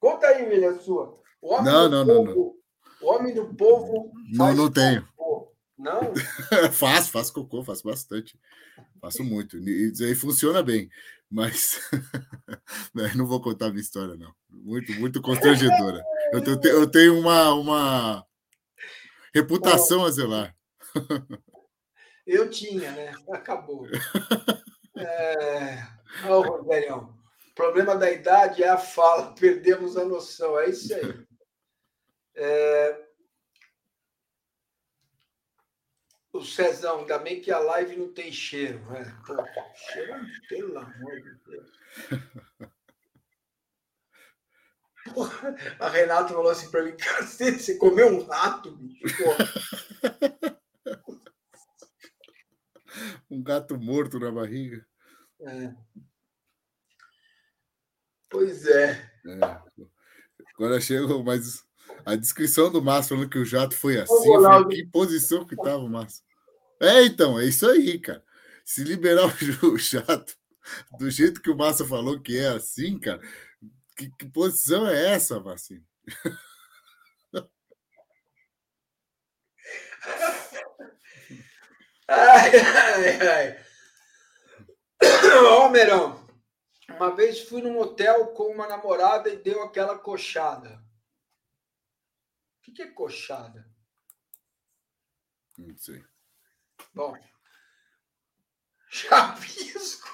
[0.00, 1.20] Conta aí, William, a sua.
[1.42, 2.54] não, não, povo, não, não.
[3.02, 4.10] O homem do povo.
[4.32, 5.06] Não, não tenho.
[5.14, 5.52] Cocô.
[5.76, 6.14] Não?
[6.72, 8.40] faço, faço cocô, faço bastante.
[9.02, 9.58] Faço muito.
[9.58, 10.88] E aí funciona bem.
[11.30, 11.78] Mas
[13.14, 14.32] não vou contar a minha história, não.
[14.48, 16.02] Muito, muito constrangedora.
[16.32, 18.26] Eu, eu tenho uma, uma
[19.36, 20.56] Reputação Bom, a zelar.
[22.26, 23.12] Eu tinha, né?
[23.30, 23.86] Acabou.
[24.96, 25.86] É...
[26.26, 27.14] Oh, Rogério,
[27.50, 30.58] o problema da idade é a fala, perdemos a noção.
[30.58, 31.26] É isso aí.
[32.34, 33.06] É...
[36.32, 38.78] O Cezão, ainda bem que a live não tem cheiro.
[38.90, 39.04] Né?
[39.26, 39.36] Pô,
[39.92, 40.14] cheiro,
[40.48, 41.70] pelo amor de Deus.
[45.78, 49.04] A Renata falou assim para mim: cacete, você comeu um rato, bicho?
[53.30, 54.86] um gato morto na barriga.
[55.40, 55.74] É.
[58.28, 58.92] Pois é.
[59.26, 59.60] é.
[60.54, 61.64] Agora chega, mas
[62.04, 64.32] a descrição do Márcio falando que o jato foi assim.
[64.42, 66.24] Falei, que posição que estava o Márcio?
[66.80, 68.24] É, então, é isso aí, cara.
[68.64, 69.26] Se liberar
[69.62, 70.34] o jato
[70.98, 73.20] do jeito que o Márcio falou que é assim, cara,
[73.96, 75.84] que, que posição é essa, Marcinho?
[82.06, 83.66] ai, ai, ai.
[85.48, 86.28] Ó, Merão,
[86.90, 90.84] uma vez fui num hotel com uma namorada e deu aquela coxada.
[92.58, 93.66] O que, que é coxada?
[95.56, 96.04] Não sei.
[96.92, 97.16] Bom,
[98.90, 100.06] chapisco.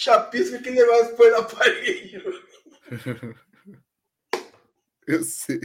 [0.00, 2.42] Chapisco que negócio põe no aparelho.
[5.06, 5.60] Eu sei.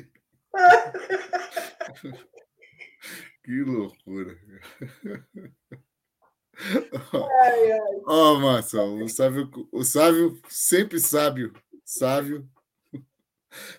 [3.44, 4.38] que loucura.
[8.06, 11.54] Ó, oh, Márcio, o sábio, o sábio sempre sábio,
[11.84, 12.50] sábio,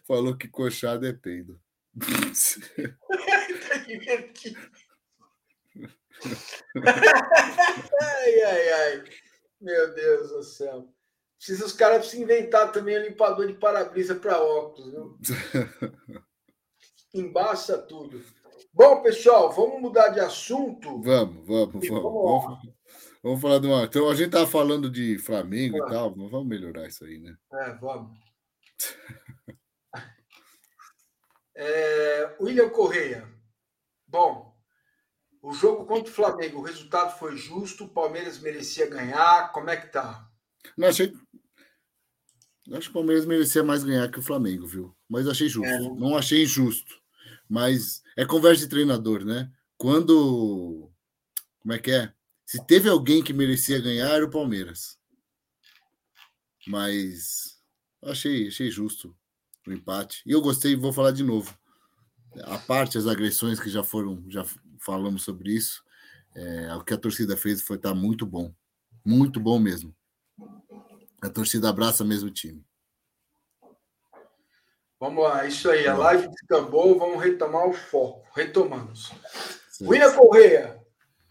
[0.07, 1.61] falou que coxada é peido.
[3.69, 4.61] tá divertido.
[8.01, 9.05] ai, ai, ai.
[9.67, 10.89] Meu Deus do céu.
[11.37, 14.93] Precisa, os caras precisam inventar também o limpador de para-brisa para óculos.
[14.93, 15.19] Viu?
[17.13, 18.23] Embaça tudo.
[18.73, 21.03] Bom, pessoal, vamos mudar de assunto?
[21.03, 22.03] Vamos, vamos, vamos.
[22.13, 22.73] Vamos,
[23.21, 23.83] vamos, falar de uma.
[23.83, 27.37] Então, a gente estava falando de Flamengo e tal, mas vamos melhorar isso aí, né?
[27.53, 28.17] É, vamos.
[31.57, 33.29] é, William Correia.
[34.07, 34.56] Bom,
[35.47, 39.53] o jogo contra o Flamengo, o resultado foi justo, o Palmeiras merecia ganhar.
[39.53, 40.29] Como é que tá?
[40.77, 41.15] Não, achei.
[42.73, 44.93] Acho que o Palmeiras merecia mais ganhar que o Flamengo, viu?
[45.09, 45.73] Mas achei justo.
[45.73, 45.79] É.
[45.79, 47.01] Não achei injusto.
[47.49, 49.49] Mas é conversa de treinador, né?
[49.79, 50.91] Quando.
[51.61, 52.13] Como é que é?
[52.45, 54.99] Se teve alguém que merecia ganhar, era o Palmeiras.
[56.67, 57.61] Mas
[58.03, 59.17] achei, achei justo
[59.65, 60.25] o empate.
[60.27, 61.57] E eu gostei, vou falar de novo.
[62.43, 64.45] A parte as agressões que já foram, já
[64.81, 65.85] falamos sobre isso.
[66.35, 68.53] É, o que a torcida fez foi estar tá muito bom.
[69.05, 69.95] Muito bom mesmo.
[71.23, 72.65] A torcida abraça mesmo o time.
[74.99, 75.87] Vamos lá, isso aí.
[75.87, 78.27] A live descambou, vamos retomar o foco.
[78.35, 79.13] Retomamos.
[79.71, 79.87] Sim.
[79.87, 80.83] William Correia,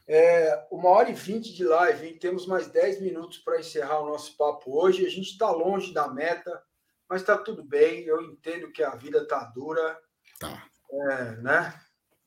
[0.08, 2.18] é, uma hora e vinte de live, hein?
[2.20, 5.06] temos mais dez minutos para encerrar o nosso papo hoje.
[5.06, 6.62] A gente está longe da meta,
[7.10, 8.04] mas está tudo bem.
[8.04, 10.00] Eu entendo que a vida está dura.
[10.40, 10.68] Tá.
[10.92, 11.74] É, né?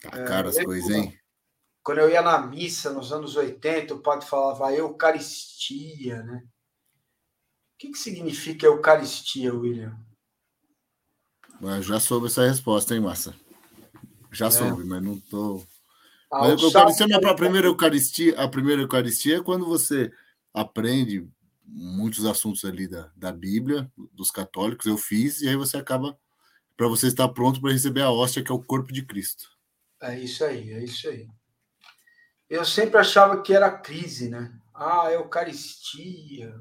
[0.02, 1.18] Tá cara as é, coisas, hein?
[1.82, 6.42] Quando eu ia na missa nos anos 80, o padre falava Eucaristia, né?
[6.44, 9.98] O que, que significa Eucaristia, William?
[11.60, 13.34] Eu já soube essa resposta, hein, Massa?
[14.30, 14.50] Já é.
[14.50, 15.64] soube, mas não tô.
[16.30, 18.38] Ah, mas Eucaristia não é a primeira Eucaristia.
[18.38, 20.12] A primeira Eucaristia é quando você
[20.52, 21.28] aprende
[21.64, 24.86] muitos assuntos ali da, da Bíblia, dos católicos.
[24.86, 26.18] Eu fiz, e aí você acaba
[26.76, 29.57] para você estar pronto para receber a hóstia, que é o corpo de Cristo.
[30.00, 31.28] É isso aí, é isso aí.
[32.48, 34.52] Eu sempre achava que era crise, né?
[34.74, 36.54] Ah, Eucaristia.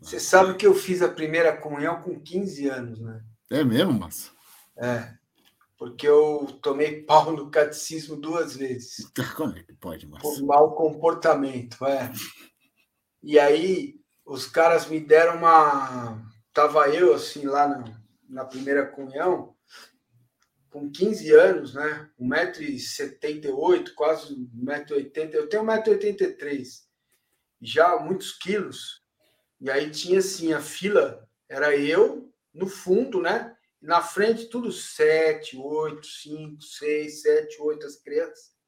[0.00, 3.22] Você sabe que eu fiz a primeira comunhão com 15 anos, né?
[3.50, 4.32] É mesmo, mas
[4.76, 5.14] É.
[5.76, 9.08] Porque eu tomei pau no catecismo duas vezes.
[9.36, 12.10] Como é que pode, mas Por mau comportamento, é.
[13.22, 13.94] E aí,
[14.24, 16.20] os caras me deram uma.
[16.52, 19.54] Tava eu, assim, lá na, na primeira comunhão,
[20.70, 22.10] com 15 anos, né?
[22.20, 25.34] 1,78m, quase 1,80m.
[25.34, 26.84] Eu tenho 1,83m,
[27.60, 29.02] já muitos quilos.
[29.60, 33.56] E aí tinha assim, a fila era eu no fundo, né?
[33.80, 38.58] Na frente tudo 7, 8, 5, 6, 7, 8 as crianças.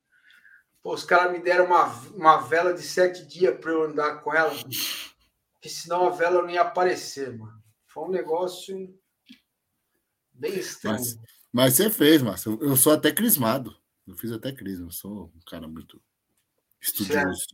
[0.82, 4.34] Pô, os caras me deram uma, uma vela de sete dias para eu andar com
[4.34, 7.62] ela, porque senão a vela não ia aparecer, mano.
[7.86, 8.98] Foi um negócio
[10.32, 10.98] bem estranho.
[10.98, 11.18] Mas,
[11.52, 12.58] mas você fez, Márcio.
[12.60, 13.76] Eu sou até crismado.
[14.06, 14.86] Eu fiz até crisma.
[14.86, 16.00] Eu sou um cara muito
[16.80, 17.46] estudioso.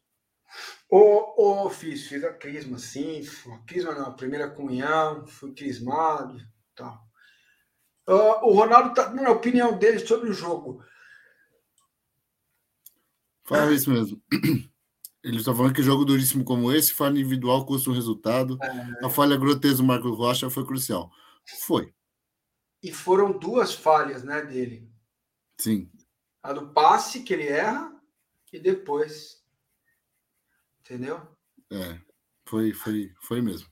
[0.89, 3.23] Ô, ô, fiz, fiz a crisma, sim.
[3.53, 6.41] A crisma não, a primeira comunhão, fui crismado
[6.75, 7.07] tal.
[8.09, 10.85] Uh, o Ronaldo dando a opinião dele sobre o jogo.
[13.45, 14.23] Fala isso mesmo.
[15.25, 18.57] Ele está falando que jogo duríssimo como esse, falha individual custa um resultado.
[18.63, 19.05] É...
[19.05, 21.11] A falha grotesca do Marcos Rocha foi crucial.
[21.67, 21.93] Foi.
[22.83, 24.91] E foram duas falhas né, dele.
[25.67, 25.91] Im.
[26.43, 27.93] A do passe, que ele erra,
[28.53, 29.43] e depois.
[30.81, 31.21] Entendeu?
[31.71, 31.99] É,
[32.45, 33.69] foi, foi, foi mesmo.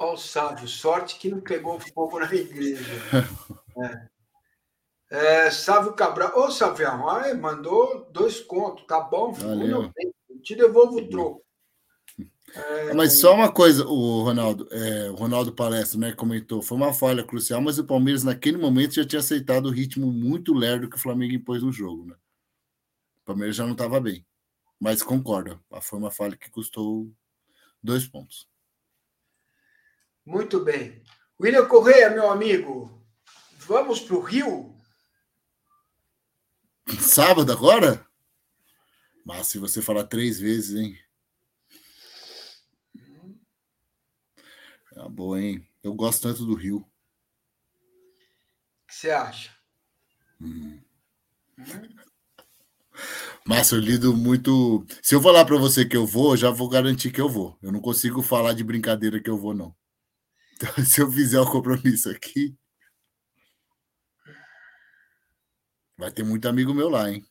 [0.00, 2.84] Olha o Sávio, sorte que não pegou fogo na igreja.
[3.78, 4.14] é.
[5.10, 6.36] É, Sávio Cabral.
[6.36, 7.06] Ô, Savião,
[7.40, 9.32] mandou dois contos, tá bom?
[9.32, 9.92] Valeu.
[10.42, 11.43] Te devolvo o troco.
[12.54, 12.94] É...
[12.94, 17.24] Mas só uma coisa, o Ronaldo, é, o Ronaldo Palestra, né, comentou, foi uma falha
[17.24, 21.00] crucial, mas o Palmeiras naquele momento já tinha aceitado o ritmo muito lerdo que o
[21.00, 22.14] Flamengo impôs no jogo, né?
[23.22, 24.24] O Palmeiras já não estava bem.
[24.78, 27.10] Mas concordo, foi uma falha que custou
[27.82, 28.48] dois pontos.
[30.24, 31.02] Muito bem.
[31.40, 33.04] William Correia, meu amigo,
[33.58, 34.74] vamos para o Rio?
[37.00, 38.06] Sábado agora?
[39.24, 40.98] Mas se você falar três vezes, hein?
[44.96, 45.66] É boa, hein?
[45.82, 46.78] Eu gosto tanto do Rio.
[46.78, 46.86] O
[48.86, 49.50] que você acha?
[50.40, 50.80] Hum.
[51.58, 52.04] Hum?
[53.46, 54.86] Márcio, eu lido muito.
[55.02, 57.58] Se eu falar para você que eu vou, já vou garantir que eu vou.
[57.60, 59.74] Eu não consigo falar de brincadeira que eu vou, não.
[60.54, 62.56] Então, se eu fizer o compromisso aqui.
[65.96, 67.24] Vai ter muito amigo meu lá, hein?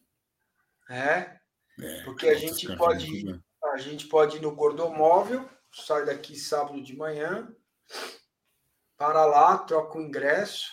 [0.89, 1.39] É?
[1.79, 3.41] é Porque a gente pode ir,
[3.73, 7.53] a gente pode ir no Gordomóvel sai daqui sábado de manhã,
[8.95, 10.71] para lá, troca o ingresso,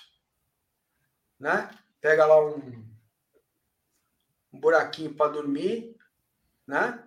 [1.39, 1.71] né?
[2.01, 2.87] Pega lá um,
[4.53, 5.97] um buraquinho para dormir,
[6.67, 7.03] né?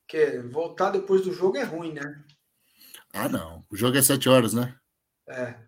[0.00, 2.24] Porque voltar depois do jogo é ruim, né?
[3.12, 3.64] Ah, não.
[3.70, 4.78] O jogo é sete horas, né?
[5.28, 5.58] É.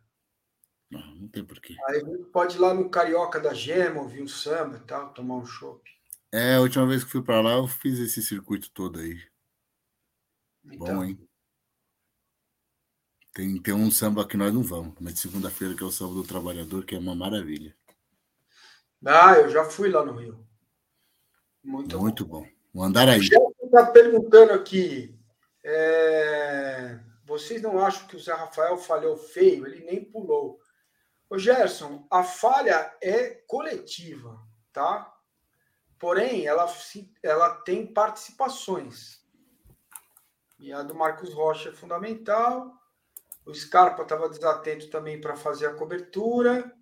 [0.90, 1.76] Não, não tem porquê.
[1.88, 2.02] Aí
[2.32, 5.82] pode ir lá no Carioca da Gema, ouvir um samba e tal, tomar um chopp.
[6.32, 9.20] É, a última vez que fui para lá, eu fiz esse circuito todo aí.
[10.66, 10.96] Então.
[10.96, 11.18] Bom, hein?
[13.32, 16.22] Tem, tem um samba que nós não vamos, mas segunda-feira, que é o samba do
[16.22, 17.76] trabalhador, que é uma maravilha.
[19.04, 20.46] Ah, eu já fui lá no Rio.
[21.62, 22.42] Muito, Muito bom.
[22.42, 22.48] bom.
[22.72, 23.20] Vou andar aí.
[23.20, 25.18] O está perguntando aqui.
[25.64, 27.00] É...
[27.24, 29.66] Vocês não acham que o Zé Rafael falhou feio?
[29.66, 30.60] Ele nem pulou.
[31.28, 34.38] Ô Gerson, a falha é coletiva,
[34.72, 35.12] tá?
[35.98, 36.70] Porém, ela,
[37.22, 39.23] ela tem participações.
[40.64, 42.72] E a do Marcos Rocha é fundamental.
[43.44, 46.72] O Scarpa estava desatento também para fazer a cobertura.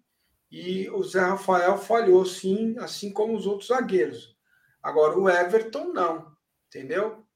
[0.49, 4.37] E o Zé Rafael falhou, sim, assim como os outros zagueiros.
[4.81, 6.33] Agora, o Everton não,
[6.69, 7.27] entendeu?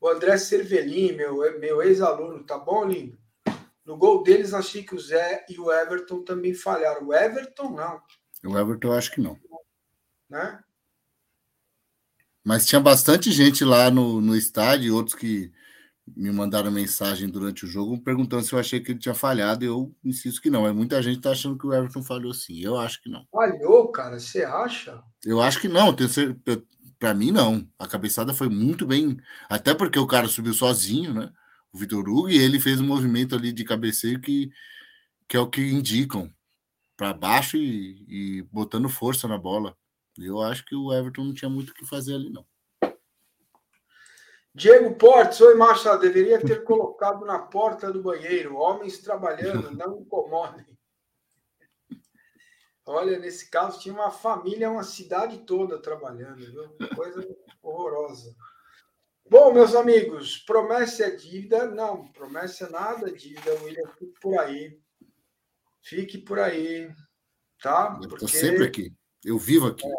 [0.00, 3.18] O André Cervelin, meu, meu ex-aluno, tá bom, lindo?
[3.84, 7.08] No gol deles, achei que o Zé e o Everton também falharam.
[7.08, 8.00] O Everton, não.
[8.44, 9.36] O Everton, eu acho que não.
[10.28, 10.62] Né?
[12.44, 15.52] Mas tinha bastante gente lá no, no estádio, outros que
[16.16, 19.64] me mandaram mensagem durante o jogo perguntando se eu achei que ele tinha falhado.
[19.64, 20.66] E eu insisto que não.
[20.66, 22.60] É muita gente está achando que o Everton falhou sim.
[22.60, 23.26] Eu acho que não.
[23.30, 24.18] Falhou, cara?
[24.18, 25.02] Você acha?
[25.24, 25.94] Eu acho que não.
[26.98, 27.66] Para mim, não.
[27.78, 29.16] A cabeçada foi muito bem.
[29.48, 31.32] Até porque o cara subiu sozinho, né?
[31.72, 34.50] O Vitor Hugo, e ele fez um movimento ali de cabeceio que,
[35.28, 36.28] que é o que indicam
[36.96, 39.76] para baixo e, e botando força na bola.
[40.18, 42.44] Eu acho que o Everton não tinha muito o que fazer ali, não.
[44.60, 48.56] Diego Portes, oi Marcelo, deveria ter colocado na porta do banheiro.
[48.56, 50.66] Homens trabalhando, não incomodem.
[52.84, 56.88] Olha, nesse caso tinha uma família, uma cidade toda trabalhando, viu?
[56.94, 57.26] Coisa
[57.62, 58.36] horrorosa.
[59.30, 61.66] Bom, meus amigos, promessa é dívida?
[61.66, 64.78] Não, promessa é nada, dívida, William, fique por aí.
[65.80, 66.92] Fique por aí,
[67.62, 67.98] tá?
[68.02, 68.92] Eu estou sempre aqui,
[69.24, 69.86] eu vivo aqui.
[69.86, 69.94] É.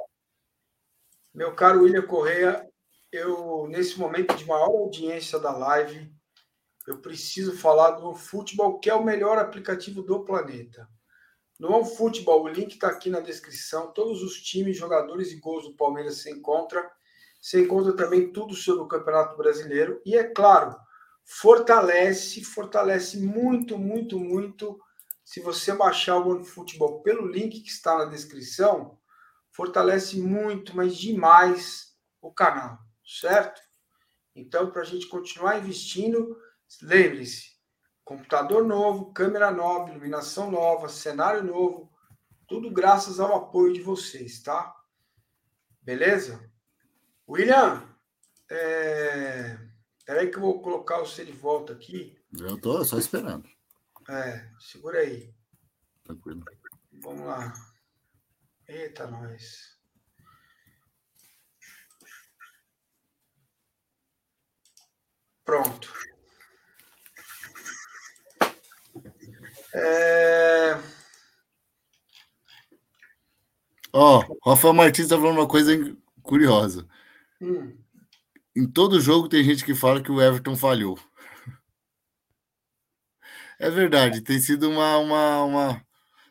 [1.34, 2.71] Meu caro William Correia,
[3.12, 6.10] eu, nesse momento de maior audiência da live,
[6.88, 10.88] eu preciso falar do futebol, que é o melhor aplicativo do planeta.
[11.60, 13.92] No Futebol, o link está aqui na descrição.
[13.94, 16.90] Todos os times, jogadores e gols do Palmeiras se encontra.
[17.40, 20.02] Você encontra também tudo sobre o Campeonato Brasileiro.
[20.04, 20.76] E é claro,
[21.24, 24.80] fortalece, fortalece muito, muito, muito.
[25.24, 28.98] Se você baixar o OneFootball pelo link que está na descrição,
[29.52, 32.80] fortalece muito, mas demais o canal
[33.20, 33.62] certo?
[34.36, 36.38] Então, para a gente continuar investindo,
[36.82, 37.58] lembre-se:
[38.04, 41.92] computador novo, câmera nova, iluminação nova, cenário novo,
[42.48, 44.76] tudo graças ao apoio de vocês, tá?
[45.82, 46.50] Beleza?
[47.28, 47.88] William,
[48.50, 49.58] é...
[50.06, 52.18] peraí que eu vou colocar você de volta aqui.
[52.38, 53.50] Eu tô só esperando.
[54.10, 55.34] É, segura aí.
[56.04, 56.44] Tranquilo.
[56.92, 57.54] Vamos lá.
[58.68, 59.71] Eita, nós.
[65.52, 65.94] Pronto.
[69.74, 70.80] É...
[73.92, 75.74] Ó, oh, Rafael Martins está falando uma coisa
[76.24, 76.88] curiosa.
[77.42, 77.78] Hum.
[78.56, 80.98] Em todo jogo tem gente que fala que o Everton falhou.
[83.60, 85.86] É verdade, tem sido uma, uma, uma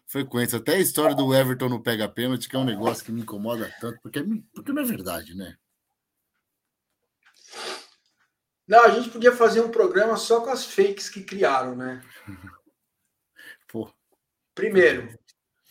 [0.07, 0.57] frequência.
[0.57, 3.71] Até a história do Everton no pega pênalti, que é um negócio que me incomoda
[3.83, 4.25] tanto, porque, é
[4.55, 5.59] porque não é verdade, né?
[8.71, 12.01] Não, a gente podia fazer um programa só com as fakes que criaram, né?
[13.67, 13.93] Pô.
[14.55, 15.13] Primeiro,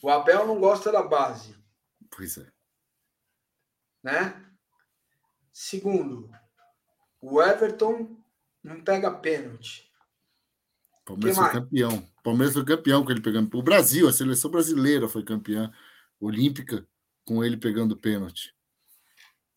[0.03, 1.55] o Abel não gosta da base.
[2.11, 2.51] Pois é.
[4.03, 4.45] Né?
[5.53, 6.29] Segundo,
[7.21, 8.21] o Everton
[8.61, 9.89] não pega pênalti.
[11.05, 12.11] Palmeiras foi campeão.
[12.21, 13.57] Palmeiras foi campeão com ele pegando.
[13.57, 15.73] O Brasil, a seleção brasileira foi campeã
[16.19, 16.85] olímpica
[17.23, 18.53] com ele pegando pênalti.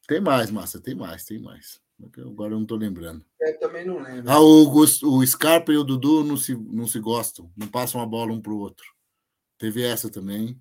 [0.07, 1.82] Tem mais, Massa, tem mais, tem mais.
[2.19, 3.25] Agora eu não estou lembrando.
[3.41, 4.31] Eu também não lembro.
[4.31, 8.07] Ah, o, o Scarpa e o Dudu não se, não se gostam, não passam a
[8.07, 8.87] bola um para o outro.
[9.59, 10.61] Teve essa também.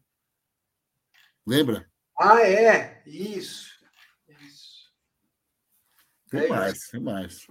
[1.46, 1.90] Lembra?
[2.18, 3.02] Ah, é.
[3.06, 3.80] Isso.
[4.28, 4.94] Isso.
[6.30, 6.92] Tem é mais, isso.
[6.92, 7.48] tem mais.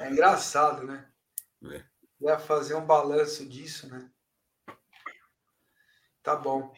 [0.00, 1.08] É engraçado, né?
[1.72, 1.82] É.
[2.20, 4.08] Vai fazer um balanço disso, né?
[6.22, 6.72] Tá bom.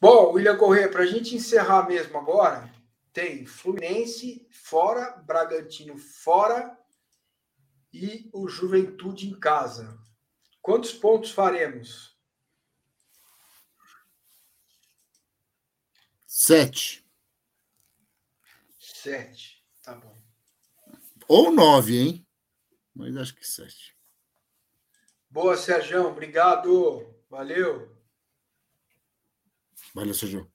[0.00, 2.72] Bom, William Corrêa, para a gente encerrar mesmo agora,
[3.14, 6.76] tem Fluminense fora, Bragantino fora
[7.92, 9.96] e o Juventude em casa.
[10.60, 12.18] Quantos pontos faremos?
[16.26, 17.08] Sete.
[18.80, 20.20] Sete, tá bom.
[21.28, 22.26] Ou nove, hein?
[22.92, 23.96] Mas acho que sete.
[25.30, 26.04] Boa, Sérgio.
[26.06, 27.14] Obrigado.
[27.30, 27.96] Valeu.
[29.94, 30.53] Valeu, Sérgio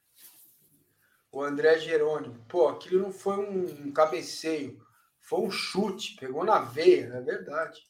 [1.31, 2.43] o André Jerônimo.
[2.47, 4.81] Pô, aquilo não foi um cabeceio,
[5.19, 7.81] foi um chute, pegou na veia, é verdade.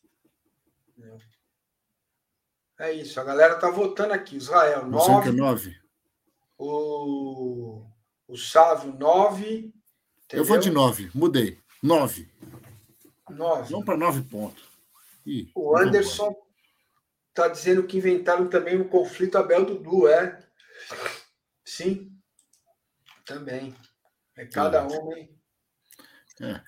[2.79, 4.37] É isso, a galera tá votando aqui.
[4.37, 5.31] Israel, 9.
[5.31, 5.79] 9.
[6.57, 7.85] O,
[8.27, 9.73] o Sávio, 9.
[10.31, 11.59] Eu vou de 9, mudei.
[11.81, 12.29] 9.
[13.29, 13.71] 9.
[13.71, 14.63] Vamos para 9 pontos.
[15.25, 16.35] Ih, o Anderson
[17.33, 20.39] tá dizendo que inventaram também o conflito Abel Dudu, é?
[21.63, 22.18] Sim.
[23.29, 23.75] Também.
[24.35, 25.39] É cada um, hein?
[26.41, 26.59] É.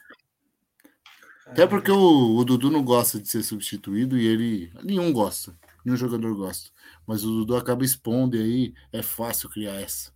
[1.47, 4.71] Até porque o, o, Dudu não gosta de ser substituído e ele.
[4.83, 5.57] Nenhum gosta.
[5.83, 6.69] Nenhum jogador gosta.
[7.07, 10.13] Mas o Dudu acaba expondo e aí é fácil criar essa.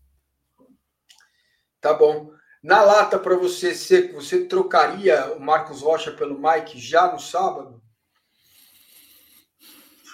[1.82, 2.32] Tá bom.
[2.62, 7.82] Na lata para você, Seco, você trocaria o Marcos Rocha pelo Mike já no sábado?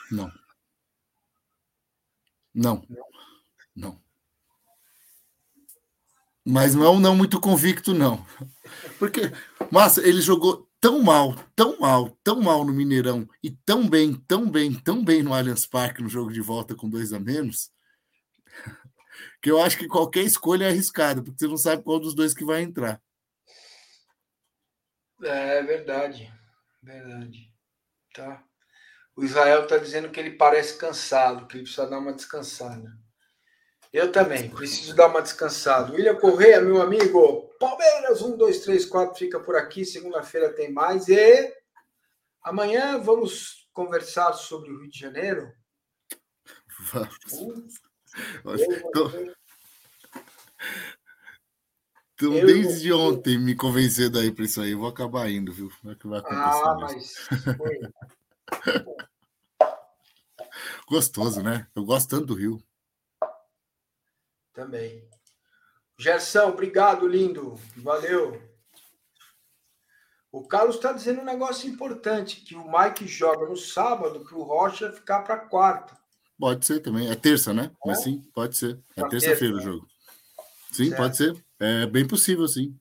[0.10, 0.32] Não.
[2.54, 2.88] Não.
[3.76, 4.02] Não.
[6.46, 8.26] Mas não, não muito convicto, não.
[8.98, 9.32] Porque,
[9.72, 14.50] massa, ele jogou tão mal, tão mal, tão mal no Mineirão e tão bem, tão
[14.50, 17.72] bem, tão bem no Allianz Parque no jogo de volta com dois a menos,
[19.42, 22.34] que eu acho que qualquer escolha é arriscada, porque você não sabe qual dos dois
[22.34, 23.00] que vai entrar.
[25.24, 26.34] É verdade,
[26.82, 27.54] verdade.
[28.14, 28.44] Tá.
[29.16, 32.92] O Israel está dizendo que ele parece cansado, que ele precisa dar uma descansada.
[33.94, 35.92] Eu também, preciso dar uma descansada.
[35.92, 39.84] William Correia, meu amigo, Palmeiras, 1, 2, 3, 4, fica por aqui.
[39.84, 41.10] Segunda-feira tem mais.
[41.10, 41.54] E
[42.42, 45.52] amanhã vamos conversar sobre o Rio de Janeiro.
[46.94, 47.82] Vamos.
[52.14, 55.52] Então, eu, desde eu, ontem me convencendo aí para isso aí, eu vou acabar indo,
[55.52, 55.70] viu?
[55.88, 56.40] É que vai acontecer.
[56.40, 57.16] Ah, mas
[57.58, 57.80] foi.
[60.88, 61.68] Gostoso, né?
[61.76, 62.64] Eu gosto tanto do Rio.
[64.54, 65.08] Também.
[65.98, 67.60] Gerson, obrigado, lindo.
[67.78, 68.42] Valeu.
[70.32, 74.44] O Carlos está dizendo um negócio importante, que o Mike joga no sábado para o
[74.44, 75.98] Rocha ficar para quarta.
[76.40, 77.10] Pode ser também.
[77.10, 77.66] É terça, né?
[77.66, 77.88] É?
[77.88, 78.80] Mas sim, pode ser.
[78.96, 79.64] É terça-feira o né?
[79.64, 79.88] jogo.
[80.72, 80.98] Sim, certo.
[80.98, 81.46] pode ser.
[81.60, 82.76] É bem possível, sim.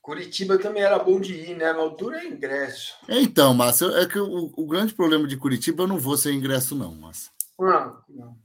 [0.00, 1.72] Curitiba também era bom de ir, né?
[1.72, 2.94] Mas dura é ingresso.
[3.08, 6.36] É, então, Márcio, é que o, o, grande problema de Curitiba eu não vou sem
[6.36, 7.32] ingresso, não, Márcio.
[7.58, 8.36] Não, não.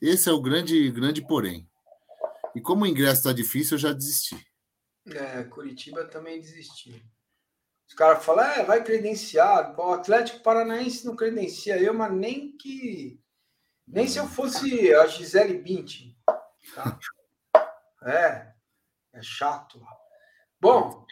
[0.00, 1.68] Esse é o grande, grande porém.
[2.56, 4.34] E como o ingresso está difícil, eu já desisti.
[5.08, 7.06] É, Curitiba também desisti.
[7.86, 9.78] Os caras falam, é, vai credenciar.
[9.78, 13.20] O Atlético Paranaense não credencia eu, mas nem que.
[13.86, 16.16] Nem se eu fosse a Gisele Bündchen.
[16.74, 16.98] Tá?
[18.04, 18.54] É,
[19.12, 19.78] é chato.
[20.58, 21.06] Bom,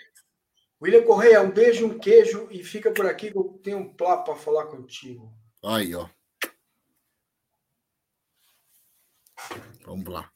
[0.81, 4.33] William Correia, um beijo, um queijo e fica por aqui que eu tenho um papo
[4.33, 5.31] para falar contigo.
[5.63, 6.09] Aí, ó.
[9.85, 10.34] Vamos lá.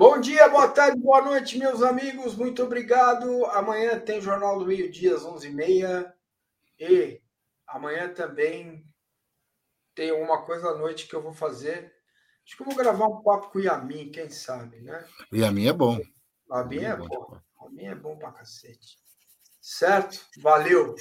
[0.00, 2.34] Bom dia, boa tarde, boa noite, meus amigos.
[2.34, 3.44] Muito obrigado.
[3.48, 6.10] Amanhã tem Jornal do Meio Dia às 11h30.
[6.78, 7.20] E
[7.66, 8.82] amanhã também
[9.94, 11.94] tem uma coisa à noite que eu vou fazer.
[12.46, 15.06] Acho que eu vou gravar um papo com o Yamin, quem sabe, né?
[15.30, 16.00] O Yamin é bom.
[16.48, 17.38] O Yamin é, é bom.
[17.58, 18.96] O Yamin é bom pra cacete.
[19.60, 20.26] Certo?
[20.38, 20.94] Valeu.